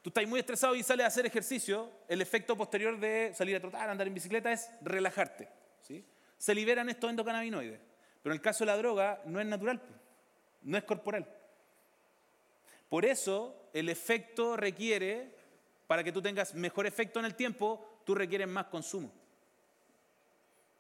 tú 0.01 0.09
estás 0.09 0.27
muy 0.27 0.41
estresado 0.41 0.75
y 0.77 0.83
sales 0.83 1.05
a 1.05 1.09
hacer 1.09 1.27
ejercicio, 1.27 1.91
el 2.09 2.23
efecto 2.23 2.57
posterior 2.57 2.99
de 2.99 3.33
salir 3.35 3.57
a 3.57 3.61
trotar, 3.61 3.91
andar 3.91 4.07
en 4.07 4.15
bicicleta 4.15 4.51
es 4.51 4.71
relajarte. 4.81 5.49
¿sí? 5.83 6.03
Se 6.39 6.55
liberan 6.55 6.89
estos 6.89 7.11
endocannabinoides. 7.11 7.81
Pero 8.23 8.33
en 8.33 8.39
el 8.39 8.43
caso 8.43 8.65
de 8.65 8.67
la 8.67 8.77
droga 8.77 9.21
no 9.27 9.41
es 9.41 9.47
natural, 9.47 9.81
no 10.67 10.77
es 10.77 10.85
corporal. 10.85 11.27
Por 12.89 13.05
eso 13.05 13.69
el 13.73 13.89
efecto 13.89 14.57
requiere, 14.57 15.33
para 15.87 16.05
que 16.05 16.13
tú 16.13 16.21
tengas 16.21 16.55
mejor 16.55 16.87
efecto 16.87 17.19
en 17.19 17.25
el 17.25 17.35
tiempo, 17.35 18.01
tú 18.05 18.15
requieres 18.15 18.49
más 18.49 18.67
consumo. 18.67 19.11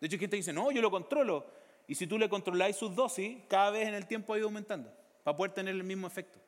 De 0.00 0.06
hecho, 0.06 0.16
hay 0.16 0.20
gente 0.20 0.36
dice, 0.36 0.52
no, 0.52 0.70
yo 0.70 0.82
lo 0.82 0.90
controlo. 0.90 1.46
Y 1.88 1.94
si 1.94 2.06
tú 2.06 2.18
le 2.18 2.28
controláis 2.28 2.76
sus 2.76 2.94
dosis, 2.94 3.38
cada 3.48 3.70
vez 3.70 3.88
en 3.88 3.94
el 3.94 4.06
tiempo 4.06 4.34
ha 4.34 4.38
ido 4.38 4.46
aumentando, 4.46 4.92
para 5.22 5.36
poder 5.36 5.52
tener 5.52 5.74
el 5.74 5.84
mismo 5.84 6.06
efecto. 6.06 6.38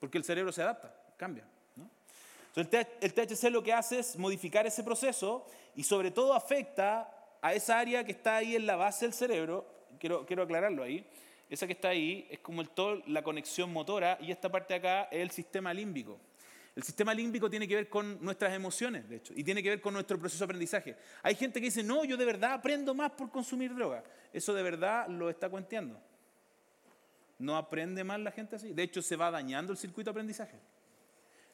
Porque 0.00 0.18
el 0.18 0.24
cerebro 0.24 0.50
se 0.50 0.62
adapta, 0.62 0.94
cambia. 1.16 1.46
Entonces, 2.54 2.86
el 3.00 3.14
THC 3.14 3.50
lo 3.50 3.62
que 3.62 3.72
hace 3.72 4.00
es 4.00 4.18
modificar 4.18 4.66
ese 4.66 4.84
proceso 4.84 5.46
y 5.74 5.84
sobre 5.84 6.10
todo 6.10 6.34
afecta 6.34 7.38
a 7.40 7.54
esa 7.54 7.78
área 7.78 8.04
que 8.04 8.12
está 8.12 8.36
ahí 8.36 8.56
en 8.56 8.66
la 8.66 8.76
base 8.76 9.06
del 9.06 9.14
cerebro, 9.14 9.66
quiero, 9.98 10.26
quiero 10.26 10.42
aclararlo 10.42 10.82
ahí, 10.82 11.06
esa 11.52 11.66
que 11.66 11.74
está 11.74 11.88
ahí 11.88 12.26
es 12.30 12.38
como 12.38 12.62
el 12.62 12.70
todo, 12.70 13.02
la 13.08 13.22
conexión 13.22 13.70
motora 13.70 14.16
y 14.22 14.30
esta 14.30 14.50
parte 14.50 14.72
de 14.72 14.78
acá 14.78 15.02
es 15.10 15.20
el 15.20 15.30
sistema 15.30 15.74
límbico. 15.74 16.18
El 16.74 16.82
sistema 16.82 17.12
límbico 17.12 17.50
tiene 17.50 17.68
que 17.68 17.74
ver 17.74 17.90
con 17.90 18.24
nuestras 18.24 18.54
emociones, 18.54 19.06
de 19.06 19.16
hecho, 19.16 19.34
y 19.36 19.44
tiene 19.44 19.62
que 19.62 19.68
ver 19.68 19.82
con 19.82 19.92
nuestro 19.92 20.18
proceso 20.18 20.38
de 20.38 20.44
aprendizaje. 20.46 20.96
Hay 21.22 21.34
gente 21.34 21.60
que 21.60 21.66
dice, 21.66 21.82
no, 21.82 22.06
yo 22.06 22.16
de 22.16 22.24
verdad 22.24 22.54
aprendo 22.54 22.94
más 22.94 23.10
por 23.10 23.30
consumir 23.30 23.74
droga. 23.74 24.02
Eso 24.32 24.54
de 24.54 24.62
verdad 24.62 25.06
lo 25.08 25.28
está 25.28 25.50
cuenteando. 25.50 26.00
No 27.38 27.58
aprende 27.58 28.02
más 28.02 28.18
la 28.20 28.30
gente 28.30 28.56
así. 28.56 28.72
De 28.72 28.84
hecho, 28.84 29.02
se 29.02 29.16
va 29.16 29.30
dañando 29.30 29.72
el 29.72 29.78
circuito 29.78 30.08
de 30.08 30.12
aprendizaje. 30.12 30.58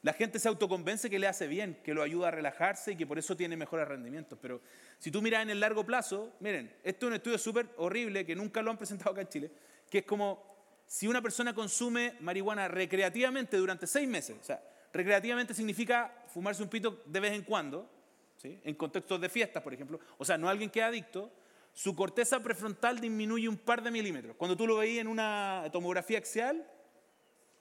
La 0.02 0.12
gente 0.12 0.38
se 0.38 0.46
autoconvence 0.46 1.10
que 1.10 1.18
le 1.18 1.26
hace 1.26 1.48
bien, 1.48 1.80
que 1.82 1.92
lo 1.92 2.02
ayuda 2.02 2.28
a 2.28 2.30
relajarse 2.30 2.92
y 2.92 2.96
que 2.96 3.06
por 3.06 3.18
eso 3.18 3.36
tiene 3.36 3.56
mejores 3.56 3.88
rendimientos. 3.88 4.38
Pero 4.40 4.60
si 4.98 5.10
tú 5.10 5.20
miras 5.20 5.42
en 5.42 5.50
el 5.50 5.58
largo 5.58 5.84
plazo, 5.84 6.36
miren, 6.38 6.72
esto 6.84 7.06
es 7.06 7.08
un 7.08 7.14
estudio 7.14 7.36
súper 7.36 7.68
horrible 7.78 8.24
que 8.24 8.36
nunca 8.36 8.62
lo 8.62 8.70
han 8.70 8.78
presentado 8.78 9.10
acá 9.10 9.22
en 9.22 9.28
Chile, 9.28 9.50
que 9.90 9.98
es 9.98 10.04
como 10.04 10.46
si 10.86 11.06
una 11.06 11.20
persona 11.20 11.54
consume 11.54 12.16
marihuana 12.20 12.68
recreativamente 12.68 13.56
durante 13.56 13.86
seis 13.86 14.08
meses, 14.08 14.36
o 14.40 14.44
sea, 14.44 14.62
Recreativamente 14.92 15.54
significa 15.54 16.24
fumarse 16.28 16.62
un 16.62 16.68
pito 16.68 17.02
de 17.04 17.20
vez 17.20 17.32
en 17.32 17.42
cuando, 17.42 17.88
¿sí? 18.36 18.60
en 18.64 18.74
contextos 18.74 19.20
de 19.20 19.28
fiestas, 19.28 19.62
por 19.62 19.74
ejemplo. 19.74 20.00
O 20.16 20.24
sea, 20.24 20.38
no 20.38 20.48
alguien 20.48 20.70
que 20.70 20.80
es 20.80 20.86
adicto. 20.86 21.30
Su 21.74 21.94
corteza 21.94 22.40
prefrontal 22.40 22.98
disminuye 22.98 23.48
un 23.48 23.58
par 23.58 23.82
de 23.82 23.90
milímetros. 23.90 24.36
Cuando 24.36 24.56
tú 24.56 24.66
lo 24.66 24.76
veías 24.76 25.02
en 25.02 25.08
una 25.08 25.64
tomografía 25.70 26.18
axial, 26.18 26.66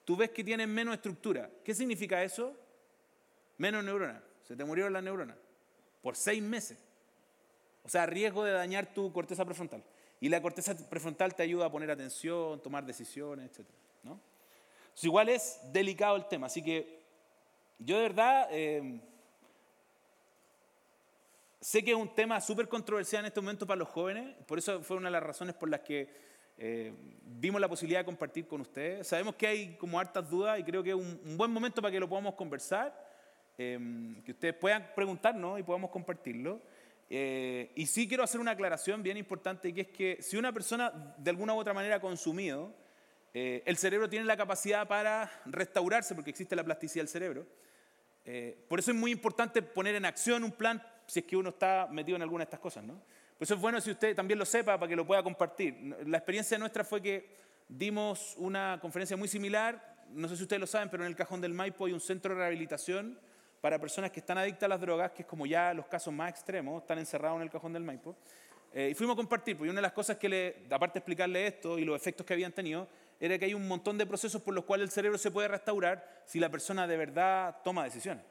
tú 0.04 0.16
ves 0.16 0.30
que 0.30 0.42
tiene 0.42 0.66
menos 0.66 0.94
estructura. 0.94 1.50
¿Qué 1.62 1.74
significa 1.74 2.22
eso? 2.24 2.56
Menos 3.58 3.84
neuronas. 3.84 4.22
Se 4.42 4.56
te 4.56 4.64
murieron 4.64 4.92
las 4.92 5.02
neuronas. 5.02 5.36
Por 6.02 6.16
seis 6.16 6.42
meses. 6.42 6.78
O 7.84 7.88
sea, 7.88 8.06
riesgo 8.06 8.42
de 8.42 8.52
dañar 8.52 8.92
tu 8.94 9.12
corteza 9.12 9.44
prefrontal. 9.44 9.84
Y 10.20 10.28
la 10.28 10.42
corteza 10.42 10.74
prefrontal 10.88 11.34
te 11.34 11.42
ayuda 11.42 11.66
a 11.66 11.70
poner 11.70 11.90
atención, 11.90 12.60
tomar 12.62 12.84
decisiones, 12.84 13.50
etc. 13.50 13.66
¿no? 14.02 14.20
igual 15.02 15.28
es 15.28 15.60
delicado 15.72 16.16
el 16.16 16.26
tema. 16.26 16.46
Así 16.46 16.62
que 16.62 17.02
yo 17.78 17.96
de 17.96 18.02
verdad 18.02 18.48
eh, 18.50 19.00
sé 21.60 21.84
que 21.84 21.92
es 21.92 21.96
un 21.96 22.14
tema 22.14 22.40
súper 22.40 22.68
controversial 22.68 23.20
en 23.20 23.26
este 23.26 23.40
momento 23.40 23.66
para 23.66 23.78
los 23.78 23.88
jóvenes, 23.88 24.34
por 24.46 24.58
eso 24.58 24.82
fue 24.82 24.96
una 24.96 25.08
de 25.08 25.12
las 25.12 25.22
razones 25.22 25.54
por 25.54 25.68
las 25.68 25.80
que 25.80 26.08
eh, 26.56 26.92
vimos 27.22 27.60
la 27.60 27.68
posibilidad 27.68 28.00
de 28.00 28.06
compartir 28.06 28.48
con 28.48 28.60
ustedes. 28.60 29.06
Sabemos 29.06 29.36
que 29.36 29.46
hay 29.46 29.76
como 29.76 30.00
hartas 30.00 30.28
dudas 30.28 30.58
y 30.58 30.64
creo 30.64 30.82
que 30.82 30.90
es 30.90 30.96
un, 30.96 31.36
buen 31.36 31.52
momento 31.52 31.80
para 31.80 31.92
que 31.92 32.00
lo 32.00 32.08
podamos 32.08 32.34
conversar, 32.34 32.92
eh, 33.56 33.78
que 34.24 34.32
ustedes 34.32 34.54
puedan 34.54 34.90
preguntarnos 34.94 35.60
y 35.60 35.62
podamos 35.62 35.90
compartirlo. 35.90 36.60
Y 37.10 37.86
sí 37.86 38.06
quiero 38.06 38.22
hacer 38.22 38.40
una 38.40 38.50
aclaración 38.50 39.02
bien 39.02 39.16
importante, 39.16 39.72
que 39.72 39.80
es 39.82 39.88
que 39.88 40.18
si 40.20 40.36
una 40.36 40.52
persona 40.52 41.14
de 41.16 41.30
alguna 41.30 41.54
u 41.54 41.58
otra 41.58 41.72
manera 41.72 41.96
ha 41.96 42.00
consumido, 42.00 42.74
el 43.32 43.76
cerebro 43.76 44.08
tiene 44.08 44.26
la 44.26 44.36
capacidad 44.36 44.86
para 44.86 45.30
restaurarse, 45.46 46.14
porque 46.14 46.30
existe 46.30 46.54
la 46.54 46.64
plasticidad 46.64 47.04
del 47.04 47.08
cerebro. 47.08 47.46
Eh, 48.30 48.62
por 48.68 48.78
eso 48.78 48.90
es 48.90 48.96
muy 48.98 49.10
importante 49.10 49.62
poner 49.62 49.94
en 49.94 50.04
acción 50.04 50.44
un 50.44 50.52
plan 50.52 50.82
si 51.06 51.20
es 51.20 51.24
que 51.24 51.34
uno 51.34 51.48
está 51.48 51.88
metido 51.90 52.14
en 52.16 52.20
alguna 52.20 52.42
de 52.42 52.48
estas 52.48 52.60
cosas, 52.60 52.84
¿no? 52.84 52.92
Por 52.92 53.44
eso 53.44 53.54
es 53.54 53.60
bueno 53.60 53.80
si 53.80 53.90
usted 53.90 54.14
también 54.14 54.38
lo 54.38 54.44
sepa 54.44 54.78
para 54.78 54.86
que 54.86 54.94
lo 54.94 55.06
pueda 55.06 55.22
compartir. 55.22 55.96
La 56.04 56.18
experiencia 56.18 56.58
nuestra 56.58 56.84
fue 56.84 57.00
que 57.00 57.36
dimos 57.66 58.34
una 58.36 58.78
conferencia 58.82 59.16
muy 59.16 59.28
similar, 59.28 60.04
no 60.10 60.28
sé 60.28 60.36
si 60.36 60.42
ustedes 60.42 60.60
lo 60.60 60.66
saben, 60.66 60.90
pero 60.90 61.04
en 61.04 61.08
el 61.08 61.16
Cajón 61.16 61.40
del 61.40 61.54
Maipo 61.54 61.86
hay 61.86 61.92
un 61.94 62.00
centro 62.00 62.34
de 62.34 62.40
rehabilitación 62.40 63.18
para 63.60 63.78
personas 63.78 64.10
que 64.10 64.20
están 64.20 64.38
adictas 64.38 64.64
a 64.64 64.68
las 64.68 64.80
drogas, 64.80 65.12
que 65.12 65.22
es 65.22 65.28
como 65.28 65.46
ya 65.46 65.74
los 65.74 65.86
casos 65.86 66.12
más 66.12 66.30
extremos, 66.30 66.82
están 66.82 66.98
encerrados 66.98 67.36
en 67.36 67.42
el 67.42 67.50
Cajón 67.50 67.72
del 67.72 67.82
Maipo. 67.82 68.16
Eh, 68.72 68.90
y 68.90 68.94
fuimos 68.94 69.14
a 69.14 69.16
compartir, 69.16 69.56
porque 69.56 69.70
una 69.70 69.78
de 69.78 69.82
las 69.82 69.92
cosas 69.92 70.16
que, 70.16 70.28
le, 70.28 70.66
aparte 70.70 70.94
de 70.94 70.98
explicarle 71.00 71.46
esto 71.46 71.78
y 71.78 71.84
los 71.84 71.96
efectos 71.96 72.26
que 72.26 72.34
habían 72.34 72.52
tenido, 72.52 72.86
era 73.18 73.38
que 73.38 73.46
hay 73.46 73.54
un 73.54 73.66
montón 73.66 73.98
de 73.98 74.06
procesos 74.06 74.42
por 74.42 74.54
los 74.54 74.64
cuales 74.64 74.84
el 74.84 74.90
cerebro 74.92 75.18
se 75.18 75.30
puede 75.30 75.48
restaurar 75.48 76.22
si 76.24 76.38
la 76.38 76.50
persona 76.50 76.86
de 76.86 76.96
verdad 76.96 77.56
toma 77.64 77.84
decisiones. 77.84 78.24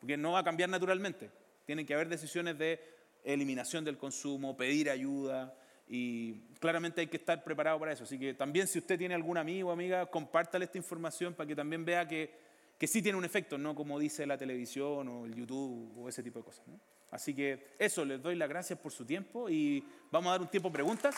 Porque 0.00 0.16
no 0.16 0.32
va 0.32 0.40
a 0.40 0.44
cambiar 0.44 0.68
naturalmente. 0.68 1.30
Tienen 1.64 1.86
que 1.86 1.94
haber 1.94 2.08
decisiones 2.08 2.58
de 2.58 2.80
eliminación 3.24 3.84
del 3.84 3.96
consumo, 3.96 4.56
pedir 4.56 4.90
ayuda, 4.90 5.54
y 5.88 6.34
claramente 6.58 7.00
hay 7.00 7.06
que 7.06 7.16
estar 7.16 7.42
preparado 7.44 7.78
para 7.78 7.92
eso. 7.92 8.04
Así 8.04 8.18
que 8.18 8.34
también 8.34 8.66
si 8.66 8.78
usted 8.78 8.98
tiene 8.98 9.14
algún 9.14 9.38
amigo 9.38 9.70
o 9.70 9.72
amiga, 9.72 10.06
compártale 10.06 10.64
esta 10.64 10.78
información 10.78 11.34
para 11.34 11.46
que 11.46 11.54
también 11.54 11.84
vea 11.84 12.06
que, 12.06 12.45
que 12.78 12.86
sí 12.86 13.00
tiene 13.00 13.16
un 13.16 13.24
efecto, 13.24 13.56
no 13.56 13.74
como 13.74 13.98
dice 13.98 14.26
la 14.26 14.36
televisión 14.36 15.08
o 15.08 15.26
el 15.26 15.34
YouTube 15.34 15.92
o 15.98 16.08
ese 16.08 16.22
tipo 16.22 16.38
de 16.40 16.44
cosas. 16.44 16.64
Así 17.10 17.34
que 17.34 17.74
eso, 17.78 18.04
les 18.04 18.20
doy 18.20 18.36
las 18.36 18.48
gracias 18.48 18.78
por 18.78 18.92
su 18.92 19.04
tiempo 19.04 19.48
y 19.48 19.82
vamos 20.10 20.28
a 20.28 20.32
dar 20.32 20.40
un 20.42 20.48
tiempo 20.48 20.68
de 20.68 20.74
preguntas. 20.74 21.16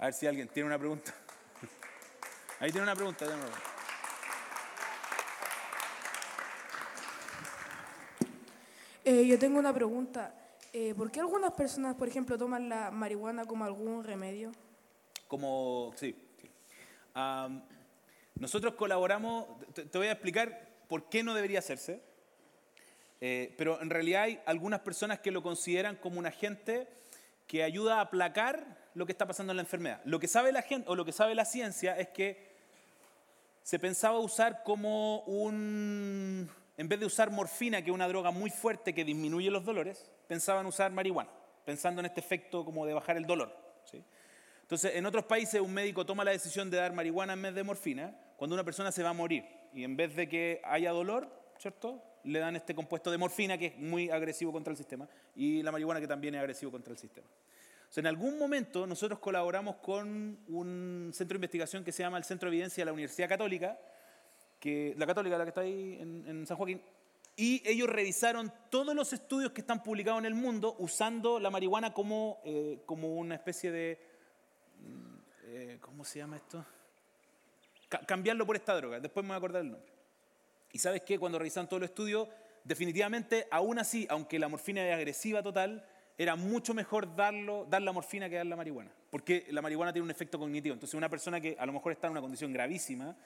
A 0.00 0.04
ver 0.04 0.14
si 0.14 0.26
alguien 0.26 0.48
tiene 0.48 0.66
una 0.66 0.78
pregunta. 0.78 1.12
Ahí 2.60 2.70
tiene 2.70 2.84
una 2.84 2.94
pregunta. 2.94 3.26
Tiene 3.26 3.42
una 3.42 3.77
Eh, 9.10 9.26
yo 9.26 9.38
tengo 9.38 9.58
una 9.58 9.72
pregunta. 9.72 10.34
Eh, 10.70 10.92
¿Por 10.94 11.10
qué 11.10 11.20
algunas 11.20 11.54
personas, 11.54 11.94
por 11.94 12.08
ejemplo, 12.08 12.36
toman 12.36 12.68
la 12.68 12.90
marihuana 12.90 13.46
como 13.46 13.64
algún 13.64 14.04
remedio? 14.04 14.52
Como, 15.26 15.94
sí. 15.96 16.14
nosotros 18.34 18.74
colaboramos, 18.74 19.46
te, 19.72 19.86
te 19.86 19.96
voy 19.96 20.08
a 20.08 20.12
explicar 20.12 20.84
por 20.88 21.08
qué 21.08 21.22
no 21.22 21.32
debería 21.32 21.60
hacerse, 21.60 22.02
eh, 23.22 23.54
pero 23.56 23.80
en 23.80 23.88
realidad 23.88 24.24
hay 24.24 24.40
algunas 24.44 24.80
personas 24.80 25.20
que 25.20 25.30
lo 25.30 25.42
consideran 25.42 25.96
como 25.96 26.18
un 26.18 26.26
agente 26.26 26.86
que 27.46 27.62
ayuda 27.62 27.96
a 27.96 28.00
aplacar 28.02 28.90
lo 28.92 29.06
que 29.06 29.12
está 29.12 29.26
pasando 29.26 29.52
en 29.52 29.56
la 29.56 29.62
enfermedad. 29.62 30.02
Lo 30.04 30.20
que 30.20 30.28
sabe 30.28 30.52
la 30.52 30.60
gente 30.60 30.86
o 30.86 30.94
lo 30.94 31.06
que 31.06 31.12
sabe 31.12 31.34
la 31.34 31.46
ciencia 31.46 31.98
es 31.98 32.08
que 32.08 32.46
se 33.62 33.78
pensaba 33.78 34.18
usar 34.18 34.62
como 34.64 35.20
un 35.20 36.50
en 36.78 36.88
vez 36.88 37.00
de 37.00 37.06
usar 37.06 37.30
morfina, 37.30 37.82
que 37.82 37.90
es 37.90 37.94
una 37.94 38.06
droga 38.06 38.30
muy 38.30 38.50
fuerte 38.50 38.94
que 38.94 39.04
disminuye 39.04 39.50
los 39.50 39.64
dolores, 39.64 40.10
pensaban 40.28 40.64
usar 40.64 40.92
marihuana, 40.92 41.28
pensando 41.64 42.00
en 42.00 42.06
este 42.06 42.20
efecto 42.20 42.64
como 42.64 42.86
de 42.86 42.94
bajar 42.94 43.16
el 43.16 43.26
dolor. 43.26 43.52
¿sí? 43.84 44.02
Entonces, 44.62 44.94
en 44.94 45.04
otros 45.04 45.24
países 45.24 45.60
un 45.60 45.74
médico 45.74 46.06
toma 46.06 46.22
la 46.22 46.30
decisión 46.30 46.70
de 46.70 46.76
dar 46.76 46.92
marihuana 46.92 47.32
en 47.32 47.42
vez 47.42 47.54
de 47.54 47.64
morfina 47.64 48.16
cuando 48.36 48.54
una 48.54 48.62
persona 48.62 48.92
se 48.92 49.02
va 49.02 49.10
a 49.10 49.12
morir 49.12 49.44
y 49.74 49.82
en 49.82 49.96
vez 49.96 50.14
de 50.14 50.28
que 50.28 50.60
haya 50.64 50.92
dolor, 50.92 51.28
¿cierto? 51.58 52.00
Le 52.22 52.38
dan 52.38 52.54
este 52.54 52.76
compuesto 52.76 53.10
de 53.10 53.18
morfina 53.18 53.58
que 53.58 53.66
es 53.66 53.76
muy 53.76 54.08
agresivo 54.10 54.52
contra 54.52 54.70
el 54.70 54.76
sistema 54.76 55.08
y 55.34 55.64
la 55.64 55.72
marihuana 55.72 56.00
que 56.00 56.06
también 56.06 56.36
es 56.36 56.40
agresivo 56.40 56.70
contra 56.70 56.92
el 56.92 56.98
sistema. 56.98 57.26
En 57.96 58.06
algún 58.06 58.38
momento 58.38 58.86
nosotros 58.86 59.18
colaboramos 59.18 59.76
con 59.76 60.38
un 60.46 61.10
centro 61.12 61.34
de 61.34 61.38
investigación 61.38 61.82
que 61.82 61.90
se 61.90 62.04
llama 62.04 62.18
el 62.18 62.24
Centro 62.24 62.48
de 62.48 62.56
Evidencia 62.56 62.82
de 62.82 62.86
la 62.86 62.92
Universidad 62.92 63.28
Católica, 63.28 63.76
que, 64.58 64.94
la 64.96 65.06
católica, 65.06 65.38
la 65.38 65.44
que 65.44 65.50
está 65.50 65.60
ahí 65.62 65.98
en, 66.00 66.24
en, 66.26 66.46
San 66.46 66.56
Joaquín, 66.56 66.82
y 67.36 67.62
ellos 67.64 67.88
revisaron 67.88 68.52
todos 68.70 68.94
los 68.94 69.12
estudios 69.12 69.52
que 69.52 69.60
están 69.60 69.82
publicados 69.82 70.18
en 70.18 70.26
el 70.26 70.34
mundo 70.34 70.74
usando 70.78 71.38
la 71.38 71.50
marihuana 71.50 71.92
como, 71.92 72.40
eh, 72.44 72.82
como 72.84 73.14
una 73.14 73.36
especie 73.36 73.70
de, 73.70 74.00
eh, 75.44 75.78
¿cómo 75.80 76.04
se 76.04 76.18
llama 76.18 76.36
esto? 76.36 76.64
Ca 77.88 78.00
cambiarlo 78.00 78.44
por 78.44 78.56
esta 78.56 78.74
droga, 78.74 79.00
después 79.00 79.24
me 79.24 79.28
voy 79.28 79.34
a 79.34 79.38
acordar 79.38 79.62
el 79.62 79.70
nombre. 79.70 79.92
Y 80.72 80.78
sabes 80.78 81.02
qué, 81.02 81.18
cuando 81.18 81.38
revisaron 81.38 81.68
todo 81.68 81.78
el 81.78 81.84
estudio, 81.84 82.28
definitivamente, 82.64 83.46
aún 83.50 83.78
así, 83.78 84.06
aunque 84.10 84.38
la 84.38 84.48
morfina 84.48 84.86
es 84.86 84.94
agresiva 84.94 85.42
total, 85.42 85.86
era 86.18 86.34
mucho 86.34 86.74
mejor 86.74 87.14
darlo, 87.14 87.64
dar 87.70 87.80
la 87.80 87.92
morfina 87.92 88.28
que 88.28 88.36
dar 88.36 88.46
la 88.46 88.56
marihuana, 88.56 88.90
porque 89.10 89.46
la 89.50 89.62
marihuana 89.62 89.92
tiene 89.92 90.04
un 90.04 90.10
efecto 90.10 90.38
cognitivo. 90.38 90.74
Entonces, 90.74 90.94
una 90.94 91.08
persona 91.08 91.40
que 91.40 91.56
a 91.58 91.64
lo 91.64 91.72
mejor 91.72 91.92
está 91.92 92.08
en 92.08 92.12
una 92.12 92.20
condición 92.20 92.52
gravísima, 92.52 93.16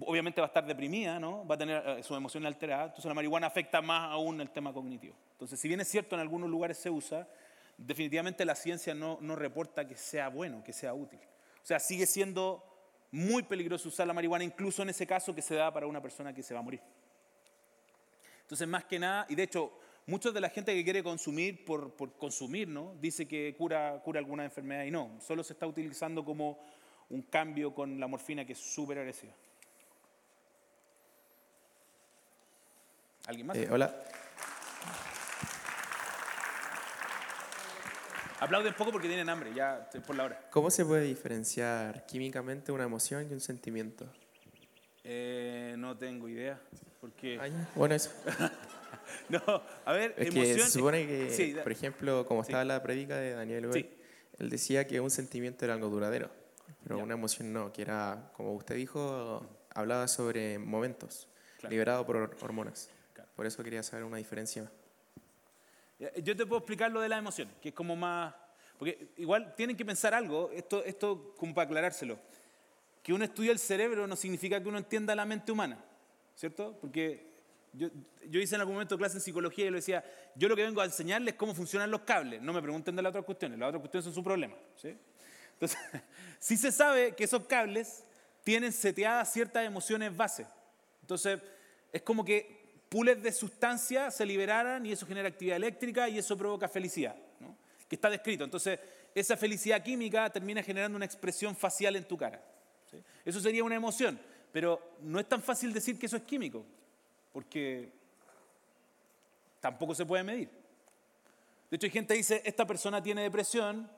obviamente 0.00 0.40
va 0.40 0.46
a 0.46 0.48
estar 0.48 0.66
deprimida, 0.66 1.18
¿no? 1.18 1.46
va 1.46 1.54
a 1.54 1.58
tener 1.58 1.82
eh, 1.86 2.02
su 2.02 2.14
emoción 2.14 2.46
alterada, 2.46 2.84
entonces 2.84 3.04
la 3.04 3.14
marihuana 3.14 3.46
afecta 3.46 3.82
más 3.82 4.10
aún 4.10 4.40
el 4.40 4.50
tema 4.50 4.72
cognitivo. 4.72 5.14
Entonces, 5.32 5.60
si 5.60 5.68
bien 5.68 5.80
es 5.80 5.88
cierto 5.88 6.14
en 6.14 6.20
algunos 6.20 6.48
lugares 6.48 6.78
se 6.78 6.90
usa, 6.90 7.28
definitivamente 7.76 8.44
la 8.44 8.54
ciencia 8.54 8.94
no, 8.94 9.18
no 9.20 9.36
reporta 9.36 9.86
que 9.86 9.96
sea 9.96 10.28
bueno, 10.28 10.62
que 10.64 10.72
sea 10.72 10.94
útil. 10.94 11.20
O 11.62 11.66
sea, 11.66 11.78
sigue 11.78 12.06
siendo 12.06 12.62
muy 13.10 13.42
peligroso 13.42 13.88
usar 13.88 14.06
la 14.06 14.12
marihuana, 14.12 14.44
incluso 14.44 14.82
en 14.82 14.90
ese 14.90 15.06
caso 15.06 15.34
que 15.34 15.42
se 15.42 15.54
da 15.54 15.72
para 15.72 15.86
una 15.86 16.00
persona 16.00 16.32
que 16.34 16.42
se 16.42 16.54
va 16.54 16.60
a 16.60 16.62
morir. 16.62 16.80
Entonces, 18.42 18.66
más 18.68 18.84
que 18.84 18.98
nada, 18.98 19.26
y 19.28 19.34
de 19.34 19.44
hecho, 19.44 19.72
mucha 20.06 20.30
de 20.30 20.40
la 20.40 20.50
gente 20.50 20.74
que 20.74 20.84
quiere 20.84 21.02
consumir 21.02 21.64
por, 21.64 21.94
por 21.94 22.12
consumir, 22.18 22.68
¿no? 22.68 22.94
Dice 23.00 23.26
que 23.26 23.54
cura, 23.56 24.00
cura 24.04 24.18
alguna 24.18 24.44
enfermedad 24.44 24.84
y 24.84 24.90
no, 24.90 25.18
solo 25.20 25.42
se 25.42 25.54
está 25.54 25.66
utilizando 25.66 26.24
como 26.24 26.58
un 27.08 27.22
cambio 27.22 27.72
con 27.74 27.98
la 27.98 28.06
morfina 28.06 28.44
que 28.44 28.52
es 28.52 28.58
súper 28.58 28.98
agresiva. 28.98 29.32
¿Alguien 33.26 33.46
más? 33.46 33.56
Eh, 33.56 33.68
hola. 33.70 33.94
Aplauden 38.40 38.74
poco 38.74 38.92
porque 38.92 39.08
tienen 39.08 39.28
hambre, 39.28 39.54
ya 39.54 39.88
por 40.06 40.16
la 40.16 40.24
hora. 40.24 40.48
¿Cómo 40.50 40.70
se 40.70 40.84
puede 40.84 41.02
diferenciar 41.04 42.04
químicamente 42.04 42.72
una 42.72 42.84
emoción 42.84 43.26
y 43.30 43.32
un 43.32 43.40
sentimiento? 43.40 44.06
Eh, 45.02 45.74
no 45.78 45.96
tengo 45.96 46.28
idea. 46.28 46.60
Porque... 47.00 47.38
Ah, 47.40 47.48
bueno, 47.74 47.94
eso. 47.94 48.10
no, 49.30 49.40
a 49.84 49.92
ver, 49.92 50.14
es 50.18 50.28
emoción... 50.28 50.56
que 50.56 50.62
se 50.62 50.70
supone 50.70 51.06
que, 51.06 51.30
Sí, 51.30 51.56
por 51.62 51.72
ejemplo, 51.72 52.26
como 52.26 52.42
Sí. 52.42 52.48
estaba 52.48 52.64
la 52.64 52.82
predica 52.82 53.16
de 53.16 53.32
Daniel 53.32 53.68
Goy, 53.68 53.82
Sí. 53.82 53.90
él 54.38 54.50
decía 54.50 54.86
que 54.86 55.00
un 55.00 55.10
sentimiento 55.10 55.64
era 55.64 55.74
algo 55.74 55.88
duradero, 55.88 56.30
pero 56.82 56.98
Ya. 56.98 57.04
una 57.04 57.14
emoción 57.14 57.52
no, 57.52 57.72
que 57.72 57.82
era, 57.82 58.30
como 58.34 58.52
usted 58.54 58.74
dijo, 58.74 59.46
hablaba 59.74 60.08
sobre 60.08 60.58
momentos, 60.58 61.28
Claro. 61.60 61.70
liberado 61.70 62.04
por 62.06 62.16
hor- 62.16 62.36
hormonas. 62.42 62.90
Por 63.34 63.46
eso 63.46 63.62
quería 63.62 63.82
saber 63.82 64.04
una 64.04 64.18
diferencia. 64.18 64.70
Yo 66.22 66.36
te 66.36 66.46
puedo 66.46 66.58
explicar 66.58 66.90
lo 66.90 67.00
de 67.00 67.08
las 67.08 67.18
emociones, 67.18 67.54
que 67.60 67.70
es 67.70 67.74
como 67.74 67.96
más... 67.96 68.34
Porque 68.78 69.08
igual 69.16 69.54
tienen 69.54 69.76
que 69.76 69.84
pensar 69.84 70.14
algo, 70.14 70.50
esto, 70.52 70.84
esto 70.84 71.34
como 71.36 71.54
para 71.54 71.66
aclarárselo, 71.66 72.18
que 73.02 73.12
uno 73.12 73.24
estudia 73.24 73.52
el 73.52 73.58
cerebro 73.58 74.06
no 74.06 74.16
significa 74.16 74.60
que 74.60 74.68
uno 74.68 74.78
entienda 74.78 75.14
la 75.14 75.24
mente 75.24 75.52
humana, 75.52 75.78
¿cierto? 76.34 76.76
Porque 76.80 77.34
yo, 77.72 77.88
yo 78.28 78.40
hice 78.40 78.56
en 78.56 78.62
algún 78.62 78.74
momento 78.74 78.98
clase 78.98 79.18
en 79.18 79.20
psicología 79.20 79.66
y 79.66 79.70
le 79.70 79.76
decía, 79.76 80.04
yo 80.34 80.48
lo 80.48 80.56
que 80.56 80.62
vengo 80.64 80.80
a 80.80 80.86
enseñarles 80.86 81.34
es 81.34 81.38
cómo 81.38 81.54
funcionan 81.54 81.90
los 81.90 82.00
cables, 82.00 82.42
no 82.42 82.52
me 82.52 82.60
pregunten 82.60 82.96
de 82.96 83.02
las 83.02 83.10
otras 83.10 83.24
cuestiones, 83.24 83.58
las 83.58 83.68
otras 83.68 83.80
cuestiones 83.80 84.04
son 84.04 84.14
su 84.14 84.24
problema, 84.24 84.56
¿sí? 84.76 84.96
Entonces, 85.52 85.78
sí 86.40 86.56
se 86.56 86.72
sabe 86.72 87.14
que 87.14 87.24
esos 87.24 87.44
cables 87.46 88.04
tienen 88.42 88.72
seteadas 88.72 89.32
ciertas 89.32 89.64
emociones 89.64 90.16
base. 90.16 90.46
Entonces, 91.00 91.40
es 91.92 92.02
como 92.02 92.24
que 92.24 92.63
pools 92.94 93.20
de 93.20 93.32
sustancia 93.32 94.08
se 94.12 94.24
liberaran 94.24 94.86
y 94.86 94.92
eso 94.92 95.04
genera 95.04 95.26
actividad 95.26 95.56
eléctrica 95.56 96.08
y 96.08 96.16
eso 96.16 96.38
provoca 96.38 96.68
felicidad, 96.68 97.16
que 97.88 97.96
está 97.96 98.08
descrito. 98.08 98.44
Entonces, 98.44 98.78
esa 99.12 99.36
felicidad 99.36 99.82
química 99.82 100.30
termina 100.30 100.62
generando 100.62 100.94
una 100.94 101.04
expresión 101.04 101.56
facial 101.56 101.96
en 101.96 102.04
tu 102.04 102.16
cara. 102.16 102.40
Eso 103.24 103.40
sería 103.40 103.64
una 103.64 103.74
emoción, 103.74 104.16
pero 104.52 104.96
no 105.00 105.18
es 105.18 105.28
tan 105.28 105.42
fácil 105.42 105.72
decir 105.72 105.98
que 105.98 106.06
eso 106.06 106.16
es 106.16 106.22
químico, 106.22 106.64
porque 107.32 107.90
tampoco 109.58 109.92
se 109.92 110.06
puede 110.06 110.22
medir. 110.22 110.48
De 111.68 111.76
hecho, 111.76 111.86
hay 111.86 111.90
gente 111.90 112.14
que 112.14 112.18
dice, 112.18 112.42
esta 112.44 112.64
persona 112.64 113.02
tiene 113.02 113.22
depresión 113.22 113.90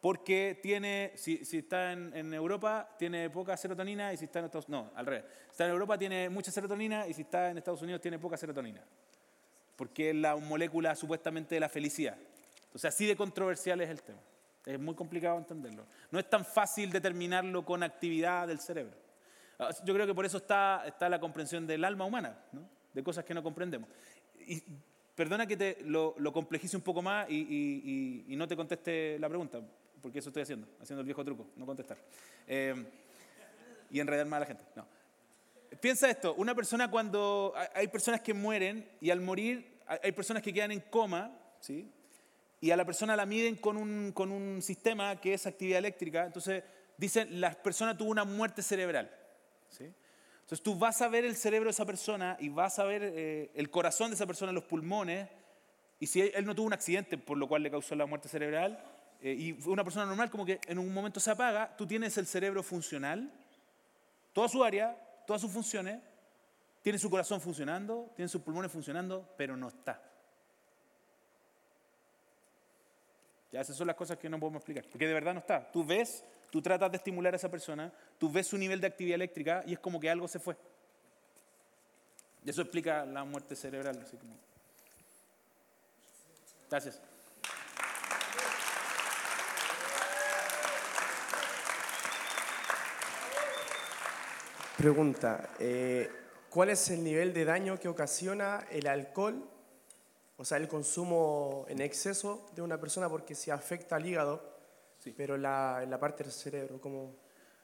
porque 0.00 0.58
tiene, 0.62 1.12
si, 1.14 1.44
si 1.44 1.58
está 1.58 1.92
en, 1.92 2.12
en 2.16 2.32
Europa, 2.32 2.88
tiene 2.98 3.28
poca 3.28 3.56
serotonina 3.56 4.12
y 4.12 4.16
si 4.16 4.24
está 4.24 4.38
en 4.38 4.46
Estados 4.46 4.66
Unidos, 4.68 4.86
no, 4.92 4.98
al 4.98 5.06
revés. 5.06 5.24
Si 5.46 5.50
está 5.52 5.64
en 5.66 5.70
Europa 5.72 5.98
tiene 5.98 6.28
mucha 6.30 6.50
serotonina 6.50 7.06
y 7.06 7.12
si 7.12 7.22
está 7.22 7.50
en 7.50 7.58
Estados 7.58 7.82
Unidos 7.82 8.00
tiene 8.00 8.18
poca 8.18 8.36
serotonina. 8.36 8.82
Porque 9.76 10.10
es 10.10 10.16
la 10.16 10.36
molécula 10.36 10.94
supuestamente 10.94 11.54
de 11.56 11.60
la 11.60 11.68
felicidad. 11.68 12.16
Entonces, 12.64 12.86
así 12.94 13.06
de 13.06 13.16
controversial 13.16 13.80
es 13.80 13.90
el 13.90 14.02
tema. 14.02 14.20
Es 14.64 14.78
muy 14.78 14.94
complicado 14.94 15.36
entenderlo. 15.38 15.84
No 16.10 16.18
es 16.18 16.28
tan 16.30 16.44
fácil 16.44 16.90
determinarlo 16.90 17.64
con 17.64 17.82
actividad 17.82 18.46
del 18.48 18.60
cerebro. 18.60 18.94
Ah, 19.58 19.70
Yo 19.84 19.92
creo 19.94 20.06
que 20.06 20.14
por 20.14 20.24
eso 20.24 20.36
está, 20.38 20.82
está 20.86 21.08
la 21.08 21.18
comprensión 21.18 21.66
del 21.66 21.84
alma 21.84 22.04
humana, 22.04 22.38
¿no? 22.52 22.62
de 22.92 23.02
cosas 23.02 23.24
que 23.24 23.34
no 23.34 23.42
comprendemos. 23.42 23.88
Y 24.46 24.62
perdona 25.14 25.46
que 25.46 25.56
te 25.56 25.78
lo, 25.84 26.14
lo 26.18 26.32
complejice 26.32 26.76
un 26.76 26.82
poco 26.82 27.02
más 27.02 27.28
y, 27.30 27.34
y- 27.36 28.24
y- 28.28 28.32
y 28.32 28.36
no 28.36 28.46
te 28.48 28.56
conteste 28.56 29.18
la 29.18 29.28
pregunta, 29.28 29.60
porque 30.00 30.18
eso 30.18 30.30
estoy 30.30 30.42
haciendo, 30.42 30.66
haciendo 30.80 31.00
el 31.00 31.06
viejo 31.06 31.24
truco, 31.24 31.46
no 31.56 31.66
contestar. 31.66 31.98
Eh, 32.46 32.74
y 33.90 34.00
enredar 34.00 34.26
más 34.26 34.38
a 34.38 34.40
la 34.40 34.46
gente. 34.46 34.64
No. 34.76 34.86
Piensa 35.80 36.10
esto, 36.10 36.34
una 36.34 36.54
persona 36.54 36.90
cuando... 36.90 37.54
hay- 37.74 37.88
personas 37.88 38.20
que 38.20 38.34
mueren 38.34 38.88
y 39.00 39.10
al 39.10 39.20
morir 39.20 39.78
hay 40.02 40.12
personas 40.12 40.42
que 40.42 40.52
quedan 40.52 40.70
en 40.70 40.80
coma, 40.80 41.36
¿sí? 41.58 41.90
Y 42.60 42.70
a 42.70 42.76
la 42.76 42.84
persona 42.84 43.16
la 43.16 43.26
miden 43.26 43.56
con 43.56 43.76
un, 43.76 44.12
con 44.12 44.30
un 44.30 44.62
sistema 44.62 45.20
que 45.20 45.34
es 45.34 45.46
actividad 45.46 45.78
eléctrica. 45.78 46.26
Entonces 46.26 46.62
dicen, 46.96 47.40
la 47.40 47.50
persona 47.52 47.96
tuvo 47.96 48.10
una 48.10 48.24
muerte 48.24 48.62
cerebral. 48.62 49.10
¿sí? 49.70 49.84
Entonces 50.42 50.62
tú 50.62 50.76
vas 50.76 51.00
a 51.00 51.08
ver 51.08 51.24
el 51.24 51.36
cerebro 51.36 51.68
de 51.68 51.72
esa 51.72 51.86
persona 51.86 52.36
y 52.38 52.48
vas 52.50 52.78
a 52.78 52.84
ver 52.84 53.02
eh, 53.02 53.50
el 53.54 53.70
corazón 53.70 54.10
de 54.10 54.14
esa 54.14 54.26
persona, 54.26 54.52
los 54.52 54.64
pulmones. 54.64 55.28
Y 55.98 56.06
si 56.06 56.20
él 56.20 56.44
no 56.44 56.54
tuvo 56.54 56.66
un 56.66 56.72
accidente 56.72 57.16
por 57.18 57.38
lo 57.38 57.48
cual 57.48 57.62
le 57.62 57.70
causó 57.70 57.94
la 57.94 58.06
muerte 58.06 58.28
cerebral 58.28 58.78
eh, 59.22 59.32
y 59.32 59.68
una 59.68 59.84
persona 59.84 60.06
normal, 60.06 60.30
como 60.30 60.46
que 60.46 60.60
en 60.66 60.78
un 60.78 60.92
momento 60.92 61.20
se 61.20 61.30
apaga, 61.30 61.76
tú 61.76 61.86
tienes 61.86 62.16
el 62.16 62.26
cerebro 62.26 62.62
funcional, 62.62 63.30
toda 64.32 64.48
su 64.48 64.64
área, 64.64 64.96
todas 65.26 65.42
sus 65.42 65.52
funciones, 65.52 66.00
tiene 66.82 66.98
su 66.98 67.10
corazón 67.10 67.40
funcionando, 67.40 68.10
tiene 68.16 68.28
sus 68.28 68.40
pulmones 68.40 68.72
funcionando, 68.72 69.34
pero 69.36 69.56
no 69.56 69.68
está. 69.68 70.00
Ya 73.52 73.60
esas 73.60 73.76
son 73.76 73.86
las 73.86 73.96
cosas 73.96 74.16
que 74.16 74.28
no 74.28 74.38
podemos 74.38 74.60
explicar, 74.60 74.84
porque 74.90 75.06
de 75.06 75.14
verdad 75.14 75.34
no 75.34 75.40
está. 75.40 75.70
Tú 75.70 75.84
ves, 75.84 76.24
tú 76.50 76.62
tratas 76.62 76.90
de 76.90 76.96
estimular 76.96 77.34
a 77.34 77.36
esa 77.36 77.50
persona, 77.50 77.92
tú 78.18 78.30
ves 78.30 78.46
su 78.46 78.56
nivel 78.56 78.80
de 78.80 78.86
actividad 78.86 79.16
eléctrica 79.16 79.62
y 79.66 79.74
es 79.74 79.78
como 79.78 80.00
que 80.00 80.08
algo 80.08 80.28
se 80.28 80.38
fue. 80.38 80.56
Y 82.44 82.50
eso 82.50 82.62
explica 82.62 83.04
la 83.04 83.24
muerte 83.24 83.54
cerebral. 83.54 84.00
Así 84.00 84.16
como... 84.16 84.34
Gracias. 86.70 87.02
Pregunta, 94.80 95.50
eh, 95.58 96.08
¿cuál 96.48 96.70
es 96.70 96.88
el 96.88 97.04
nivel 97.04 97.34
de 97.34 97.44
daño 97.44 97.78
que 97.78 97.86
ocasiona 97.86 98.64
el 98.70 98.86
alcohol, 98.86 99.44
o 100.38 100.44
sea, 100.46 100.56
el 100.56 100.68
consumo 100.68 101.66
en 101.68 101.82
exceso 101.82 102.48
de 102.54 102.62
una 102.62 102.80
persona 102.80 103.06
porque 103.06 103.34
se 103.34 103.52
afecta 103.52 103.96
al 103.96 104.06
hígado, 104.06 104.42
Sí. 104.98 105.12
pero 105.14 105.36
la, 105.36 105.80
en 105.82 105.90
la 105.90 106.00
parte 106.00 106.24
del 106.24 106.32
cerebro, 106.32 106.80
como... 106.80 107.14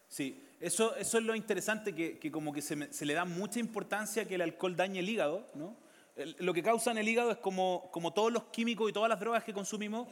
Sí, 0.08 0.46
eso, 0.60 0.94
eso 0.96 1.16
es 1.16 1.24
lo 1.24 1.34
interesante, 1.34 1.94
que, 1.94 2.18
que 2.18 2.30
como 2.30 2.52
que 2.52 2.60
se, 2.60 2.76
me- 2.76 2.92
se 2.92 3.06
le 3.06 3.14
da 3.14 3.24
mucha 3.24 3.60
importancia 3.60 4.26
que 4.28 4.34
el 4.34 4.42
alcohol 4.42 4.76
dañe 4.76 4.98
el 4.98 5.08
hígado, 5.08 5.46
¿no? 5.54 5.74
El- 6.16 6.36
lo 6.40 6.52
que 6.52 6.62
causa 6.62 6.90
en 6.90 6.98
el 6.98 7.08
hígado 7.08 7.30
es 7.30 7.38
como, 7.38 7.88
como 7.92 8.12
todos 8.12 8.30
los 8.30 8.44
químicos 8.44 8.90
y 8.90 8.92
todas 8.92 9.08
las 9.08 9.20
drogas 9.20 9.42
que 9.42 9.54
consumimos, 9.54 10.06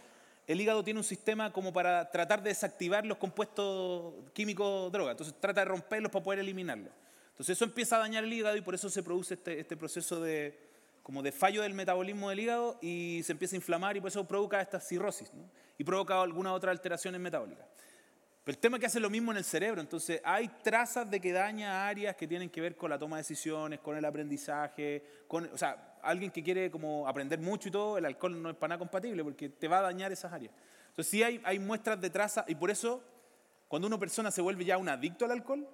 el 0.46 0.60
hígado 0.60 0.84
tiene 0.84 1.00
un 1.00 1.04
sistema 1.04 1.52
como 1.52 1.72
para 1.72 2.10
tratar 2.10 2.42
de 2.42 2.50
desactivar 2.50 3.06
los 3.06 3.18
compuestos 3.18 4.14
químicos 4.32 4.92
droga, 4.92 5.12
entonces 5.12 5.34
trata 5.40 5.62
de 5.62 5.66
romperlos 5.66 6.10
para 6.10 6.22
poder 6.22 6.40
eliminarlos. 6.40 6.92
Entonces 7.30 7.56
eso 7.56 7.64
empieza 7.64 7.96
a 7.96 8.00
dañar 8.00 8.24
el 8.24 8.32
hígado 8.32 8.56
y 8.56 8.60
por 8.60 8.74
eso 8.74 8.88
se 8.88 9.02
produce 9.02 9.34
este, 9.34 9.58
este 9.58 9.76
proceso 9.76 10.20
de, 10.20 10.58
como 11.02 11.22
de 11.22 11.32
fallo 11.32 11.62
del 11.62 11.74
metabolismo 11.74 12.30
del 12.30 12.40
hígado 12.40 12.78
y 12.80 13.22
se 13.24 13.32
empieza 13.32 13.56
a 13.56 13.58
inflamar 13.58 13.96
y 13.96 14.00
por 14.00 14.08
eso 14.08 14.26
provoca 14.26 14.60
esta 14.60 14.78
cirrosis 14.78 15.30
y 15.76 15.84
provoca 15.84 16.20
alguna 16.20 16.52
otra 16.52 16.70
alteraciones 16.70 17.20
metabólicas. 17.20 17.66
Pero 18.44 18.56
el 18.56 18.60
tema 18.60 18.76
es 18.76 18.80
que 18.80 18.86
hace 18.86 19.00
lo 19.00 19.08
mismo 19.08 19.32
en 19.32 19.38
el 19.38 19.44
cerebro, 19.44 19.80
entonces 19.80 20.20
hay 20.22 20.48
trazas 20.62 21.10
de 21.10 21.18
que 21.18 21.32
daña 21.32 21.88
áreas 21.88 22.14
que 22.14 22.28
tienen 22.28 22.50
que 22.50 22.60
ver 22.60 22.76
con 22.76 22.90
la 22.90 22.98
toma 22.98 23.16
de 23.16 23.22
decisiones, 23.22 23.80
con 23.80 23.96
el 23.96 24.04
aprendizaje, 24.04 25.02
con, 25.26 25.46
o 25.46 25.56
sea, 25.56 25.93
alguien 26.04 26.30
que 26.30 26.42
quiere 26.42 26.70
como 26.70 27.06
aprender 27.08 27.38
mucho 27.38 27.68
y 27.68 27.72
todo, 27.72 27.98
el 27.98 28.04
alcohol 28.04 28.40
no 28.40 28.50
es 28.50 28.56
para 28.56 28.70
nada 28.70 28.78
compatible 28.78 29.22
porque 29.24 29.48
te 29.48 29.68
va 29.68 29.78
a 29.78 29.82
dañar 29.82 30.12
esas 30.12 30.32
áreas. 30.32 30.52
Entonces 30.88 31.10
sí 31.10 31.22
hay, 31.22 31.40
hay 31.44 31.58
muestras 31.58 32.00
de 32.00 32.10
trazas 32.10 32.44
y 32.48 32.54
por 32.54 32.70
eso 32.70 33.02
cuando 33.68 33.88
una 33.88 33.98
persona 33.98 34.30
se 34.30 34.40
vuelve 34.40 34.64
ya 34.64 34.78
un 34.78 34.88
adicto 34.88 35.24
al 35.24 35.32
alcohol, 35.32 35.66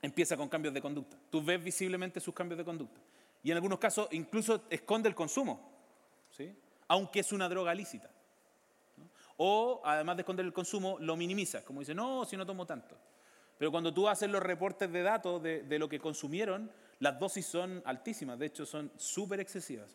empieza 0.00 0.36
con 0.36 0.48
cambios 0.48 0.72
de 0.72 0.80
conducta. 0.80 1.18
Tú 1.30 1.42
ves 1.42 1.62
visiblemente 1.62 2.20
sus 2.20 2.32
cambios 2.34 2.58
de 2.58 2.64
conducta. 2.64 3.00
Y 3.42 3.50
en 3.50 3.56
algunos 3.56 3.78
casos 3.78 4.08
incluso 4.12 4.64
esconde 4.70 5.08
el 5.08 5.14
consumo, 5.14 5.70
¿sí? 6.30 6.54
aunque 6.88 7.20
es 7.20 7.32
una 7.32 7.48
droga 7.48 7.74
lícita. 7.74 8.10
O, 9.36 9.82
además 9.84 10.16
de 10.16 10.22
esconder 10.22 10.46
el 10.46 10.52
consumo, 10.52 10.96
lo 11.00 11.16
minimiza, 11.16 11.64
como 11.64 11.80
dice, 11.80 11.94
no, 11.94 12.24
si 12.24 12.36
no 12.36 12.44
tomo 12.44 12.66
tanto. 12.66 12.96
Pero 13.56 13.70
cuando 13.70 13.92
tú 13.92 14.08
haces 14.08 14.28
los 14.30 14.42
reportes 14.42 14.90
de 14.90 15.02
datos 15.02 15.42
de 15.42 15.78
lo 15.78 15.88
que 15.88 16.00
consumieron, 16.00 16.70
las 17.00 17.18
dosis 17.18 17.46
son 17.46 17.82
altísimas, 17.84 18.38
de 18.38 18.46
hecho 18.46 18.66
son 18.66 18.90
súper 18.96 19.40
excesivas. 19.40 19.94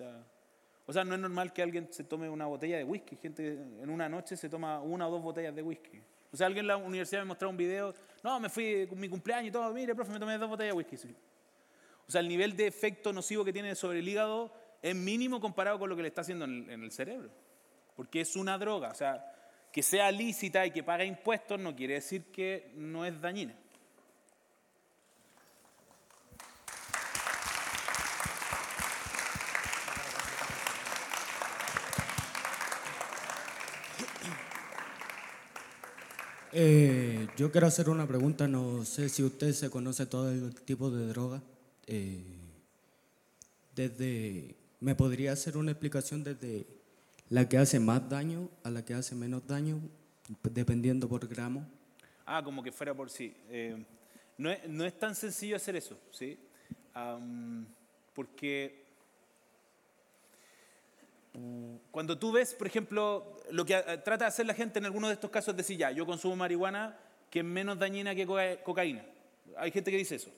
O 0.85 0.93
sea, 0.93 1.03
no 1.03 1.15
es 1.15 1.21
normal 1.21 1.53
que 1.53 1.61
alguien 1.61 1.87
se 1.91 2.03
tome 2.03 2.29
una 2.29 2.45
botella 2.45 2.77
de 2.77 2.83
whisky, 2.83 3.15
gente 3.15 3.53
en 3.53 3.89
una 3.89 4.09
noche 4.09 4.35
se 4.35 4.49
toma 4.49 4.81
una 4.81 5.07
o 5.07 5.11
dos 5.11 5.21
botellas 5.21 5.55
de 5.55 5.61
whisky. 5.61 6.01
O 6.31 6.37
sea, 6.37 6.47
alguien 6.47 6.63
en 6.63 6.67
la 6.67 6.77
universidad 6.77 7.21
me 7.21 7.27
mostraba 7.27 7.51
un 7.51 7.57
video, 7.57 7.93
no, 8.23 8.39
me 8.39 8.49
fui 8.49 8.87
con 8.87 8.99
mi 8.99 9.07
cumpleaños 9.07 9.49
y 9.49 9.51
todo, 9.51 9.71
mire, 9.73 9.93
profe, 9.93 10.11
me 10.11 10.19
tomé 10.19 10.37
dos 10.37 10.49
botellas 10.49 10.73
de 10.73 10.77
whisky. 10.77 10.97
Sí. 10.97 11.15
O 12.07 12.11
sea, 12.11 12.21
el 12.21 12.27
nivel 12.27 12.55
de 12.57 12.67
efecto 12.67 13.13
nocivo 13.13 13.45
que 13.45 13.53
tiene 13.53 13.75
sobre 13.75 13.99
el 13.99 14.07
hígado 14.07 14.53
es 14.81 14.95
mínimo 14.95 15.39
comparado 15.39 15.79
con 15.79 15.89
lo 15.89 15.95
que 15.95 16.01
le 16.01 16.07
está 16.09 16.21
haciendo 16.21 16.45
en 16.45 16.83
el 16.83 16.91
cerebro. 16.91 17.29
Porque 17.95 18.21
es 18.21 18.35
una 18.35 18.57
droga. 18.57 18.89
O 18.89 18.95
sea, 18.95 19.33
que 19.71 19.81
sea 19.81 20.11
lícita 20.11 20.65
y 20.65 20.71
que 20.71 20.83
pague 20.83 21.05
impuestos 21.05 21.59
no 21.59 21.75
quiere 21.75 21.95
decir 21.95 22.25
que 22.31 22.71
no 22.75 23.05
es 23.05 23.19
dañina. 23.19 23.55
Eh, 36.55 37.27
yo 37.35 37.51
quiero 37.51 37.65
hacer 37.65 37.89
una 37.89 38.07
pregunta, 38.07 38.47
no 38.47 38.85
sé 38.85 39.09
si 39.09 39.23
usted 39.23 39.53
se 39.53 39.71
conoce 39.71 40.05
todo 40.05 40.29
el 40.29 40.53
tipo 40.53 40.91
de 40.91 41.07
droga. 41.07 41.41
Eh, 41.87 42.21
desde, 43.75 44.55
¿Me 44.79 44.93
podría 44.93 45.31
hacer 45.31 45.57
una 45.57 45.71
explicación 45.71 46.23
desde 46.23 46.67
la 47.29 47.49
que 47.49 47.57
hace 47.57 47.79
más 47.79 48.07
daño 48.07 48.49
a 48.63 48.69
la 48.69 48.85
que 48.85 48.93
hace 48.93 49.15
menos 49.15 49.47
daño, 49.47 49.79
dependiendo 50.43 51.09
por 51.09 51.27
gramo? 51.27 51.67
Ah, 52.23 52.43
como 52.43 52.61
que 52.61 52.71
fuera 52.71 52.93
por 52.93 53.09
sí. 53.09 53.35
Eh, 53.49 53.83
no, 54.37 54.51
es, 54.51 54.69
no 54.69 54.85
es 54.85 54.99
tan 54.99 55.15
sencillo 55.15 55.55
hacer 55.55 55.75
eso, 55.75 55.97
¿sí? 56.11 56.37
Am, 56.93 57.65
porque 58.13 58.82
cuando 61.91 62.17
tú 62.17 62.31
ves, 62.31 62.53
por 62.53 62.67
ejemplo, 62.67 63.37
lo 63.51 63.65
que 63.65 63.73
eh, 63.75 63.97
trata 64.03 64.25
de 64.25 64.29
hacer 64.29 64.45
la 64.45 64.53
gente 64.53 64.79
en 64.79 64.85
algunos 64.85 65.09
de 65.09 65.15
estos 65.15 65.31
casos 65.31 65.53
es 65.53 65.57
decir, 65.57 65.77
ya, 65.77 65.91
yo 65.91 66.05
consumo 66.05 66.35
marihuana 66.35 66.97
que 67.29 67.39
es 67.39 67.45
menos 67.45 67.79
dañina 67.79 68.13
que 68.13 68.25
coca- 68.27 68.61
cocaína. 68.63 69.03
Hay 69.57 69.71
gente 69.71 69.89
que 69.89 69.97
dice 69.97 70.15
eso. 70.15 70.29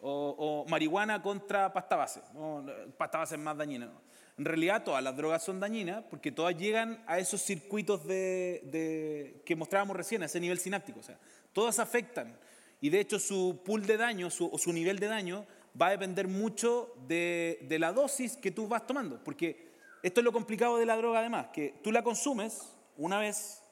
O, 0.00 0.64
o 0.64 0.70
marihuana 0.70 1.20
contra 1.20 1.72
pasta 1.72 1.96
base. 1.96 2.20
No, 2.34 2.64
pasta 2.96 3.18
base 3.18 3.34
es 3.34 3.40
más 3.40 3.56
dañina. 3.56 3.90
En 4.38 4.44
realidad 4.44 4.84
todas 4.84 5.02
las 5.02 5.16
drogas 5.16 5.42
son 5.42 5.58
dañinas 5.58 6.04
porque 6.08 6.30
todas 6.30 6.56
llegan 6.56 7.02
a 7.08 7.18
esos 7.18 7.42
circuitos 7.42 8.06
de, 8.06 8.62
de- 8.70 9.42
que 9.44 9.56
mostrábamos 9.56 9.96
recién, 9.96 10.22
a 10.22 10.26
ese 10.26 10.38
nivel 10.38 10.60
sináptico. 10.60 11.00
O 11.00 11.02
sea, 11.02 11.18
todas 11.52 11.80
afectan. 11.80 12.36
Y 12.80 12.90
de 12.90 13.00
hecho 13.00 13.18
su 13.18 13.60
pool 13.64 13.84
de 13.86 13.96
daño 13.96 14.30
su- 14.30 14.48
o 14.52 14.56
su 14.58 14.72
nivel 14.72 15.00
de 15.00 15.08
daño 15.08 15.44
va 15.80 15.88
a 15.88 15.90
depender 15.90 16.28
mucho 16.28 16.94
de, 17.08 17.58
de 17.62 17.78
la 17.80 17.92
dosis 17.92 18.36
que 18.36 18.52
tú 18.52 18.68
vas 18.68 18.86
tomando. 18.86 19.22
Porque 19.24 19.67
esto 20.02 20.20
es 20.20 20.24
lo 20.24 20.32
complicado 20.32 20.78
de 20.78 20.86
la 20.86 20.96
droga 20.96 21.20
además, 21.20 21.48
que 21.52 21.74
tú 21.82 21.92
la 21.92 22.02
consumes 22.02 22.74
una 22.96 23.18
vez 23.18 23.62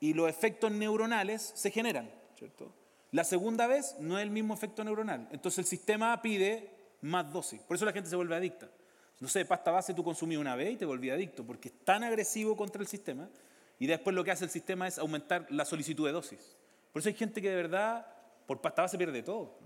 y 0.00 0.14
los 0.14 0.28
efectos 0.28 0.72
neuronales 0.72 1.52
se 1.54 1.70
generan, 1.70 2.10
¿cierto? 2.36 2.72
La 3.12 3.24
segunda 3.24 3.66
vez 3.66 3.96
no 3.98 4.18
es 4.18 4.22
el 4.22 4.30
mismo 4.30 4.54
efecto 4.54 4.84
neuronal. 4.84 5.28
Entonces 5.32 5.58
el 5.58 5.64
sistema 5.66 6.20
pide 6.22 6.70
más 7.02 7.32
dosis. 7.32 7.60
Por 7.62 7.76
eso 7.76 7.84
la 7.84 7.92
gente 7.92 8.08
se 8.08 8.16
vuelve 8.16 8.36
adicta. 8.36 8.68
No 9.18 9.28
sé, 9.28 9.44
pasta 9.44 9.70
base 9.70 9.92
tú 9.92 10.02
consumías 10.02 10.40
una 10.40 10.56
vez 10.56 10.72
y 10.72 10.76
te 10.76 10.86
volvías 10.86 11.14
adicto, 11.14 11.44
porque 11.44 11.68
es 11.68 11.84
tan 11.84 12.04
agresivo 12.04 12.56
contra 12.56 12.80
el 12.80 12.88
sistema. 12.88 13.28
Y 13.78 13.86
después 13.86 14.14
lo 14.14 14.24
que 14.24 14.30
hace 14.30 14.44
el 14.44 14.50
sistema 14.50 14.86
es 14.86 14.98
aumentar 14.98 15.46
la 15.50 15.64
solicitud 15.64 16.06
de 16.06 16.12
dosis. 16.12 16.56
Por 16.92 17.00
eso 17.00 17.08
hay 17.08 17.14
gente 17.14 17.42
que 17.42 17.50
de 17.50 17.56
verdad, 17.56 18.06
por 18.46 18.60
pasta 18.60 18.82
base 18.82 18.96
pierde 18.96 19.22
todo. 19.22 19.58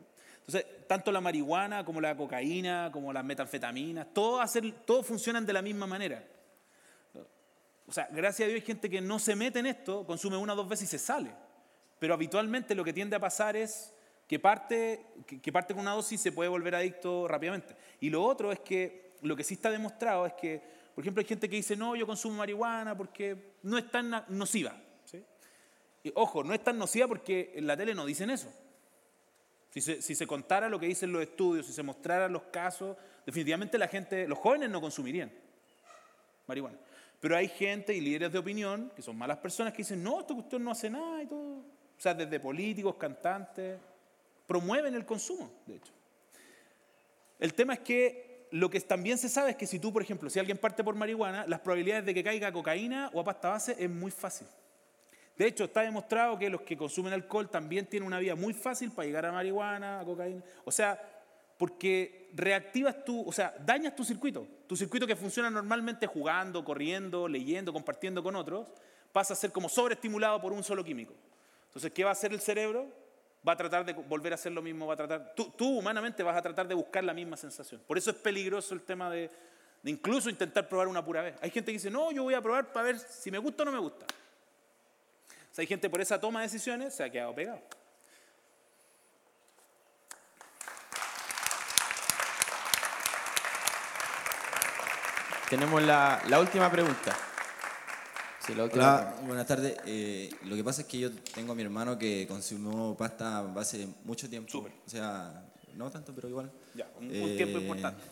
Entonces, 0.47 0.87
tanto 0.87 1.11
la 1.11 1.23
marihuana 1.23 1.85
como 1.85 2.01
la 2.01 2.15
cocaína, 2.15 2.91
como 2.93 3.13
las 3.13 3.25
metanfetaminas, 3.25 4.09
todo, 4.13 4.41
hacer, 4.41 4.71
todo 4.85 5.03
funcionan 5.03 5.47
de 5.47 5.55
la 5.55 5.63
misma 5.63 5.87
manera. 5.87 6.23
O 7.87 7.93
sea, 7.93 8.09
gracias 8.11 8.47
a 8.47 8.51
Dios 8.51 8.61
hay 8.61 8.67
gente 8.67 8.91
que 8.91 9.01
no 9.01 9.19
se 9.19 9.35
mete 9.37 9.59
en 9.59 9.67
esto, 9.67 10.07
consume 10.07 10.37
una 10.37 10.53
o 10.53 10.57
dos 10.57 10.69
veces 10.69 10.89
y 10.89 10.91
se 10.91 10.99
sale. 10.99 11.31
Pero 11.99 12.13
habitualmente 12.13 12.75
lo 12.75 12.85
que 12.85 12.93
tiende 12.93 13.17
a 13.17 13.21
pasar 13.21 13.57
es 13.57 13.95
que 14.27 14.39
parte, 14.39 15.07
que, 15.27 15.53
parte 15.53 15.73
con 15.73 15.83
una 15.83 15.93
dosis 15.93 16.21
se 16.21 16.33
puede 16.33 16.49
volver 16.51 16.75
adicto 16.75 17.27
rápidamente. 17.27 17.75
Y 18.01 18.11
lo 18.11 18.23
otro 18.23 18.53
es 18.53 18.61
que 18.61 19.15
lo 19.23 19.35
que 19.37 19.45
sí 19.45 19.55
está 19.55 19.71
demostrado 19.71 20.27
es 20.27 20.35
que, 20.35 20.63
por 20.95 21.03
ejemplo, 21.03 21.21
hay 21.21 21.27
gente 21.27 21.49
que 21.49 21.57
dice, 21.57 21.77
no, 21.77 21.97
yo 21.97 22.07
consumo 22.07 22.37
marihuana 22.37 22.95
porque 22.97 23.55
no 23.63 23.79
es 23.79 23.91
tan 23.91 24.25
nociva. 24.29 24.75
¿sí? 25.07 25.25
Y, 26.03 26.13
ojo, 26.15 26.45
no 26.45 26.53
es 26.53 26.63
tan 26.63 26.79
nociva 26.79 27.07
porque 27.09 27.53
en 27.55 27.67
la 27.67 27.77
tele 27.77 27.95
no 27.95 28.05
dicen 28.05 28.29
eso. 28.29 28.53
Si 29.81 30.15
se, 30.15 30.27
contara 30.29 30.69
lo 30.69 30.79
que 30.79 30.87
dicen 30.87 31.11
los 31.11 31.21
estudios, 31.21 31.67
si 31.67 31.73
se 31.73 31.83
mostraran 31.83 32.33
los 32.33 32.45
casos, 32.45 32.97
definitivamente 33.27 33.77
la 33.77 33.89
gente, 33.89 34.29
los 34.29 34.39
jóvenes 34.39 34.71
no 34.71 34.81
consumirían. 34.81 35.33
marihuana. 36.47 36.79
Pero 37.19 37.37
hay 37.37 37.49
gente 37.49 37.93
y 37.93 38.01
líderes 38.01 38.31
de 38.31 38.39
opinión, 38.39 38.93
que 38.95 39.03
son 39.03 39.19
malas 39.19 39.39
personas, 39.39 39.73
que 39.73 39.79
dicen, 39.79 40.01
no, 40.01 40.21
esta 40.21 40.33
cuestión 40.33 40.63
no 40.63 40.71
hace 40.71 40.89
nada 40.89 41.21
y 41.25 41.27
todo. 41.27 41.57
O 41.57 41.99
sea, 42.01 42.15
desde 42.15 42.39
políticos, 42.39 42.95
cantantes, 42.95 43.81
promueven 44.47 44.95
el 44.95 45.05
consumo, 45.05 45.51
de 45.67 45.75
hecho. 45.75 45.93
El 47.41 47.53
tema 47.55 47.75
es 47.75 47.81
que 47.81 48.47
lo 48.53 48.71
que 48.71 48.81
también 48.81 49.19
se 49.19 49.29
sabe 49.29 49.51
es 49.51 49.57
que 49.57 49.67
si 49.67 49.81
tú, 49.81 49.93
por 49.93 50.03
ejemplo, 50.03 50.31
si 50.31 50.39
alguien 50.39 50.57
parte 50.57 50.85
por 50.85 50.95
marihuana, 50.95 51.47
las 51.49 51.59
probabilidades 51.59 52.05
de 52.05 52.15
que 52.15 52.23
caiga 52.23 52.53
cocaína 52.53 53.11
o 53.13 53.21
a 53.21 53.25
pasta 53.25 53.49
base 53.49 53.75
es 53.77 53.91
muy 53.91 54.13
fácil. 54.13 54.47
De 55.37 55.47
hecho, 55.47 55.65
está 55.65 55.83
demostrado 55.83 56.39
que 56.39 56.49
los 56.49 56.61
que 56.61 56.77
consumen 56.77 57.13
alcohol 57.13 57.51
también 57.51 57.87
tienen 57.87 58.07
una 58.07 58.21
vía 58.21 58.37
muy 58.37 58.55
fácil 58.55 58.93
para 58.93 59.07
llegar 59.07 59.27
a 59.27 59.33
marihuana, 59.33 60.01
a 60.01 60.05
cocaína. 60.05 60.43
O 60.65 60.71
sea, 60.71 61.01
porque 61.59 62.31
reactivas 62.35 63.05
tu, 63.05 63.27
o 63.27 63.33
sea, 63.33 63.55
dañas 63.61 63.97
tu 63.97 64.05
circuito. 64.05 64.47
Tu 64.69 64.77
circuito 64.77 65.07
que 65.07 65.17
funciona 65.17 65.51
normalmente 65.51 66.07
jugando, 66.07 66.65
corriendo, 66.65 67.27
leyendo, 67.27 67.73
compartiendo 67.73 68.23
con 68.23 68.37
otros, 68.37 68.69
pasa 69.13 69.35
a 69.35 69.37
ser 69.37 69.51
como 69.51 69.69
sobreestimulado 69.69 70.41
por 70.41 70.53
un 70.53 70.63
solo 70.63 70.85
químico. 70.85 71.15
Entonces, 71.67 71.93
¿qué 71.93 72.05
va 72.05 72.11
a 72.11 72.13
hacer 72.13 72.33
el 72.33 72.41
cerebro? 72.41 72.87
Va 73.47 73.53
a 73.53 73.57
tratar 73.57 73.85
de 73.85 73.93
volver 73.93 74.33
a 74.33 74.37
hacer 74.37 74.53
lo 74.53 74.63
mismo, 74.63 74.87
va 74.87 74.95
a 74.95 74.97
tratar, 74.97 75.35
tú, 75.35 75.53
humanamente 75.79 76.23
vas 76.23 76.37
a 76.37 76.43
tratar 76.43 76.69
de 76.69 76.75
buscar 76.75 77.03
la 77.03 77.13
misma 77.13 77.37
sensación. 77.37 77.83
Por 77.87 77.99
eso 77.99 78.11
es 78.11 78.17
peligroso 78.17 78.73
el 78.73 78.83
tema 78.83 79.11
de, 79.11 79.29
de 79.83 79.91
incluso 79.91 80.31
intentar 80.31 80.69
probar 80.69 80.87
una 80.87 81.05
pura 81.05 81.23
vez. 81.23 81.35
Hay 81.43 81.51
gente 81.51 81.73
que 81.73 81.79
dice, 81.79 81.91
no, 81.91 82.13
yo 82.13 82.23
voy 82.23 82.35
a 82.35 82.41
probar 82.41 82.73
para 82.73 82.87
ver 82.87 82.99
si 82.99 83.31
me 83.31 83.39
gusta 83.39 83.65
o 83.65 83.67
no 83.67 83.73
me 83.73 83.81
gusta 83.81 84.07
hay 85.61 85.67
gente 85.67 85.89
por 85.89 86.01
esa 86.01 86.21
toma 86.21 86.41
de 86.41 86.47
decisiones 86.47 86.95
se 86.95 87.05
ha 87.05 87.11
quedado 87.11 87.35
pegado. 87.35 87.61
Tenemos 95.49 95.83
la, 95.83 96.21
última 96.41 96.71
pregunta. 96.71 97.17
Hola, 98.73 99.15
buenas 99.25 99.47
tardes. 99.47 99.77
Eh, 99.87 100.31
lo 100.45 100.57
que 100.57 100.65
pasa 100.65 100.83
es 100.83 100.89
que 100.89 100.99
yo 100.99 101.13
tengo 101.13 101.53
a 101.53 101.55
mi 101.55 101.63
hermano 101.63 101.97
que 101.97 102.27
consumió 102.27 102.97
pasta 102.99 103.41
hace 103.57 103.87
mucho 104.05 104.29
tiempo. 104.29 104.67
O 104.87 104.91
sea, 104.91 105.45
no 105.77 105.91
tanto, 105.91 106.13
pero 106.13 106.29
igual. 106.29 106.51
Ya, 106.75 106.89
un, 106.99 107.09
tiempo 107.09 107.59
eh, 107.59 107.63
importante. 107.63 108.03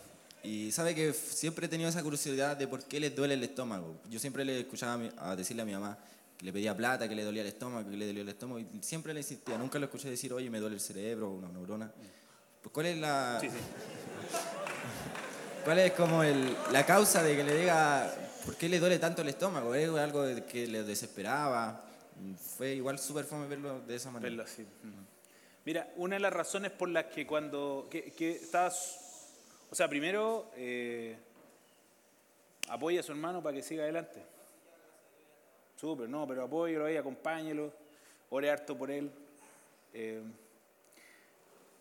Y 0.45 0.71
sabe 0.71 0.95
que 0.95 1.13
siempre 1.13 1.67
he 1.67 1.69
tenido 1.69 1.89
esa 1.89 2.03
curiosidad 2.03 2.57
de 2.57 2.69
por 2.69 2.85
qué 2.85 3.01
le 3.01 3.11
duele 3.11 3.35
el 3.35 3.43
estómago. 3.43 3.97
Yo 4.09 4.21
siempre 4.21 4.45
le 4.45 4.61
escuchaba 4.61 5.03
a 5.19 5.35
decirle 5.35 5.63
a 5.63 5.65
mi 5.65 5.73
mamá, 5.73 5.99
le 6.43 6.53
pedía 6.53 6.77
plata, 6.77 7.09
que 7.09 7.15
le 7.15 7.25
dolía 7.25 7.43
el 7.43 7.49
estómago, 7.49 7.89
que 7.89 7.97
le 7.97 8.07
dolía 8.07 8.23
el 8.23 8.29
estómago, 8.29 8.59
y 8.59 8.67
siempre 8.83 9.15
le 9.15 9.21
insistía, 9.21 9.57
nunca 9.57 9.79
lo 9.79 9.87
escuché 9.87 10.11
decir, 10.11 10.33
oye, 10.33 10.51
me 10.51 10.59
duele 10.59 10.75
el 10.75 10.81
cerebro, 10.81 11.31
una 11.31 11.49
neurona. 11.49 11.91
Pues, 12.61 12.73
¿cuál 12.73 12.87
es 12.87 12.99
la... 12.99 13.41
¿Cuál 15.65 15.79
es 15.79 15.93
como 15.93 16.25
el, 16.25 16.57
la 16.73 16.85
causa 16.85 17.23
de 17.23 17.37
que 17.37 17.45
le 17.45 17.57
diga, 17.57 18.13
por 18.45 18.57
qué 18.57 18.69
le 18.69 18.81
duele 18.81 18.99
tanto 18.99 19.23
el 19.23 19.29
estómago? 19.29 19.73
¿Es 19.77 19.89
algo 19.91 20.25
que 20.45 20.67
le 20.67 20.83
desesperaba? 20.83 21.85
Fue 22.57 22.75
igual 22.75 22.99
súper 22.99 23.25
fome 23.25 23.47
verlo 23.47 23.81
de 23.81 23.95
esa 23.95 24.11
manera. 24.11 24.29
Verlo 24.29 24.43
así. 24.43 24.67
Mira, 25.65 25.93
una 25.97 26.17
de 26.17 26.21
las 26.21 26.33
razones 26.33 26.73
por 26.73 26.89
las 26.89 27.05
que 27.05 27.25
cuando 27.25 27.87
que, 27.89 28.13
estás, 28.33 29.31
o 29.71 29.75
sea, 29.77 29.89
primero 29.89 30.51
eh, 30.57 31.17
apoya 32.69 32.99
a 32.99 33.03
su 33.05 33.13
hermano 33.13 33.41
para 33.41 33.55
que 33.55 33.63
siga 33.63 33.85
adelante. 33.85 34.32
Súper, 35.83 36.09
no, 36.09 36.29
pero 36.29 36.45
apóyelo 36.45 36.85
ahí, 36.85 36.97
acompáñelo, 36.97 37.73
ore 38.31 38.49
harto 38.49 38.79
por 38.79 38.89
él. 38.89 39.11
Eh, 39.93 40.23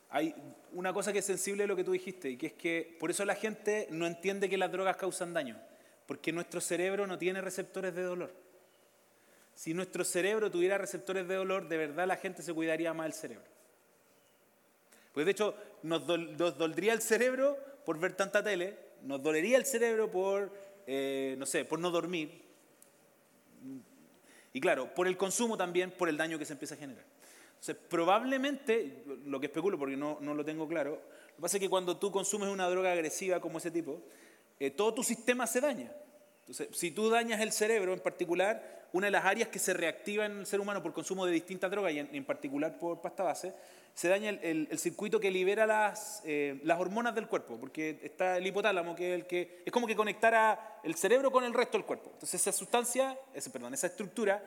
hay 0.09 0.33
una 0.71 0.91
cosa 0.91 1.13
que 1.13 1.19
es 1.19 1.25
sensible 1.25 1.65
de 1.65 1.67
lo 1.67 1.75
que 1.75 1.83
tú 1.83 1.91
dijiste, 1.91 2.31
y 2.31 2.35
que 2.35 2.47
es 2.47 2.53
que 2.53 2.97
por 2.99 3.11
eso 3.11 3.23
la 3.25 3.35
gente 3.35 3.87
no 3.91 4.07
entiende 4.07 4.49
que 4.49 4.57
las 4.57 4.71
drogas 4.71 4.97
causan 4.97 5.33
daño, 5.35 5.55
porque 6.07 6.31
nuestro 6.31 6.59
cerebro 6.61 7.05
no 7.05 7.19
tiene 7.19 7.41
receptores 7.41 7.93
de 7.93 8.01
dolor. 8.01 8.33
Si 9.53 9.71
nuestro 9.75 10.03
cerebro 10.03 10.49
tuviera 10.49 10.79
receptores 10.79 11.27
de 11.27 11.35
dolor, 11.35 11.67
de 11.67 11.77
verdad 11.77 12.07
la 12.07 12.17
gente 12.17 12.41
se 12.41 12.55
cuidaría 12.55 12.95
más 12.95 13.05
del 13.05 13.13
cerebro. 13.13 13.45
Pues 15.13 15.27
de 15.27 15.31
hecho, 15.33 15.53
nos, 15.83 16.07
dolería 16.07 16.93
el 16.93 17.03
cerebro 17.03 17.55
por 17.85 17.99
ver 17.99 18.13
tanta 18.13 18.43
tele, 18.43 18.79
nos 19.03 19.21
dolería 19.21 19.59
el 19.59 19.65
cerebro 19.67 20.09
por, 20.09 20.51
eh, 20.87 21.35
no 21.37 21.45
sé, 21.45 21.65
por 21.65 21.77
no 21.77 21.91
dormir, 21.91 22.49
y 24.53 24.59
claro, 24.59 24.93
por 24.93 25.07
el 25.07 25.17
consumo 25.17 25.57
también, 25.57 25.91
por 25.91 26.09
el 26.09 26.17
daño 26.17 26.37
que 26.37 26.45
se 26.45 26.53
empieza 26.53 26.75
a 26.75 26.77
generar. 26.77 27.05
Entonces, 27.51 27.77
probablemente, 27.89 29.03
lo 29.25 29.39
que 29.39 29.45
especulo 29.45 29.77
porque 29.77 29.95
no, 29.95 30.17
no 30.19 30.33
lo 30.33 30.43
tengo 30.43 30.67
claro, 30.67 30.91
lo 30.91 31.35
que 31.35 31.41
pasa 31.41 31.57
es 31.57 31.61
que 31.61 31.69
cuando 31.69 31.97
tú 31.97 32.11
consumes 32.11 32.49
una 32.49 32.67
droga 32.67 32.91
agresiva 32.91 33.39
como 33.39 33.59
ese 33.59 33.71
tipo, 33.71 34.01
eh, 34.59 34.71
todo 34.71 34.93
tu 34.93 35.03
sistema 35.03 35.47
se 35.47 35.61
daña. 35.61 35.91
Entonces, 36.41 36.67
si 36.71 36.91
tú 36.91 37.09
dañas 37.09 37.41
el 37.41 37.51
cerebro 37.51 37.93
en 37.93 37.99
particular, 37.99 38.87
una 38.93 39.07
de 39.07 39.11
las 39.11 39.25
áreas 39.25 39.49
que 39.49 39.59
se 39.59 39.73
reactiva 39.73 40.25
en 40.25 40.39
el 40.39 40.45
ser 40.45 40.59
humano 40.59 40.83
por 40.83 40.93
consumo 40.93 41.25
de 41.25 41.31
distintas 41.31 41.71
drogas 41.71 41.93
y 41.93 41.99
en 41.99 42.25
particular 42.25 42.77
por 42.77 42.99
pasta 42.99 43.23
base, 43.23 43.53
se 43.93 44.07
daña 44.07 44.29
el, 44.29 44.67
circuito 44.79 45.19
que 45.19 45.29
libera 45.29 45.65
las, 45.65 46.21
eh, 46.25 46.59
las, 46.63 46.79
hormonas 46.79 47.13
del 47.13 47.27
cuerpo, 47.27 47.57
porque 47.59 47.99
está 48.03 48.37
el 48.37 48.47
hipotálamo, 48.47 48.95
que 48.95 49.13
es 49.13 49.19
el 49.19 49.27
que 49.27 49.63
es 49.65 49.71
como 49.71 49.85
que 49.85 49.95
conectara 49.95 50.79
el 50.83 50.95
cerebro 50.95 51.31
con 51.31 51.43
el 51.43 51.53
resto 51.53 51.77
del 51.77 51.85
cuerpo. 51.85 52.09
Entonces 52.13 52.41
esa 52.41 52.51
sustancia, 52.51 53.17
ese, 53.33 53.49
perdón, 53.49 53.73
esa 53.73 53.87
estructura, 53.87 54.41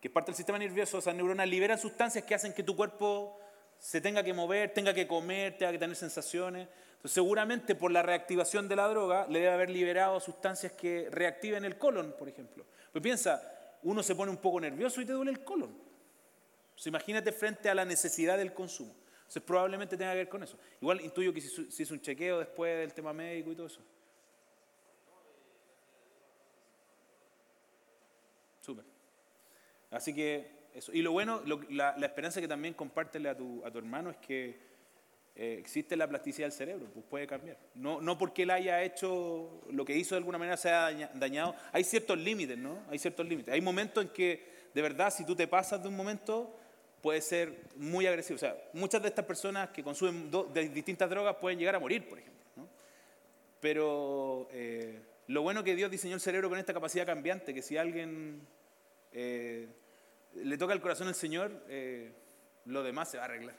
que 0.00 0.08
es 0.08 0.12
parte 0.12 0.30
del 0.30 0.36
sistema 0.36 0.58
nervioso, 0.58 0.98
esas 0.98 1.14
neuronas 1.14 1.48
liberan 1.48 1.78
sustancias 1.78 2.24
que 2.24 2.34
hacen 2.34 2.52
que 2.52 2.62
tu 2.62 2.76
cuerpo 2.76 3.38
se 3.78 4.00
tenga 4.00 4.22
que 4.22 4.32
mover, 4.32 4.72
tenga 4.72 4.94
que 4.94 5.06
comer, 5.06 5.56
tenga 5.56 5.72
que 5.72 5.78
tener 5.78 5.96
sensaciones. 5.96 6.68
Seguramente 7.04 7.74
por 7.74 7.90
la 7.90 8.02
reactivación 8.02 8.68
de 8.68 8.76
la 8.76 8.88
droga 8.88 9.26
le 9.28 9.40
debe 9.40 9.52
haber 9.52 9.70
liberado 9.70 10.20
sustancias 10.20 10.72
que 10.72 11.08
reactiven 11.10 11.64
el 11.64 11.76
colon, 11.76 12.14
por 12.18 12.28
ejemplo. 12.28 12.64
Pues 12.92 13.02
piensa, 13.02 13.42
uno 13.82 14.02
se 14.02 14.14
pone 14.14 14.30
un 14.30 14.36
poco 14.36 14.60
nervioso 14.60 15.00
y 15.00 15.04
te 15.04 15.12
duele 15.12 15.32
el 15.32 15.42
colon 15.42 15.92
imagínate 16.88 17.32
frente 17.32 17.68
a 17.68 17.74
la 17.74 17.84
necesidad 17.84 18.38
del 18.38 18.52
consumo. 18.52 18.94
Entonces 19.20 19.42
probablemente 19.42 19.96
tenga 19.96 20.12
que 20.12 20.18
ver 20.18 20.28
con 20.28 20.42
eso. 20.42 20.58
Igual 20.80 21.00
intuyo 21.00 21.32
que 21.32 21.40
si, 21.40 21.82
es 21.82 21.90
un 21.90 22.00
chequeo 22.00 22.38
después 22.38 22.78
del 22.78 22.92
tema 22.92 23.12
médico 23.12 23.52
y 23.52 23.54
todo 23.54 23.66
eso. 23.66 23.80
Súper. 28.60 28.84
Así 29.90 30.14
que 30.14 30.68
eso. 30.74 30.92
Y 30.92 31.02
lo 31.02 31.12
bueno, 31.12 31.42
la, 31.70 31.94
esperanza 32.02 32.40
que 32.40 32.48
también 32.48 32.74
compártele 32.74 33.28
a 33.28 33.36
tu, 33.36 33.64
a 33.64 33.70
tu 33.70 33.78
hermano 33.78 34.10
es 34.10 34.16
que 34.18 34.71
eh, 35.34 35.56
existe 35.58 35.96
la 35.96 36.06
plasticidad 36.06 36.48
del 36.48 36.52
cerebro, 36.52 36.86
pues 36.92 37.06
puede 37.08 37.26
cambiar. 37.26 37.56
No, 37.74 38.02
no 38.02 38.18
porque 38.18 38.42
él 38.42 38.50
haya 38.50 38.82
hecho 38.82 39.62
lo 39.70 39.84
que 39.84 39.96
hizo 39.96 40.14
de 40.14 40.18
alguna 40.18 40.36
manera 40.36 40.58
se 40.58 40.70
haya 40.70 41.10
dañado. 41.14 41.54
Hay 41.72 41.84
ciertos 41.84 42.18
límites, 42.18 42.58
¿no? 42.58 42.82
Hay 42.90 42.98
ciertos 42.98 43.26
límites. 43.26 43.54
Hay 43.54 43.62
momentos 43.62 44.04
en 44.04 44.10
que, 44.10 44.44
de 44.74 44.82
verdad, 44.82 45.10
si 45.10 45.24
tú 45.24 45.34
te 45.34 45.48
pasas 45.48 45.82
de 45.82 45.88
un 45.88 45.96
momento, 45.96 46.54
puede 47.00 47.22
ser 47.22 47.62
muy 47.76 48.06
agresivo. 48.06 48.36
O 48.36 48.40
sea, 48.40 48.56
muchas 48.74 49.00
de 49.00 49.08
estas 49.08 49.24
personas 49.24 49.70
que 49.70 49.82
consumen 49.82 50.30
distintas 50.74 51.08
drogas 51.08 51.36
pueden 51.36 51.58
llegar 51.58 51.76
a 51.76 51.80
morir, 51.80 52.06
por 52.06 52.18
ejemplo. 52.18 52.42
Pero 53.58 54.48
eh, 54.52 55.00
lo 55.28 55.40
bueno 55.40 55.64
que 55.64 55.74
Dios 55.74 55.90
diseñó 55.90 56.16
el 56.16 56.20
cerebro 56.20 56.50
con 56.50 56.58
esta 56.58 56.74
capacidad 56.74 57.06
cambiante, 57.06 57.54
que 57.54 57.62
si 57.62 57.78
alguien 57.78 58.46
eh, 59.12 59.66
le 60.34 60.58
toca 60.58 60.74
el 60.74 60.80
corazón 60.82 61.08
al 61.08 61.14
Señor, 61.14 61.52
lo 62.66 62.82
demás 62.82 63.10
se 63.10 63.16
va 63.16 63.22
a 63.22 63.26
arreglar. 63.26 63.54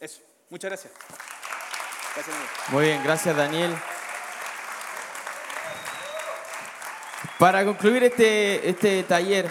Eso. 0.00 0.22
Muchas 0.48 0.70
gracias. 0.70 0.92
gracias 2.14 2.36
Muy 2.70 2.84
bien, 2.84 3.02
gracias 3.02 3.36
Daniel. 3.36 3.74
Para 7.36 7.64
concluir 7.64 8.04
este, 8.04 8.68
este 8.68 9.02
taller, 9.02 9.50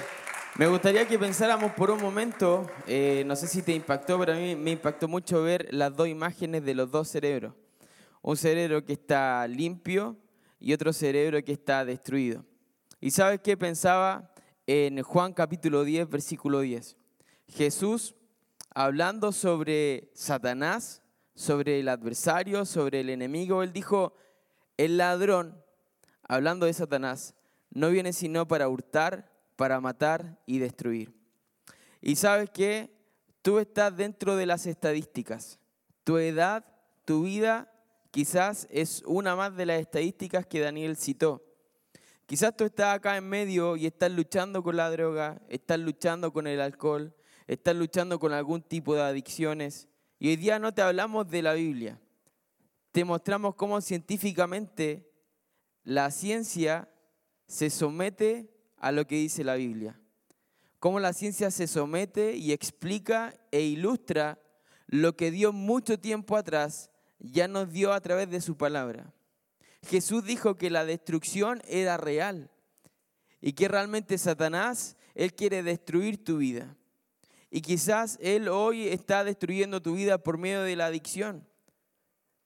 me 0.55 0.67
gustaría 0.67 1.05
que 1.05 1.19
pensáramos 1.19 1.73
por 1.73 1.91
un 1.91 2.01
momento, 2.01 2.65
eh, 2.87 3.23
no 3.25 3.35
sé 3.35 3.47
si 3.47 3.61
te 3.61 3.73
impactó, 3.73 4.17
pero 4.17 4.31
a 4.31 4.35
mí 4.37 4.55
me 4.55 4.71
impactó 4.71 5.09
mucho 5.09 5.43
ver 5.43 5.67
las 5.71 5.93
dos 5.93 6.07
imágenes 6.07 6.63
de 6.63 6.73
los 6.73 6.89
dos 6.89 7.09
cerebros. 7.09 7.53
Un 8.21 8.37
cerebro 8.37 8.85
que 8.85 8.93
está 8.93 9.45
limpio 9.49 10.15
y 10.61 10.71
otro 10.71 10.93
cerebro 10.93 11.43
que 11.43 11.51
está 11.51 11.83
destruido. 11.83 12.45
¿Y 13.01 13.11
sabes 13.11 13.41
qué 13.41 13.57
pensaba 13.57 14.33
en 14.65 15.03
Juan 15.03 15.33
capítulo 15.33 15.83
10, 15.83 16.09
versículo 16.09 16.61
10? 16.61 16.95
Jesús 17.49 18.15
hablando 18.75 19.31
sobre 19.31 20.11
Satanás, 20.13 21.01
sobre 21.33 21.79
el 21.79 21.87
adversario, 21.87 22.65
sobre 22.65 22.99
el 22.99 23.09
enemigo, 23.09 23.63
él 23.63 23.73
dijo, 23.73 24.13
el 24.77 24.97
ladrón, 24.97 25.63
hablando 26.27 26.65
de 26.65 26.73
Satanás, 26.73 27.33
no 27.71 27.89
viene 27.89 28.13
sino 28.13 28.47
para 28.47 28.67
hurtar, 28.67 29.31
para 29.55 29.79
matar 29.79 30.39
y 30.45 30.59
destruir. 30.59 31.13
Y 32.01 32.17
sabes 32.17 32.49
que 32.49 32.93
tú 33.41 33.59
estás 33.59 33.95
dentro 33.95 34.35
de 34.35 34.45
las 34.45 34.65
estadísticas. 34.65 35.57
Tu 36.03 36.17
edad, 36.17 36.65
tu 37.05 37.23
vida, 37.23 37.71
quizás 38.11 38.67
es 38.69 39.03
una 39.05 39.37
más 39.37 39.55
de 39.55 39.65
las 39.65 39.79
estadísticas 39.79 40.45
que 40.45 40.59
Daniel 40.59 40.97
citó. 40.97 41.41
Quizás 42.25 42.55
tú 42.57 42.65
estás 42.65 42.93
acá 42.95 43.15
en 43.15 43.29
medio 43.29 43.77
y 43.77 43.85
estás 43.85 44.11
luchando 44.11 44.61
con 44.61 44.75
la 44.75 44.89
droga, 44.89 45.41
estás 45.47 45.79
luchando 45.79 46.33
con 46.33 46.47
el 46.47 46.59
alcohol, 46.59 47.15
estás 47.47 47.75
luchando 47.75 48.19
con 48.19 48.33
algún 48.33 48.61
tipo 48.61 48.95
de 48.95 49.01
adicciones. 49.01 49.87
Y 50.19 50.29
hoy 50.29 50.35
día 50.35 50.59
no 50.59 50.73
te 50.73 50.81
hablamos 50.81 51.29
de 51.29 51.41
la 51.41 51.53
Biblia. 51.53 51.99
Te 52.91 53.03
mostramos 53.03 53.55
cómo 53.55 53.81
científicamente 53.81 55.11
la 55.83 56.09
ciencia 56.11 56.89
se 57.47 57.69
somete 57.69 58.49
a 58.77 58.91
lo 58.91 59.05
que 59.05 59.15
dice 59.15 59.43
la 59.43 59.55
Biblia. 59.55 59.99
Cómo 60.79 60.99
la 60.99 61.13
ciencia 61.13 61.51
se 61.51 61.67
somete 61.67 62.35
y 62.35 62.51
explica 62.51 63.33
e 63.51 63.61
ilustra 63.61 64.39
lo 64.87 65.15
que 65.15 65.31
Dios 65.31 65.53
mucho 65.53 65.99
tiempo 65.99 66.37
atrás 66.37 66.91
ya 67.19 67.47
nos 67.47 67.71
dio 67.71 67.93
a 67.93 68.01
través 68.01 68.29
de 68.29 68.41
su 68.41 68.55
palabra. 68.55 69.13
Jesús 69.87 70.23
dijo 70.23 70.55
que 70.55 70.69
la 70.69 70.85
destrucción 70.85 71.61
era 71.67 71.97
real 71.97 72.49
y 73.41 73.53
que 73.53 73.67
realmente 73.67 74.17
Satanás, 74.17 74.97
él 75.13 75.33
quiere 75.33 75.63
destruir 75.63 76.23
tu 76.23 76.37
vida. 76.37 76.75
Y 77.55 77.61
quizás 77.61 78.19
él 78.21 78.49
hoy 78.49 78.89
está 78.89 79.23
destruyendo 79.23 79.81
tu 79.81 79.95
vida 79.95 80.17
por 80.17 80.37
medio 80.37 80.63
de 80.63 80.75
la 80.75 80.87
adicción. 80.87 81.47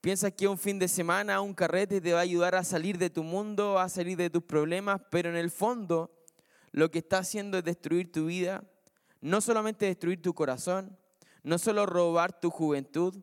Piensas 0.00 0.32
que 0.34 0.46
un 0.46 0.56
fin 0.56 0.78
de 0.78 0.86
semana, 0.86 1.40
un 1.40 1.52
carrete 1.52 2.00
te 2.00 2.12
va 2.12 2.20
a 2.20 2.22
ayudar 2.22 2.54
a 2.54 2.62
salir 2.62 2.96
de 2.96 3.10
tu 3.10 3.24
mundo, 3.24 3.80
a 3.80 3.88
salir 3.88 4.16
de 4.16 4.30
tus 4.30 4.44
problemas, 4.44 5.00
pero 5.10 5.28
en 5.28 5.34
el 5.34 5.50
fondo 5.50 6.16
lo 6.70 6.92
que 6.92 7.00
está 7.00 7.18
haciendo 7.18 7.58
es 7.58 7.64
destruir 7.64 8.12
tu 8.12 8.26
vida, 8.26 8.62
no 9.20 9.40
solamente 9.40 9.86
destruir 9.86 10.22
tu 10.22 10.32
corazón, 10.32 10.96
no 11.42 11.58
solo 11.58 11.86
robar 11.86 12.38
tu 12.38 12.48
juventud, 12.48 13.20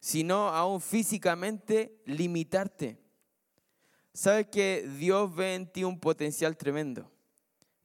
sino 0.00 0.48
aún 0.48 0.80
físicamente 0.80 2.02
limitarte. 2.06 2.98
Sabes 4.12 4.48
que 4.48 4.84
Dios 4.98 5.32
ve 5.32 5.54
en 5.54 5.70
ti 5.70 5.84
un 5.84 6.00
potencial 6.00 6.56
tremendo 6.56 7.08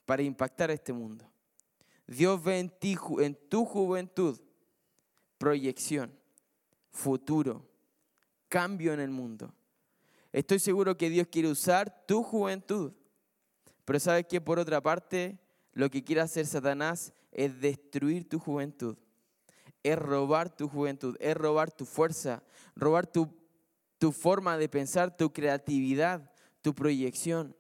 para 0.03 0.23
impactar 0.23 0.71
este 0.71 0.93
mundo. 0.93 1.29
Dios 2.07 2.43
ve 2.43 2.59
en 2.59 2.69
ti, 2.69 2.95
en 3.19 3.35
tu 3.49 3.65
juventud, 3.65 4.39
proyección, 5.37 6.17
futuro, 6.91 7.67
cambio 8.47 8.93
en 8.93 8.99
el 8.99 9.09
mundo. 9.09 9.53
Estoy 10.31 10.59
seguro 10.59 10.97
que 10.97 11.09
Dios 11.09 11.27
quiere 11.27 11.49
usar 11.49 12.05
tu 12.05 12.21
juventud. 12.21 12.93
Pero 13.85 13.99
sabes 13.99 14.25
que 14.27 14.41
por 14.41 14.59
otra 14.59 14.81
parte, 14.81 15.39
lo 15.71 15.89
que 15.89 16.03
quiere 16.03 16.21
hacer 16.21 16.45
Satanás 16.45 17.13
es 17.31 17.59
destruir 17.61 18.27
tu 18.27 18.39
juventud. 18.39 18.97
Es 19.83 19.97
robar 19.97 20.55
tu 20.55 20.67
juventud, 20.67 21.15
es 21.19 21.37
robar 21.37 21.71
tu 21.71 21.85
fuerza, 21.85 22.43
robar 22.75 23.05
tu, 23.05 23.29
tu 23.99 24.11
forma 24.11 24.57
de 24.57 24.67
pensar, 24.67 25.15
tu 25.15 25.31
creatividad, 25.31 26.31
tu 26.61 26.73
proyección. 26.73 27.55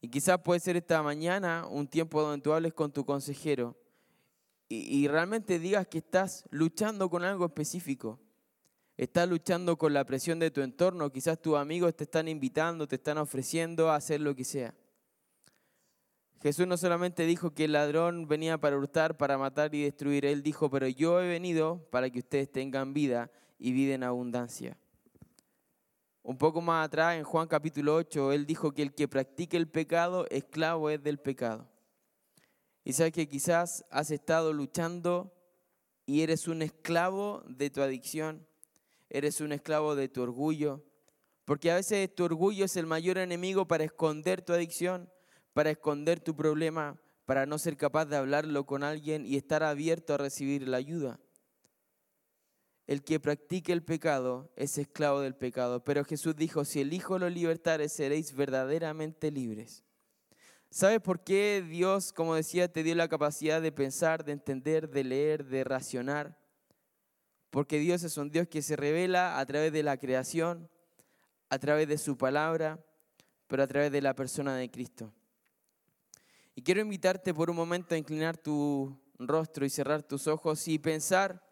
Y 0.00 0.08
quizás 0.08 0.40
puede 0.40 0.60
ser 0.60 0.76
esta 0.76 1.02
mañana 1.02 1.66
un 1.66 1.88
tiempo 1.88 2.22
donde 2.22 2.42
tú 2.42 2.52
hables 2.52 2.72
con 2.72 2.92
tu 2.92 3.04
consejero 3.04 3.76
y, 4.68 4.76
y 4.96 5.08
realmente 5.08 5.58
digas 5.58 5.86
que 5.88 5.98
estás 5.98 6.44
luchando 6.50 7.10
con 7.10 7.24
algo 7.24 7.46
específico. 7.46 8.20
Estás 8.96 9.28
luchando 9.28 9.78
con 9.78 9.92
la 9.94 10.04
presión 10.04 10.38
de 10.38 10.50
tu 10.50 10.60
entorno. 10.60 11.10
Quizás 11.10 11.40
tus 11.40 11.56
amigos 11.56 11.94
te 11.96 12.04
están 12.04 12.28
invitando, 12.28 12.86
te 12.86 12.96
están 12.96 13.18
ofreciendo 13.18 13.90
a 13.90 13.96
hacer 13.96 14.20
lo 14.20 14.34
que 14.34 14.44
sea. 14.44 14.74
Jesús 16.40 16.68
no 16.68 16.76
solamente 16.76 17.26
dijo 17.26 17.52
que 17.52 17.64
el 17.64 17.72
ladrón 17.72 18.28
venía 18.28 18.58
para 18.58 18.76
hurtar, 18.76 19.16
para 19.16 19.38
matar 19.38 19.74
y 19.74 19.82
destruir. 19.82 20.24
Él 20.24 20.42
dijo, 20.42 20.70
pero 20.70 20.86
yo 20.86 21.20
he 21.20 21.28
venido 21.28 21.88
para 21.90 22.10
que 22.10 22.20
ustedes 22.20 22.50
tengan 22.50 22.94
vida 22.94 23.30
y 23.58 23.72
vida 23.72 23.94
en 23.94 24.04
abundancia. 24.04 24.76
Un 26.28 26.36
poco 26.36 26.60
más 26.60 26.84
atrás, 26.84 27.16
en 27.16 27.24
Juan 27.24 27.48
capítulo 27.48 27.94
8, 27.94 28.32
él 28.34 28.44
dijo 28.44 28.72
que 28.72 28.82
el 28.82 28.94
que 28.94 29.08
practique 29.08 29.56
el 29.56 29.66
pecado, 29.66 30.26
esclavo 30.28 30.90
es 30.90 31.02
del 31.02 31.18
pecado. 31.18 31.66
Y 32.84 32.92
sabes 32.92 33.14
que 33.14 33.30
quizás 33.30 33.86
has 33.90 34.10
estado 34.10 34.52
luchando 34.52 35.32
y 36.04 36.20
eres 36.20 36.46
un 36.46 36.60
esclavo 36.60 37.44
de 37.48 37.70
tu 37.70 37.80
adicción, 37.80 38.46
eres 39.08 39.40
un 39.40 39.52
esclavo 39.52 39.94
de 39.94 40.10
tu 40.10 40.20
orgullo, 40.20 40.84
porque 41.46 41.70
a 41.70 41.76
veces 41.76 42.14
tu 42.14 42.24
orgullo 42.24 42.66
es 42.66 42.76
el 42.76 42.84
mayor 42.84 43.16
enemigo 43.16 43.66
para 43.66 43.84
esconder 43.84 44.42
tu 44.42 44.52
adicción, 44.52 45.10
para 45.54 45.70
esconder 45.70 46.20
tu 46.20 46.36
problema, 46.36 47.00
para 47.24 47.46
no 47.46 47.58
ser 47.58 47.78
capaz 47.78 48.04
de 48.04 48.18
hablarlo 48.18 48.66
con 48.66 48.82
alguien 48.82 49.24
y 49.24 49.36
estar 49.36 49.62
abierto 49.62 50.12
a 50.12 50.18
recibir 50.18 50.68
la 50.68 50.76
ayuda. 50.76 51.20
El 52.88 53.04
que 53.04 53.20
practique 53.20 53.70
el 53.70 53.82
pecado 53.82 54.50
es 54.56 54.78
esclavo 54.78 55.20
del 55.20 55.36
pecado. 55.36 55.84
Pero 55.84 56.06
Jesús 56.06 56.34
dijo, 56.34 56.64
si 56.64 56.80
el 56.80 56.94
Hijo 56.94 57.18
lo 57.18 57.28
libertare, 57.28 57.86
seréis 57.90 58.34
verdaderamente 58.34 59.30
libres. 59.30 59.84
¿Sabes 60.70 60.98
por 61.02 61.22
qué 61.22 61.62
Dios, 61.68 62.14
como 62.14 62.34
decía, 62.34 62.72
te 62.72 62.82
dio 62.82 62.94
la 62.94 63.08
capacidad 63.08 63.60
de 63.60 63.72
pensar, 63.72 64.24
de 64.24 64.32
entender, 64.32 64.88
de 64.88 65.04
leer, 65.04 65.44
de 65.44 65.64
racionar? 65.64 66.38
Porque 67.50 67.78
Dios 67.78 68.04
es 68.04 68.16
un 68.16 68.30
Dios 68.30 68.48
que 68.48 68.62
se 68.62 68.74
revela 68.74 69.38
a 69.38 69.44
través 69.44 69.70
de 69.70 69.82
la 69.82 69.98
creación, 69.98 70.70
a 71.50 71.58
través 71.58 71.88
de 71.88 71.98
su 71.98 72.16
palabra, 72.16 72.82
pero 73.48 73.62
a 73.62 73.66
través 73.66 73.92
de 73.92 74.00
la 74.00 74.14
persona 74.14 74.56
de 74.56 74.70
Cristo. 74.70 75.12
Y 76.54 76.62
quiero 76.62 76.80
invitarte 76.80 77.34
por 77.34 77.50
un 77.50 77.56
momento 77.56 77.94
a 77.94 77.98
inclinar 77.98 78.38
tu 78.38 78.98
rostro 79.18 79.66
y 79.66 79.70
cerrar 79.70 80.02
tus 80.02 80.26
ojos 80.26 80.66
y 80.68 80.78
pensar 80.78 81.47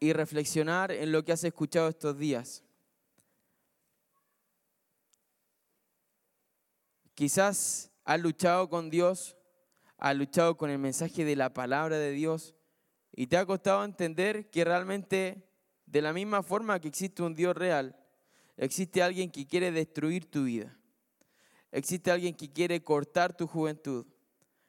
y 0.00 0.12
reflexionar 0.12 0.92
en 0.92 1.12
lo 1.12 1.24
que 1.24 1.32
has 1.32 1.44
escuchado 1.44 1.88
estos 1.88 2.18
días. 2.18 2.62
Quizás 7.14 7.90
has 8.04 8.20
luchado 8.20 8.68
con 8.68 8.90
Dios, 8.90 9.36
has 9.96 10.14
luchado 10.14 10.56
con 10.56 10.70
el 10.70 10.78
mensaje 10.78 11.24
de 11.24 11.36
la 11.36 11.54
palabra 11.54 11.98
de 11.98 12.10
Dios 12.10 12.54
y 13.12 13.28
te 13.28 13.38
ha 13.38 13.46
costado 13.46 13.84
entender 13.84 14.50
que 14.50 14.64
realmente 14.64 15.48
de 15.86 16.02
la 16.02 16.12
misma 16.12 16.42
forma 16.42 16.78
que 16.80 16.88
existe 16.88 17.22
un 17.22 17.34
Dios 17.34 17.56
real, 17.56 17.96
existe 18.56 19.02
alguien 19.02 19.30
que 19.30 19.46
quiere 19.46 19.72
destruir 19.72 20.30
tu 20.30 20.44
vida. 20.44 20.76
Existe 21.72 22.10
alguien 22.10 22.34
que 22.34 22.52
quiere 22.52 22.82
cortar 22.82 23.36
tu 23.36 23.46
juventud, 23.46 24.06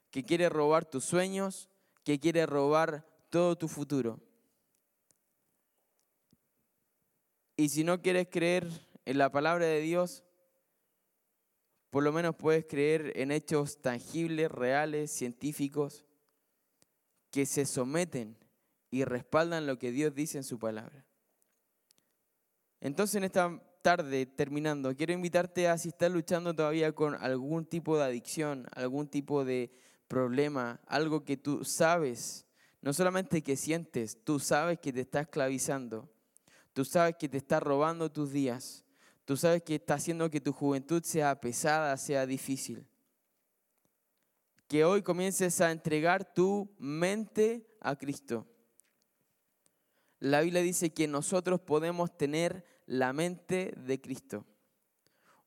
que 0.09 0.23
quiere 0.23 0.49
robar 0.49 0.85
tus 0.85 1.03
sueños, 1.03 1.69
que 2.03 2.19
quiere 2.19 2.45
robar 2.45 3.05
todo 3.29 3.57
tu 3.57 3.67
futuro. 3.67 4.21
Y 7.59 7.69
si 7.69 7.83
no 7.83 8.03
quieres 8.03 8.27
creer 8.29 8.69
en 9.05 9.17
la 9.17 9.31
palabra 9.31 9.65
de 9.65 9.81
Dios, 9.81 10.23
por 11.89 12.03
lo 12.03 12.11
menos 12.11 12.35
puedes 12.35 12.65
creer 12.65 13.13
en 13.15 13.31
hechos 13.31 13.81
tangibles, 13.81 14.51
reales, 14.51 15.11
científicos, 15.11 16.05
que 17.31 17.47
se 17.47 17.65
someten 17.65 18.37
y 18.91 19.03
respaldan 19.05 19.65
lo 19.65 19.79
que 19.79 19.91
Dios 19.91 20.13
dice 20.13 20.37
en 20.37 20.43
su 20.43 20.59
palabra. 20.59 21.03
Entonces 22.79 23.15
en 23.15 23.23
esta 23.23 23.59
tarde, 23.81 24.27
terminando, 24.27 24.95
quiero 24.95 25.13
invitarte 25.13 25.67
a 25.67 25.79
si 25.79 25.89
estás 25.89 26.11
luchando 26.11 26.53
todavía 26.53 26.91
con 26.91 27.15
algún 27.15 27.65
tipo 27.65 27.97
de 27.97 28.03
adicción, 28.03 28.67
algún 28.75 29.07
tipo 29.07 29.43
de 29.43 29.71
problema, 30.07 30.79
algo 30.85 31.25
que 31.25 31.37
tú 31.37 31.65
sabes, 31.65 32.45
no 32.81 32.93
solamente 32.93 33.41
que 33.41 33.57
sientes, 33.57 34.23
tú 34.23 34.39
sabes 34.39 34.77
que 34.79 34.93
te 34.93 35.01
está 35.01 35.21
esclavizando 35.21 36.07
Tú 36.77 36.85
sabes 36.85 37.15
que 37.15 37.27
te 37.27 37.37
está 37.37 37.59
robando 37.59 38.11
tus 38.11 38.31
días. 38.31 38.85
Tú 39.25 39.35
sabes 39.35 39.63
que 39.63 39.73
está 39.73 39.95
haciendo 39.95 40.29
que 40.29 40.39
tu 40.39 40.53
juventud 40.53 41.01
sea 41.01 41.41
pesada, 41.41 41.97
sea 41.97 42.27
difícil. 42.27 42.85
Que 44.67 44.85
hoy 44.85 45.01
comiences 45.01 45.59
a 45.59 45.71
entregar 45.71 46.35
tu 46.35 46.69
mente 46.77 47.67
a 47.81 47.95
Cristo. 47.95 48.45
La 50.19 50.41
Biblia 50.41 50.61
dice 50.61 50.93
que 50.93 51.07
nosotros 51.07 51.59
podemos 51.61 52.15
tener 52.15 52.63
la 52.85 53.11
mente 53.11 53.73
de 53.75 53.99
Cristo. 53.99 54.45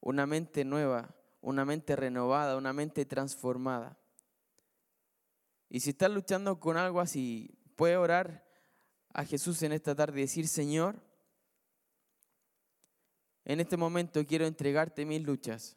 Una 0.00 0.26
mente 0.26 0.64
nueva, 0.64 1.14
una 1.42 1.64
mente 1.64 1.94
renovada, 1.94 2.56
una 2.56 2.72
mente 2.72 3.04
transformada. 3.04 3.96
Y 5.68 5.78
si 5.78 5.90
estás 5.90 6.10
luchando 6.10 6.58
con 6.58 6.76
algo 6.76 7.00
así, 7.00 7.56
puedes 7.76 7.98
orar 7.98 8.44
a 9.12 9.24
Jesús 9.24 9.62
en 9.62 9.70
esta 9.70 9.94
tarde 9.94 10.18
y 10.18 10.22
decir, 10.22 10.48
Señor, 10.48 11.08
en 13.44 13.60
este 13.60 13.76
momento 13.76 14.24
quiero 14.26 14.46
entregarte 14.46 15.04
mis 15.04 15.22
luchas. 15.22 15.76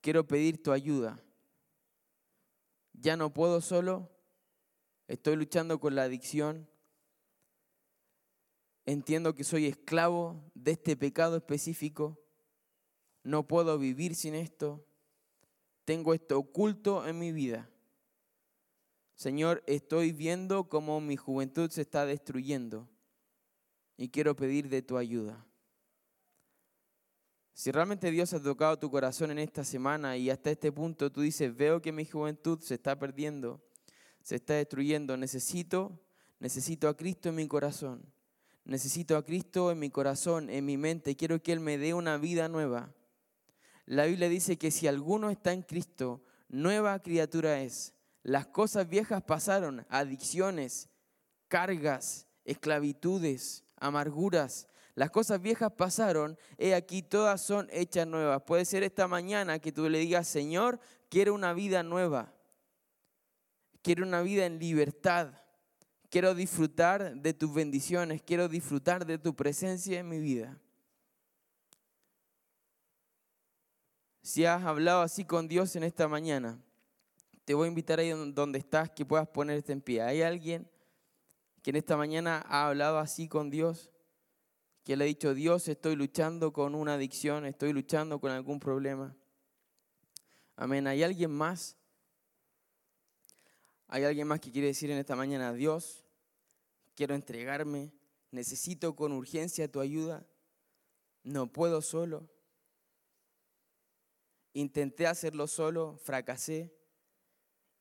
Quiero 0.00 0.26
pedir 0.26 0.62
tu 0.62 0.72
ayuda. 0.72 1.22
Ya 2.92 3.16
no 3.16 3.32
puedo 3.32 3.60
solo. 3.60 4.10
Estoy 5.08 5.36
luchando 5.36 5.80
con 5.80 5.94
la 5.94 6.04
adicción. 6.04 6.68
Entiendo 8.86 9.34
que 9.34 9.44
soy 9.44 9.66
esclavo 9.66 10.50
de 10.54 10.72
este 10.72 10.96
pecado 10.96 11.36
específico. 11.36 12.18
No 13.22 13.46
puedo 13.46 13.78
vivir 13.78 14.14
sin 14.14 14.34
esto. 14.34 14.86
Tengo 15.84 16.14
esto 16.14 16.38
oculto 16.38 17.06
en 17.06 17.18
mi 17.18 17.32
vida. 17.32 17.68
Señor, 19.14 19.62
estoy 19.66 20.12
viendo 20.12 20.68
cómo 20.68 21.00
mi 21.00 21.16
juventud 21.16 21.70
se 21.70 21.82
está 21.82 22.06
destruyendo 22.06 22.88
y 23.98 24.08
quiero 24.08 24.34
pedir 24.34 24.70
de 24.70 24.80
tu 24.80 24.96
ayuda. 24.96 25.46
Si 27.60 27.70
realmente 27.70 28.10
Dios 28.10 28.32
ha 28.32 28.42
tocado 28.42 28.78
tu 28.78 28.90
corazón 28.90 29.32
en 29.32 29.38
esta 29.38 29.64
semana 29.64 30.16
y 30.16 30.30
hasta 30.30 30.50
este 30.50 30.72
punto 30.72 31.12
tú 31.12 31.20
dices, 31.20 31.54
veo 31.54 31.82
que 31.82 31.92
mi 31.92 32.06
juventud 32.06 32.58
se 32.62 32.72
está 32.72 32.98
perdiendo, 32.98 33.60
se 34.22 34.36
está 34.36 34.54
destruyendo, 34.54 35.14
necesito, 35.18 36.00
necesito 36.38 36.88
a 36.88 36.96
Cristo 36.96 37.28
en 37.28 37.34
mi 37.34 37.46
corazón, 37.46 38.02
necesito 38.64 39.14
a 39.14 39.26
Cristo 39.26 39.70
en 39.70 39.78
mi 39.78 39.90
corazón, 39.90 40.48
en 40.48 40.64
mi 40.64 40.78
mente, 40.78 41.16
quiero 41.16 41.42
que 41.42 41.52
Él 41.52 41.60
me 41.60 41.76
dé 41.76 41.92
una 41.92 42.16
vida 42.16 42.48
nueva. 42.48 42.94
La 43.84 44.06
Biblia 44.06 44.30
dice 44.30 44.56
que 44.56 44.70
si 44.70 44.86
alguno 44.86 45.28
está 45.28 45.52
en 45.52 45.60
Cristo, 45.60 46.24
nueva 46.48 46.98
criatura 47.00 47.60
es. 47.60 47.92
Las 48.22 48.46
cosas 48.46 48.88
viejas 48.88 49.22
pasaron, 49.22 49.84
adicciones, 49.90 50.88
cargas, 51.48 52.26
esclavitudes, 52.46 53.64
amarguras. 53.76 54.66
Las 55.00 55.10
cosas 55.10 55.40
viejas 55.40 55.72
pasaron, 55.72 56.36
he 56.58 56.74
aquí 56.74 57.00
todas 57.00 57.40
son 57.40 57.70
hechas 57.72 58.06
nuevas. 58.06 58.42
Puede 58.42 58.66
ser 58.66 58.82
esta 58.82 59.08
mañana 59.08 59.58
que 59.58 59.72
tú 59.72 59.88
le 59.88 59.98
digas, 59.98 60.28
Señor, 60.28 60.78
quiero 61.08 61.32
una 61.32 61.54
vida 61.54 61.82
nueva. 61.82 62.34
Quiero 63.80 64.04
una 64.04 64.20
vida 64.20 64.44
en 64.44 64.58
libertad. 64.58 65.32
Quiero 66.10 66.34
disfrutar 66.34 67.14
de 67.14 67.32
tus 67.32 67.54
bendiciones. 67.54 68.20
Quiero 68.20 68.46
disfrutar 68.46 69.06
de 69.06 69.16
tu 69.16 69.34
presencia 69.34 69.98
en 69.98 70.06
mi 70.06 70.18
vida. 70.18 70.58
Si 74.20 74.44
has 74.44 74.62
hablado 74.64 75.00
así 75.00 75.24
con 75.24 75.48
Dios 75.48 75.76
en 75.76 75.84
esta 75.84 76.08
mañana, 76.08 76.60
te 77.46 77.54
voy 77.54 77.64
a 77.64 77.68
invitar 77.68 78.00
ahí 78.00 78.10
donde 78.10 78.58
estás 78.58 78.90
que 78.90 79.06
puedas 79.06 79.28
ponerte 79.28 79.72
en 79.72 79.80
pie. 79.80 80.02
¿Hay 80.02 80.20
alguien 80.20 80.70
que 81.62 81.70
en 81.70 81.76
esta 81.76 81.96
mañana 81.96 82.44
ha 82.46 82.68
hablado 82.68 82.98
así 82.98 83.28
con 83.28 83.48
Dios? 83.48 83.90
Que 84.84 84.96
le 84.96 85.04
ha 85.04 85.06
dicho, 85.06 85.34
Dios, 85.34 85.68
estoy 85.68 85.96
luchando 85.96 86.52
con 86.52 86.74
una 86.74 86.94
adicción, 86.94 87.44
estoy 87.44 87.72
luchando 87.72 88.20
con 88.20 88.30
algún 88.30 88.58
problema. 88.58 89.14
Amén. 90.56 90.86
¿Hay 90.86 91.02
alguien 91.02 91.30
más? 91.30 91.76
¿Hay 93.88 94.04
alguien 94.04 94.26
más 94.26 94.40
que 94.40 94.52
quiere 94.52 94.68
decir 94.68 94.90
en 94.90 94.98
esta 94.98 95.16
mañana, 95.16 95.52
Dios, 95.52 96.04
quiero 96.94 97.14
entregarme, 97.14 97.92
necesito 98.30 98.94
con 98.94 99.12
urgencia 99.12 99.70
tu 99.70 99.80
ayuda, 99.80 100.24
no 101.24 101.52
puedo 101.52 101.82
solo? 101.82 102.28
Intenté 104.52 105.06
hacerlo 105.06 105.46
solo, 105.46 105.96
fracasé. 105.96 106.74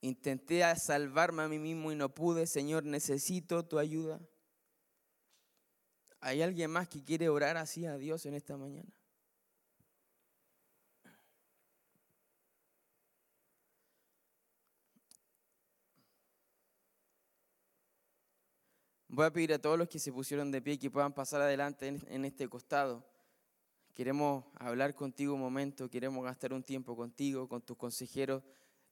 Intenté 0.01 0.63
salvarme 0.77 1.43
a 1.43 1.47
mí 1.47 1.59
mismo 1.59 1.91
y 1.91 1.95
no 1.95 2.13
pude. 2.13 2.47
Señor, 2.47 2.85
necesito 2.85 3.65
tu 3.65 3.79
ayuda. 3.79 4.21
¿Hay 6.21 6.41
alguien 6.41 6.69
más 6.71 6.87
que 6.87 7.03
quiere 7.03 7.29
orar 7.29 7.55
así 7.57 7.85
a 7.85 7.97
Dios 7.97 8.25
en 8.25 8.33
esta 8.33 8.57
mañana? 8.57 8.89
Voy 19.07 19.25
a 19.25 19.33
pedir 19.33 19.53
a 19.53 19.59
todos 19.59 19.77
los 19.77 19.89
que 19.89 19.97
se 19.97 20.13
pusieron 20.13 20.51
de 20.51 20.61
pie 20.61 20.77
que 20.77 20.91
puedan 20.91 21.13
pasar 21.13 21.41
adelante 21.41 21.87
en 22.07 22.25
este 22.25 22.47
costado. 22.47 23.03
Queremos 23.93 24.45
hablar 24.55 24.93
contigo 24.95 25.33
un 25.33 25.41
momento, 25.41 25.89
queremos 25.89 26.23
gastar 26.23 26.53
un 26.53 26.63
tiempo 26.63 26.95
contigo, 26.95 27.49
con 27.49 27.61
tus 27.61 27.75
consejeros. 27.75 28.43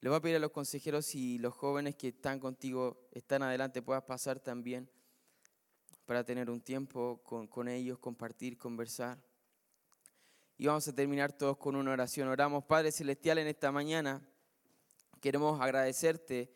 Le 0.02 0.10
voy 0.10 0.18
a 0.18 0.22
pedir 0.22 0.36
a 0.38 0.40
los 0.40 0.52
consejeros 0.52 1.06
si 1.06 1.38
los 1.38 1.54
jóvenes 1.54 1.96
que 1.96 2.10
están 2.10 2.40
contigo 2.40 3.08
están 3.12 3.44
adelante, 3.44 3.82
puedas 3.82 4.04
pasar 4.04 4.40
también 4.40 4.90
para 6.08 6.24
tener 6.24 6.50
un 6.50 6.62
tiempo 6.62 7.22
con, 7.24 7.68
ellos, 7.68 8.00
compartir, 8.00 8.58
conversar. 8.58 9.22
Y 10.58 10.66
vamos 10.66 10.88
a 10.88 10.96
terminar 10.96 11.34
todos 11.34 11.58
con 11.58 11.76
una 11.76 11.92
oración. 11.92 12.30
Oramos, 12.30 12.64
Padre 12.64 12.92
Celestial, 12.92 13.38
en 13.38 13.48
esta 13.48 13.72
mañana. 13.72 14.28
Queremos 15.22 15.62
agradecerte 15.62 16.52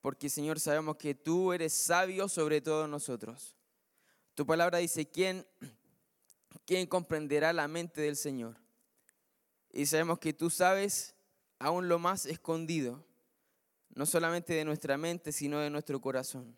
porque, 0.00 0.30
Señor, 0.30 0.60
sabemos 0.60 0.96
que 0.96 1.14
tú 1.14 1.52
eres 1.52 1.74
sabio 1.74 2.28
sobre 2.28 2.62
todos 2.62 2.88
nosotros. 2.88 3.56
Tu 4.34 4.46
palabra 4.46 4.78
dice, 4.78 5.10
¿quién 5.10 5.44
¿quién 6.64 6.86
comprenderá 6.86 7.52
la 7.52 7.66
mente 7.68 8.02
del 8.02 8.16
Señor? 8.16 8.56
Y 9.72 9.86
sabemos 9.86 10.20
que 10.20 10.32
tú 10.32 10.48
sabes 10.48 11.16
aún 11.58 11.88
lo 11.88 11.98
más 11.98 12.24
escondido, 12.24 13.04
no 13.94 14.06
solamente 14.06 14.54
de 14.54 14.64
nuestra 14.64 14.96
mente, 14.96 15.32
sino 15.32 15.58
de 15.58 15.70
nuestro 15.70 16.00
corazón. 16.00 16.56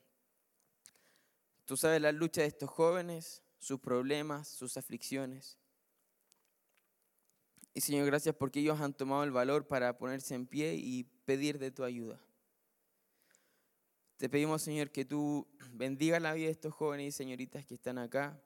Tú 1.68 1.76
sabes 1.76 2.00
la 2.00 2.12
lucha 2.12 2.40
de 2.40 2.46
estos 2.46 2.70
jóvenes, 2.70 3.42
sus 3.58 3.78
problemas, 3.78 4.48
sus 4.48 4.78
aflicciones. 4.78 5.58
Y 7.74 7.82
Señor, 7.82 8.06
gracias 8.06 8.34
porque 8.34 8.60
ellos 8.60 8.80
han 8.80 8.94
tomado 8.94 9.22
el 9.22 9.32
valor 9.32 9.68
para 9.68 9.98
ponerse 9.98 10.34
en 10.34 10.46
pie 10.46 10.76
y 10.76 11.04
pedir 11.26 11.58
de 11.58 11.70
tu 11.70 11.84
ayuda. 11.84 12.18
Te 14.16 14.30
pedimos, 14.30 14.62
Señor, 14.62 14.90
que 14.90 15.04
tú 15.04 15.46
bendigas 15.74 16.22
la 16.22 16.32
vida 16.32 16.46
de 16.46 16.52
estos 16.52 16.72
jóvenes 16.72 17.08
y 17.08 17.12
señoritas 17.12 17.66
que 17.66 17.74
están 17.74 17.98
acá 17.98 18.42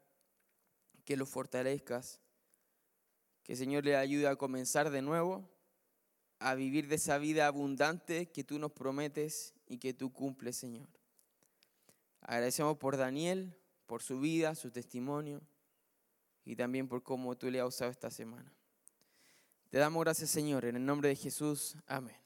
que 1.04 1.16
lo 1.16 1.24
fortalezcas, 1.24 2.20
que 3.44 3.54
Señor 3.54 3.84
le 3.84 3.94
ayude 3.94 4.26
a 4.26 4.34
comenzar 4.34 4.90
de 4.90 5.00
nuevo, 5.00 5.48
a 6.40 6.56
vivir 6.56 6.88
de 6.88 6.96
esa 6.96 7.18
vida 7.18 7.46
abundante 7.46 8.32
que 8.32 8.42
tú 8.42 8.58
nos 8.58 8.72
prometes 8.72 9.54
y 9.68 9.78
que 9.78 9.94
tú 9.94 10.12
cumples, 10.12 10.56
Señor. 10.56 10.88
Agradecemos 12.22 12.78
por 12.78 12.96
Daniel, 12.96 13.54
por 13.86 14.02
su 14.02 14.20
vida, 14.20 14.54
su 14.54 14.70
testimonio 14.70 15.42
y 16.44 16.56
también 16.56 16.88
por 16.88 17.02
cómo 17.02 17.36
tú 17.36 17.50
le 17.50 17.60
has 17.60 17.68
usado 17.68 17.90
esta 17.90 18.10
semana. 18.10 18.52
Te 19.70 19.78
damos 19.78 20.02
gracias, 20.02 20.30
Señor, 20.30 20.64
en 20.64 20.76
el 20.76 20.84
nombre 20.84 21.08
de 21.08 21.16
Jesús. 21.16 21.76
Amén. 21.86 22.21